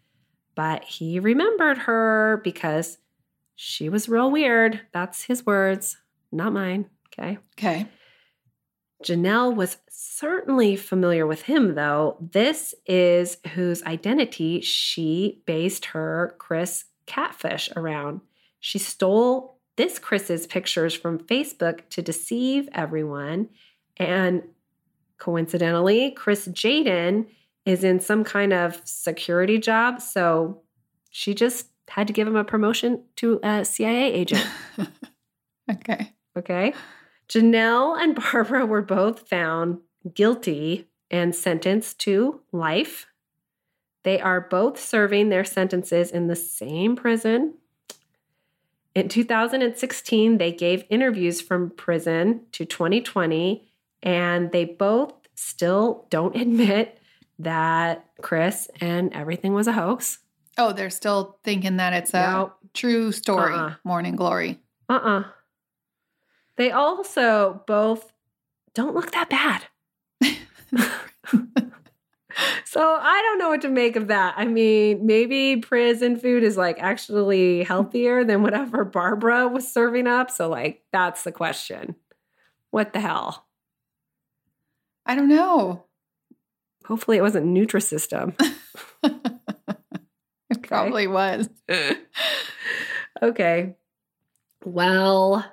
but 0.53 0.84
he 0.84 1.20
remembered 1.20 1.80
her 1.80 2.39
because 2.43 2.99
she 3.55 3.89
was 3.89 4.07
real 4.07 4.30
weird. 4.30 4.82
That's 4.91 5.24
his 5.24 5.43
words, 5.43 5.97
not 6.32 6.53
mine. 6.53 6.89
Okay. 7.07 7.39
Okay. 7.57 7.88
Janelle 9.03 9.55
was 9.55 9.78
certainly 9.89 10.76
familiar 10.76 11.26
with 11.26 11.43
him, 11.43 11.74
though. 11.74 12.18
This 12.20 12.76
is 12.86 13.38
whose 13.55 13.82
identity 13.84 14.61
she 14.61 15.41
based 15.47 15.86
her 15.86 16.36
Chris 16.38 16.86
catfish 17.06 17.70
around. 17.76 18.22
She 18.60 18.80
stole 18.80 19.60
this 19.78 19.99
Chris's 19.99 20.47
pictures 20.47 20.93
from 20.93 21.20
Facebook 21.20 21.82
to 21.89 22.01
deceive 22.01 22.70
everyone. 22.74 23.49
And 23.97 24.43
coincidentally, 25.18 26.12
Chris 26.12 26.47
Jaden 26.47 27.28
is 27.66 27.84
in 27.84 27.99
some 27.99 28.24
kind 28.24 28.53
of 28.53 28.82
security 28.86 29.58
job. 29.58 30.01
So 30.01 30.62
she 31.10 31.34
just 31.34 31.68
had 31.89 32.08
to 32.08 32.14
give 32.14 32.28
him 32.28 32.36
a 32.36 32.43
promotion 32.43 33.03
to 33.18 33.39
a 33.43 33.66
CIA 33.66 34.14
agent. 34.14 34.45
okay. 35.72 36.14
Okay. 36.38 36.74
Janelle 37.30 37.99
and 38.01 38.16
Barbara 38.32 38.66
were 38.66 38.82
both 38.82 39.28
found 39.28 39.80
guilty 40.14 40.88
and 41.10 41.36
sentenced 41.36 41.99
to 41.99 42.41
life. 42.51 43.08
They 44.06 44.22
are 44.22 44.39
both 44.39 44.80
serving 44.80 45.30
their 45.30 45.43
sentences 45.43 46.12
in 46.12 46.28
the 46.28 46.36
same 46.36 46.95
prison. 46.95 47.56
In 48.93 49.10
2016, 49.10 50.38
they 50.38 50.51
gave 50.51 50.84
interviews 50.91 51.41
from 51.41 51.72
prison 51.72 52.41
to 52.51 52.66
2020, 52.66 53.68
and 54.03 54.51
they 54.51 54.64
both 54.64 55.12
still 55.34 56.06
don't 56.12 56.36
admit 56.39 56.99
that 57.39 58.06
Chris 58.22 58.70
and 58.80 59.12
everything 59.12 59.53
was 59.53 59.66
a 59.68 59.74
hoax. 59.74 60.20
Oh, 60.56 60.72
they're 60.72 60.91
still 60.91 61.39
thinking 61.43 61.78
that 61.78 61.93
it's 61.93 62.14
a 62.14 62.32
Nope. 62.32 62.58
true 62.76 63.12
story. 63.12 63.53
Uh-uh. 63.56 63.74
Morning 63.84 64.16
glory. 64.16 64.60
Uh 64.88 64.93
uh 64.93 65.24
They 66.58 66.70
also 66.72 67.64
both 67.66 68.14
don't 68.76 68.93
look 68.95 69.12
that 69.14 69.30
bad. 69.32 69.66
so 72.65 72.81
I 72.81 73.21
don't 73.21 73.39
know 73.39 73.49
what 73.49 73.61
to 73.61 73.69
make 73.69 73.95
of 73.95 74.07
that. 74.07 74.36
I 74.38 74.45
mean, 74.45 75.05
maybe 75.05 75.57
prison 75.57 76.17
food 76.17 76.43
is 76.43 76.57
like 76.57 76.77
actually 76.79 77.63
healthier 77.63 78.23
than 78.23 78.41
whatever 78.41 78.86
Barbara 78.86 79.47
was 79.47 79.71
serving 79.71 80.07
up. 80.07 80.29
So, 80.31 80.49
like, 80.49 80.83
that's 80.91 81.23
the 81.23 81.31
question. 81.31 81.95
What 82.71 82.93
the 82.93 82.99
hell? 82.99 83.45
I 85.05 85.15
don't 85.15 85.29
know. 85.29 85.86
Hopefully, 86.86 87.17
it 87.17 87.21
wasn't 87.21 87.47
Nutrisystem. 87.47 88.36
It 90.49 90.61
probably 90.61 91.07
was. 91.07 91.49
okay. 93.21 93.75
Well, 94.63 95.45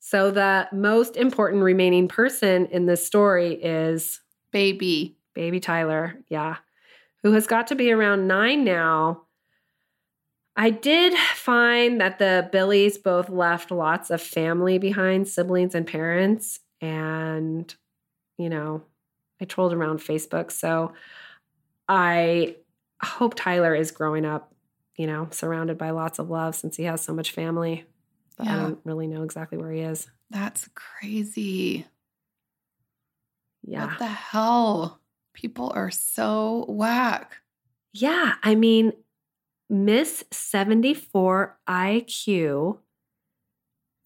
so 0.00 0.30
the 0.30 0.68
most 0.72 1.16
important 1.16 1.62
remaining 1.62 2.08
person 2.08 2.66
in 2.66 2.86
this 2.86 3.06
story 3.06 3.54
is 3.54 4.20
Baby. 4.52 5.16
Baby 5.34 5.60
Tyler, 5.60 6.16
yeah, 6.28 6.56
who 7.22 7.32
has 7.32 7.46
got 7.46 7.66
to 7.68 7.74
be 7.74 7.92
around 7.92 8.26
nine 8.26 8.64
now. 8.64 9.22
I 10.54 10.70
did 10.70 11.14
find 11.14 12.00
that 12.00 12.18
the 12.18 12.48
Billies 12.52 12.98
both 12.98 13.30
left 13.30 13.70
lots 13.70 14.10
of 14.10 14.20
family 14.20 14.78
behind, 14.78 15.28
siblings 15.28 15.74
and 15.74 15.86
parents. 15.86 16.60
And, 16.80 17.74
you 18.36 18.50
know, 18.50 18.82
I 19.40 19.46
trolled 19.46 19.72
around 19.72 20.00
Facebook. 20.00 20.50
So 20.50 20.92
I 21.88 22.56
hope 23.02 23.34
Tyler 23.34 23.74
is 23.74 23.92
growing 23.92 24.26
up, 24.26 24.52
you 24.96 25.06
know, 25.06 25.28
surrounded 25.30 25.78
by 25.78 25.90
lots 25.90 26.18
of 26.18 26.28
love 26.28 26.54
since 26.54 26.76
he 26.76 26.84
has 26.84 27.00
so 27.00 27.14
much 27.14 27.30
family. 27.30 27.86
But 28.36 28.48
I 28.48 28.56
don't 28.56 28.80
really 28.84 29.06
know 29.06 29.22
exactly 29.22 29.58
where 29.58 29.70
he 29.72 29.80
is. 29.80 30.08
That's 30.30 30.68
crazy. 30.74 31.86
Yeah. 33.62 33.86
What 33.86 33.98
the 33.98 34.06
hell? 34.06 35.00
People 35.34 35.72
are 35.74 35.90
so 35.90 36.66
whack. 36.68 37.36
Yeah, 37.92 38.34
I 38.42 38.54
mean, 38.54 38.92
Miss 39.68 40.24
74 40.30 41.58
IQ, 41.68 42.78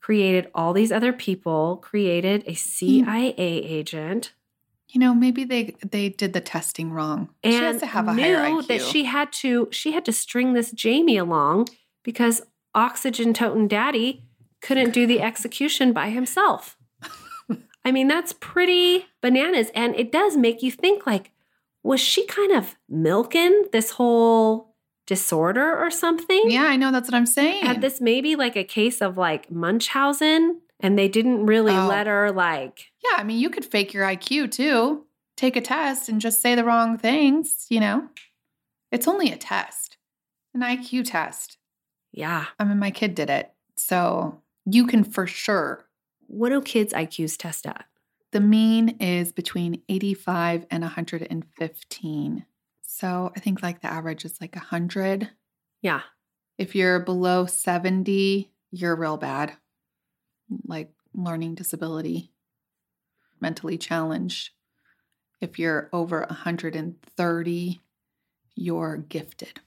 created 0.07 0.49
all 0.55 0.73
these 0.73 0.93
other 0.93 1.13
people, 1.13 1.79
created 1.79 2.45
a 2.47 2.53
mm. 2.53 2.57
CIA 2.57 3.35
agent, 3.37 4.35
You 4.89 5.01
know, 5.01 5.13
maybe 5.13 5.43
they 5.43 5.75
they 5.85 6.11
did 6.11 6.33
the 6.33 6.41
testing 6.41 6.93
wrong. 6.93 7.31
she 7.45 7.53
has 7.55 7.75
and 7.75 7.81
to 7.81 7.87
have 7.87 8.07
a 8.07 8.15
knew 8.15 8.23
higher 8.23 8.53
IQ. 8.53 8.69
that 8.69 8.83
she 8.83 9.05
had 9.05 9.33
to 9.43 9.69
she 9.73 9.91
had 9.91 10.05
to 10.05 10.13
string 10.13 10.53
this 10.53 10.71
Jamie 10.71 11.17
along 11.17 11.67
because 12.05 12.43
oxygen 12.73 13.35
toting 13.35 13.67
daddy 13.67 14.23
couldn't 14.63 14.93
do 14.93 15.09
the 15.09 15.21
execution 15.21 15.93
by 15.93 16.11
himself. 16.11 16.77
I 17.87 17.93
mean, 17.93 18.09
that's 18.09 18.33
pretty 18.35 19.07
bananas. 19.23 19.71
And 19.75 19.95
it 19.95 20.11
does 20.13 20.37
make 20.37 20.63
you 20.63 20.71
think 20.71 21.07
like, 21.07 21.31
was 21.83 22.01
she 22.01 22.27
kind 22.27 22.53
of 22.53 22.75
milking 22.89 23.67
this 23.73 23.93
whole 23.93 24.75
disorder 25.07 25.77
or 25.77 25.91
something? 25.91 26.51
yeah, 26.51 26.65
I 26.65 26.77
know 26.77 26.91
that's 26.91 27.09
what 27.09 27.17
I'm 27.17 27.27
saying. 27.27 27.65
Had 27.65 27.81
this 27.81 28.01
maybe 28.01 28.35
like 28.37 28.57
a 28.57 28.65
case 28.65 29.01
of 29.01 29.17
like 29.17 29.51
Munchausen 29.53 30.61
and 30.81 30.99
they 30.99 31.09
didn't 31.09 31.47
really 31.47 31.73
Oh. 31.75 31.87
let 31.87 32.07
her 32.09 32.33
like 32.33 32.91
yeah, 33.05 33.19
I 33.19 33.23
mean, 33.23 33.39
you 33.39 33.51
could 33.51 33.65
fake 33.65 33.95
your 33.95 34.05
IQ 34.05 34.51
too. 34.51 35.05
Take 35.37 35.55
a 35.55 35.61
test 35.61 36.09
and 36.09 36.21
just 36.21 36.43
say 36.43 36.55
the 36.57 36.65
wrong 36.65 36.99
things, 36.99 37.67
you 37.71 37.79
know? 37.79 38.09
It's 38.91 39.07
only 39.07 39.31
a 39.31 39.37
test, 39.37 39.97
an 40.55 40.63
IQ 40.63 41.05
test. 41.05 41.57
yeah. 42.13 42.47
I 42.59 42.65
mean, 42.65 42.79
my 42.81 42.91
kid 42.91 43.15
did 43.15 43.31
it. 43.31 43.53
So 43.77 44.41
you 44.65 44.87
can 44.87 45.05
for 45.05 45.27
sure. 45.27 45.86
What 46.27 46.51
do 46.51 46.61
kids' 46.61 46.93
IQs 46.93 47.37
test 47.37 47.67
at? 47.67 47.87
The 48.33 48.41
mean 48.41 48.91
is 49.01 49.33
between 49.33 49.83
85 49.89 50.67
and 50.71 50.83
115. 50.83 52.47
So 52.83 53.33
I 53.37 53.41
think 53.41 53.63
like 53.63 53.81
the 53.81 53.93
average 53.93 54.25
is 54.25 54.41
like 54.41 54.57
100. 54.57 55.31
Yeah. 55.83 56.01
If 56.59 56.75
you're 56.75 57.01
below 57.01 57.47
70, 57.47 58.51
you're 58.71 58.97
real 58.97 59.17
bad, 59.17 59.57
like 60.67 60.91
learning 61.15 61.55
disability, 61.55 62.33
mentally 63.41 63.79
challenged. 63.79 64.51
If 65.41 65.59
you're 65.59 65.89
over 65.93 66.21
130, 66.29 67.81
you're 68.55 68.97
gifted. 68.97 69.61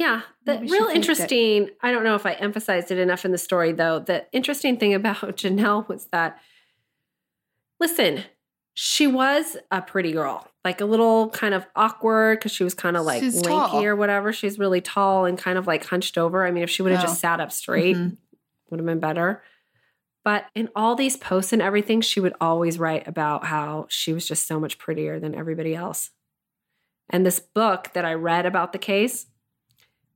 Yeah, 0.00 0.22
the 0.46 0.54
Maybe 0.54 0.70
real 0.72 0.86
it. 0.88 0.96
interesting. 0.96 1.68
I 1.82 1.90
don't 1.92 2.04
know 2.04 2.14
if 2.14 2.24
I 2.24 2.32
emphasized 2.32 2.90
it 2.90 2.96
enough 2.96 3.26
in 3.26 3.32
the 3.32 3.38
story, 3.38 3.72
though. 3.72 3.98
The 3.98 4.24
interesting 4.32 4.78
thing 4.78 4.94
about 4.94 5.16
Janelle 5.36 5.86
was 5.88 6.06
that, 6.06 6.38
listen, 7.78 8.24
she 8.72 9.06
was 9.06 9.58
a 9.70 9.82
pretty 9.82 10.12
girl, 10.12 10.48
like 10.64 10.80
a 10.80 10.86
little 10.86 11.28
kind 11.28 11.52
of 11.52 11.66
awkward 11.76 12.38
because 12.38 12.50
she 12.50 12.64
was 12.64 12.72
kind 12.72 12.96
of 12.96 13.04
like 13.04 13.22
She's 13.22 13.44
lanky 13.44 13.48
tall. 13.50 13.84
or 13.84 13.94
whatever. 13.94 14.32
She's 14.32 14.58
really 14.58 14.80
tall 14.80 15.26
and 15.26 15.36
kind 15.36 15.58
of 15.58 15.66
like 15.66 15.84
hunched 15.84 16.16
over. 16.16 16.46
I 16.46 16.50
mean, 16.50 16.62
if 16.62 16.70
she 16.70 16.80
would 16.80 16.92
have 16.92 17.02
Oh. 17.02 17.06
just 17.06 17.20
sat 17.20 17.38
up 17.38 17.52
straight, 17.52 17.96
Mhm. 17.96 18.16
would 18.70 18.80
have 18.80 18.86
been 18.86 19.00
better. 19.00 19.42
But 20.24 20.46
in 20.54 20.70
all 20.74 20.94
these 20.94 21.18
posts 21.18 21.52
and 21.52 21.60
everything, 21.60 22.00
she 22.00 22.20
would 22.20 22.34
always 22.40 22.78
write 22.78 23.06
about 23.06 23.44
how 23.44 23.84
she 23.90 24.14
was 24.14 24.26
just 24.26 24.46
so 24.46 24.58
much 24.58 24.78
prettier 24.78 25.20
than 25.20 25.34
everybody 25.34 25.74
else. 25.74 26.10
And 27.10 27.26
this 27.26 27.40
book 27.40 27.90
that 27.92 28.06
I 28.06 28.14
read 28.14 28.46
about 28.46 28.72
the 28.72 28.78
case 28.78 29.26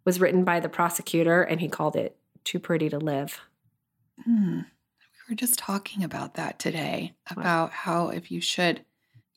was 0.05 0.21
written 0.21 0.45
by 0.45 0.61
the 0.61 0.69
prosecutor, 0.69 1.43
and 1.43 1.61
he 1.61 1.69
called 1.69 1.97
it 1.97 2.17
Too 2.45 2.59
Pretty 2.59 2.89
to 2.91 2.99
Live. 2.99 3.41
Hmm. 4.25 4.61
We 4.61 5.33
were 5.33 5.37
just 5.37 5.59
talking 5.59 6.05
about 6.05 6.35
that 6.35 6.59
today 6.59 7.15
about 7.31 7.71
how 7.73 8.09
if 8.09 8.31
you 8.31 8.41
should, 8.41 8.85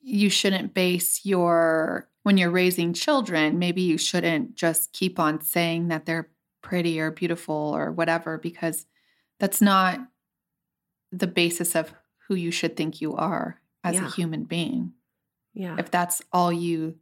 you 0.00 0.28
shouldn't 0.28 0.74
base 0.74 1.24
your, 1.24 2.08
when 2.24 2.36
you're 2.36 2.50
raising 2.50 2.92
children, 2.92 3.58
maybe 3.58 3.80
you 3.80 3.96
shouldn't 3.96 4.54
just 4.54 4.92
keep 4.92 5.18
on 5.18 5.40
saying 5.40 5.88
that 5.88 6.04
they're 6.04 6.28
pretty 6.60 7.00
or 7.00 7.10
beautiful 7.10 7.54
or 7.54 7.90
whatever, 7.90 8.36
because 8.36 8.84
that's 9.40 9.62
not 9.62 10.00
the 11.10 11.26
basis 11.26 11.74
of 11.74 11.94
who 12.26 12.34
you 12.34 12.50
should 12.50 12.76
think 12.76 13.00
you 13.00 13.14
are 13.14 13.58
as 13.82 13.94
Yeah. 13.94 14.06
a 14.06 14.10
human 14.10 14.44
being. 14.44 14.92
Yeah. 15.54 15.76
If 15.78 15.90
that's 15.90 16.20
all 16.32 16.52
you, 16.52 16.96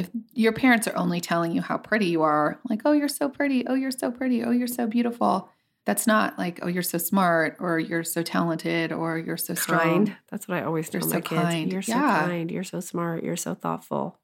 if 0.00 0.10
your 0.32 0.52
parents 0.52 0.88
are 0.88 0.96
only 0.96 1.20
telling 1.20 1.52
you 1.52 1.60
how 1.60 1.76
pretty 1.76 2.06
you 2.06 2.22
are, 2.22 2.58
like, 2.68 2.80
oh, 2.86 2.92
you're 2.92 3.06
so 3.08 3.28
pretty, 3.28 3.66
oh, 3.66 3.74
you're 3.74 3.90
so 3.90 4.10
pretty, 4.10 4.42
oh, 4.42 4.50
you're 4.50 4.66
so 4.66 4.86
beautiful. 4.86 5.50
That's 5.84 6.06
not 6.06 6.38
like, 6.38 6.60
oh, 6.62 6.68
you're 6.68 6.82
so 6.82 6.96
smart 6.98 7.56
or 7.60 7.78
you're 7.78 8.04
so 8.04 8.22
talented 8.22 8.92
or 8.92 9.18
you're 9.18 9.36
so 9.36 9.54
strong. 9.54 9.80
kind. 10.06 10.16
That's 10.30 10.48
what 10.48 10.58
I 10.58 10.62
always 10.64 10.88
tell 10.88 11.00
You're 11.00 11.10
tell 11.10 11.22
so 11.22 11.28
kids. 11.28 11.42
kind. 11.42 11.72
You're 11.72 11.82
so 11.82 11.92
Yeah. 11.92 12.26
kind. 12.26 12.50
You're 12.50 12.64
so 12.64 12.80
smart. 12.80 13.22
You're 13.22 13.36
so 13.36 13.54
thoughtful. 13.54 14.18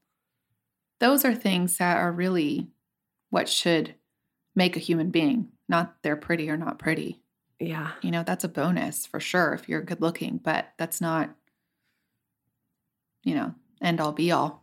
Those 0.98 1.24
are 1.24 1.34
things 1.34 1.76
that 1.76 1.98
are 1.98 2.12
really 2.12 2.68
what 3.30 3.48
should 3.48 3.94
make 4.54 4.76
a 4.76 4.80
human 4.80 5.10
being, 5.10 5.48
not 5.68 5.96
they're 6.02 6.16
pretty 6.16 6.48
or 6.48 6.56
not 6.56 6.78
pretty. 6.78 7.20
Yeah. 7.60 7.92
You 8.02 8.10
know, 8.10 8.22
that's 8.22 8.44
a 8.44 8.48
bonus 8.48 9.04
for 9.06 9.20
sure 9.20 9.52
if 9.52 9.68
you're 9.68 9.82
good 9.82 10.00
looking, 10.00 10.38
but 10.38 10.72
that's 10.78 11.00
not, 11.00 11.34
you 13.24 13.34
know, 13.34 13.54
end 13.82 14.00
all 14.00 14.12
be 14.12 14.30
all. 14.30 14.62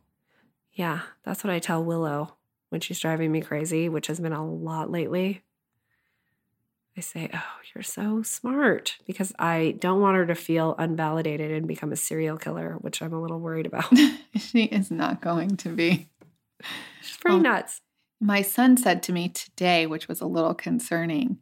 Yeah. 0.74 1.02
That's 1.24 1.44
what 1.44 1.54
I 1.54 1.60
tell 1.60 1.84
Willow 1.84 2.36
when 2.70 2.82
she's 2.82 3.00
driving 3.00 3.32
me 3.32 3.42
crazy, 3.42 3.90
which 3.90 4.08
has 4.08 4.20
been 4.20 4.34
a 4.34 4.46
lot 4.46 4.90
lately. 4.90 5.44
I 6.98 7.02
say, 7.02 7.30
Oh, 7.34 7.44
you're 7.74 7.84
so 7.84 8.22
smart 8.22 8.98
because 9.08 9.34
I 9.40 9.76
don't 9.80 10.02
want 10.02 10.18
her 10.18 10.26
to 10.28 10.36
feel 10.36 10.76
unvalidated 10.78 11.56
and 11.56 11.68
become 11.68 11.92
a 11.92 11.96
serial 11.96 12.38
killer, 12.38 12.76
which 12.82 13.02
I'm 13.02 13.14
a 13.14 13.22
little 13.22 13.40
worried 13.40 13.66
about. 13.66 13.92
she 14.38 14.64
is 14.66 14.92
not 14.92 15.22
going 15.22 15.58
to 15.58 15.70
be. 15.70 16.08
She's 17.02 17.18
pretty 17.18 17.38
Oh. 17.38 17.42
nuts. 17.42 17.82
My 18.22 18.42
son 18.42 18.78
said 18.78 19.04
to 19.04 19.12
me 19.12 19.30
today, 19.30 19.86
which 19.86 20.08
was 20.08 20.22
a 20.22 20.28
little 20.28 20.54
concerning, 20.54 21.40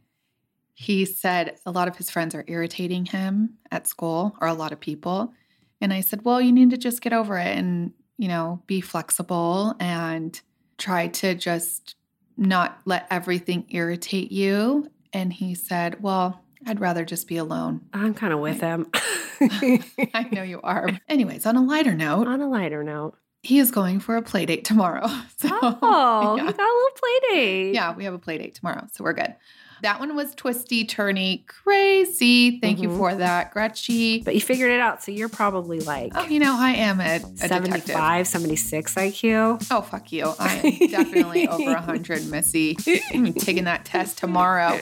he 0.73 1.05
said 1.05 1.57
a 1.65 1.71
lot 1.71 1.87
of 1.87 1.97
his 1.97 2.09
friends 2.09 2.33
are 2.33 2.45
irritating 2.47 3.05
him 3.05 3.57
at 3.69 3.87
school, 3.87 4.35
or 4.41 4.47
a 4.47 4.53
lot 4.53 4.71
of 4.71 4.79
people. 4.79 5.33
And 5.79 5.93
I 5.93 6.01
said, 6.01 6.23
Well, 6.23 6.41
you 6.41 6.51
need 6.51 6.69
to 6.71 6.77
just 6.77 7.01
get 7.01 7.13
over 7.13 7.37
it 7.37 7.55
and, 7.57 7.91
you 8.21 8.27
know, 8.27 8.61
be 8.67 8.81
flexible 8.81 9.75
and 9.79 10.39
try 10.77 11.07
to 11.07 11.33
just 11.33 11.95
not 12.37 12.79
let 12.85 13.07
everything 13.09 13.65
irritate 13.69 14.31
you. 14.31 14.89
And 15.11 15.33
he 15.33 15.55
said, 15.55 16.03
Well, 16.03 16.39
I'd 16.67 16.79
rather 16.79 17.03
just 17.03 17.27
be 17.27 17.37
alone. 17.37 17.81
I'm 17.93 18.13
kind 18.13 18.31
of 18.31 18.39
with 18.39 18.61
him. 18.61 18.85
I 19.41 20.27
know 20.31 20.43
you 20.43 20.61
are. 20.61 20.87
Anyways, 21.09 21.45
on 21.47 21.55
a 21.55 21.63
lighter 21.63 21.95
note, 21.95 22.27
On 22.27 22.39
a 22.41 22.47
lighter 22.47 22.83
note. 22.83 23.15
he 23.41 23.57
is 23.57 23.71
going 23.71 23.99
for 23.99 24.15
a 24.17 24.21
play 24.21 24.45
date 24.45 24.65
tomorrow. 24.65 25.07
So, 25.37 25.49
Oh, 25.51 26.35
yeah. 26.37 26.43
you 26.45 26.51
got 26.53 26.59
a 26.59 26.75
little 26.75 26.89
play 26.95 27.19
date. 27.33 27.73
Yeah, 27.73 27.95
we 27.95 28.03
have 28.03 28.13
a 28.13 28.19
play 28.19 28.37
date 28.37 28.53
tomorrow, 28.53 28.85
so 28.93 29.03
we're 29.03 29.13
good. 29.13 29.33
That 29.81 29.99
one 29.99 30.15
was 30.15 30.35
twisty, 30.35 30.85
turny, 30.85 31.45
crazy. 31.47 32.59
Thank 32.59 32.79
you 32.81 32.89
Mhm. 32.89 32.97
for 32.97 33.15
that, 33.15 33.51
Gretchy. 33.51 34.21
But 34.21 34.35
you 34.35 34.41
figured 34.41 34.71
it 34.71 34.79
out. 34.79 35.03
So 35.03 35.11
you're 35.11 35.29
probably 35.29 35.79
like 35.79 36.11
Oh, 36.15 36.25
you 36.25 36.39
know, 36.39 36.55
I 36.57 36.71
am 36.71 36.99
a, 37.01 37.15
a 37.41 37.47
detective. 37.47 38.27
76 38.27 38.95
IQ. 38.95 39.65
Oh, 39.71 39.81
fuck 39.81 40.11
you. 40.11 40.33
I 40.39 40.55
am 40.57 40.87
definitely 40.89 41.47
over 41.47 41.71
100, 41.73 42.27
Missy. 42.27 42.77
I'm 43.13 43.33
taking 43.33 43.63
that 43.63 43.85
test 43.85 44.17
tomorrow. 44.17 44.79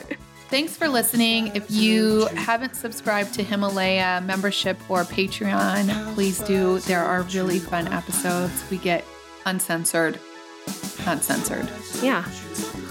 Thanks 0.50 0.76
for 0.76 0.88
listening. 0.88 1.52
If 1.54 1.70
you 1.70 2.26
haven't 2.34 2.74
subscribed 2.74 3.34
to 3.34 3.42
Himalaya 3.44 4.20
membership 4.20 4.78
or 4.90 5.04
Patreon, 5.04 6.14
please 6.14 6.40
do. 6.40 6.80
There 6.80 7.02
are 7.04 7.22
really 7.22 7.60
fun 7.60 7.86
episodes. 7.88 8.64
We 8.70 8.78
get 8.78 9.04
uncensored, 9.46 10.18
uncensored. 11.06 11.68
Yeah. 12.02 12.24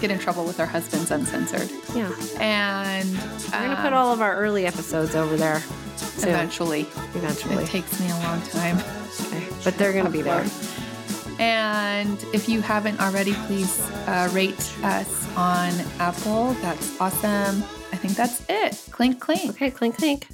Get 0.02 0.12
in 0.12 0.20
trouble 0.20 0.46
with 0.46 0.60
our 0.60 0.66
husbands 0.66 1.12
uncensored. 1.12 1.70
Yeah. 1.96 2.12
And 2.40 3.10
We're 3.12 3.52
going 3.52 3.70
to 3.70 3.78
um, 3.78 3.82
put 3.82 3.94
all 3.94 4.14
of 4.14 4.22
our 4.22 4.36
early 4.36 4.66
episodes 4.66 5.16
over 5.16 5.36
there 5.36 5.60
soon, 5.98 6.30
eventually. 6.30 6.82
eventually. 7.16 7.64
It 7.64 7.68
takes 7.68 8.00
me 8.00 8.10
a 8.10 8.20
long 8.20 8.42
time. 8.44 8.78
Okay. 9.22 9.48
But 9.64 9.78
they're 9.78 9.94
going 9.94 10.06
to 10.06 10.12
be 10.12 10.22
there. 10.22 10.46
And 11.40 12.22
if 12.34 12.50
you 12.50 12.62
haven't 12.62 13.00
already, 13.00 13.34
please 13.48 13.80
uh, 14.08 14.30
rate 14.34 14.60
us 14.84 15.28
on 15.38 15.72
Apple. 16.00 16.54
That's 16.62 17.00
awesome. 17.00 17.64
I 17.92 17.96
think 17.96 18.16
that's 18.16 18.44
it. 18.50 18.92
Clink, 18.92 19.20
clink. 19.20 19.52
Okay, 19.52 19.72
clink, 19.72 19.98
clink. 19.98 20.28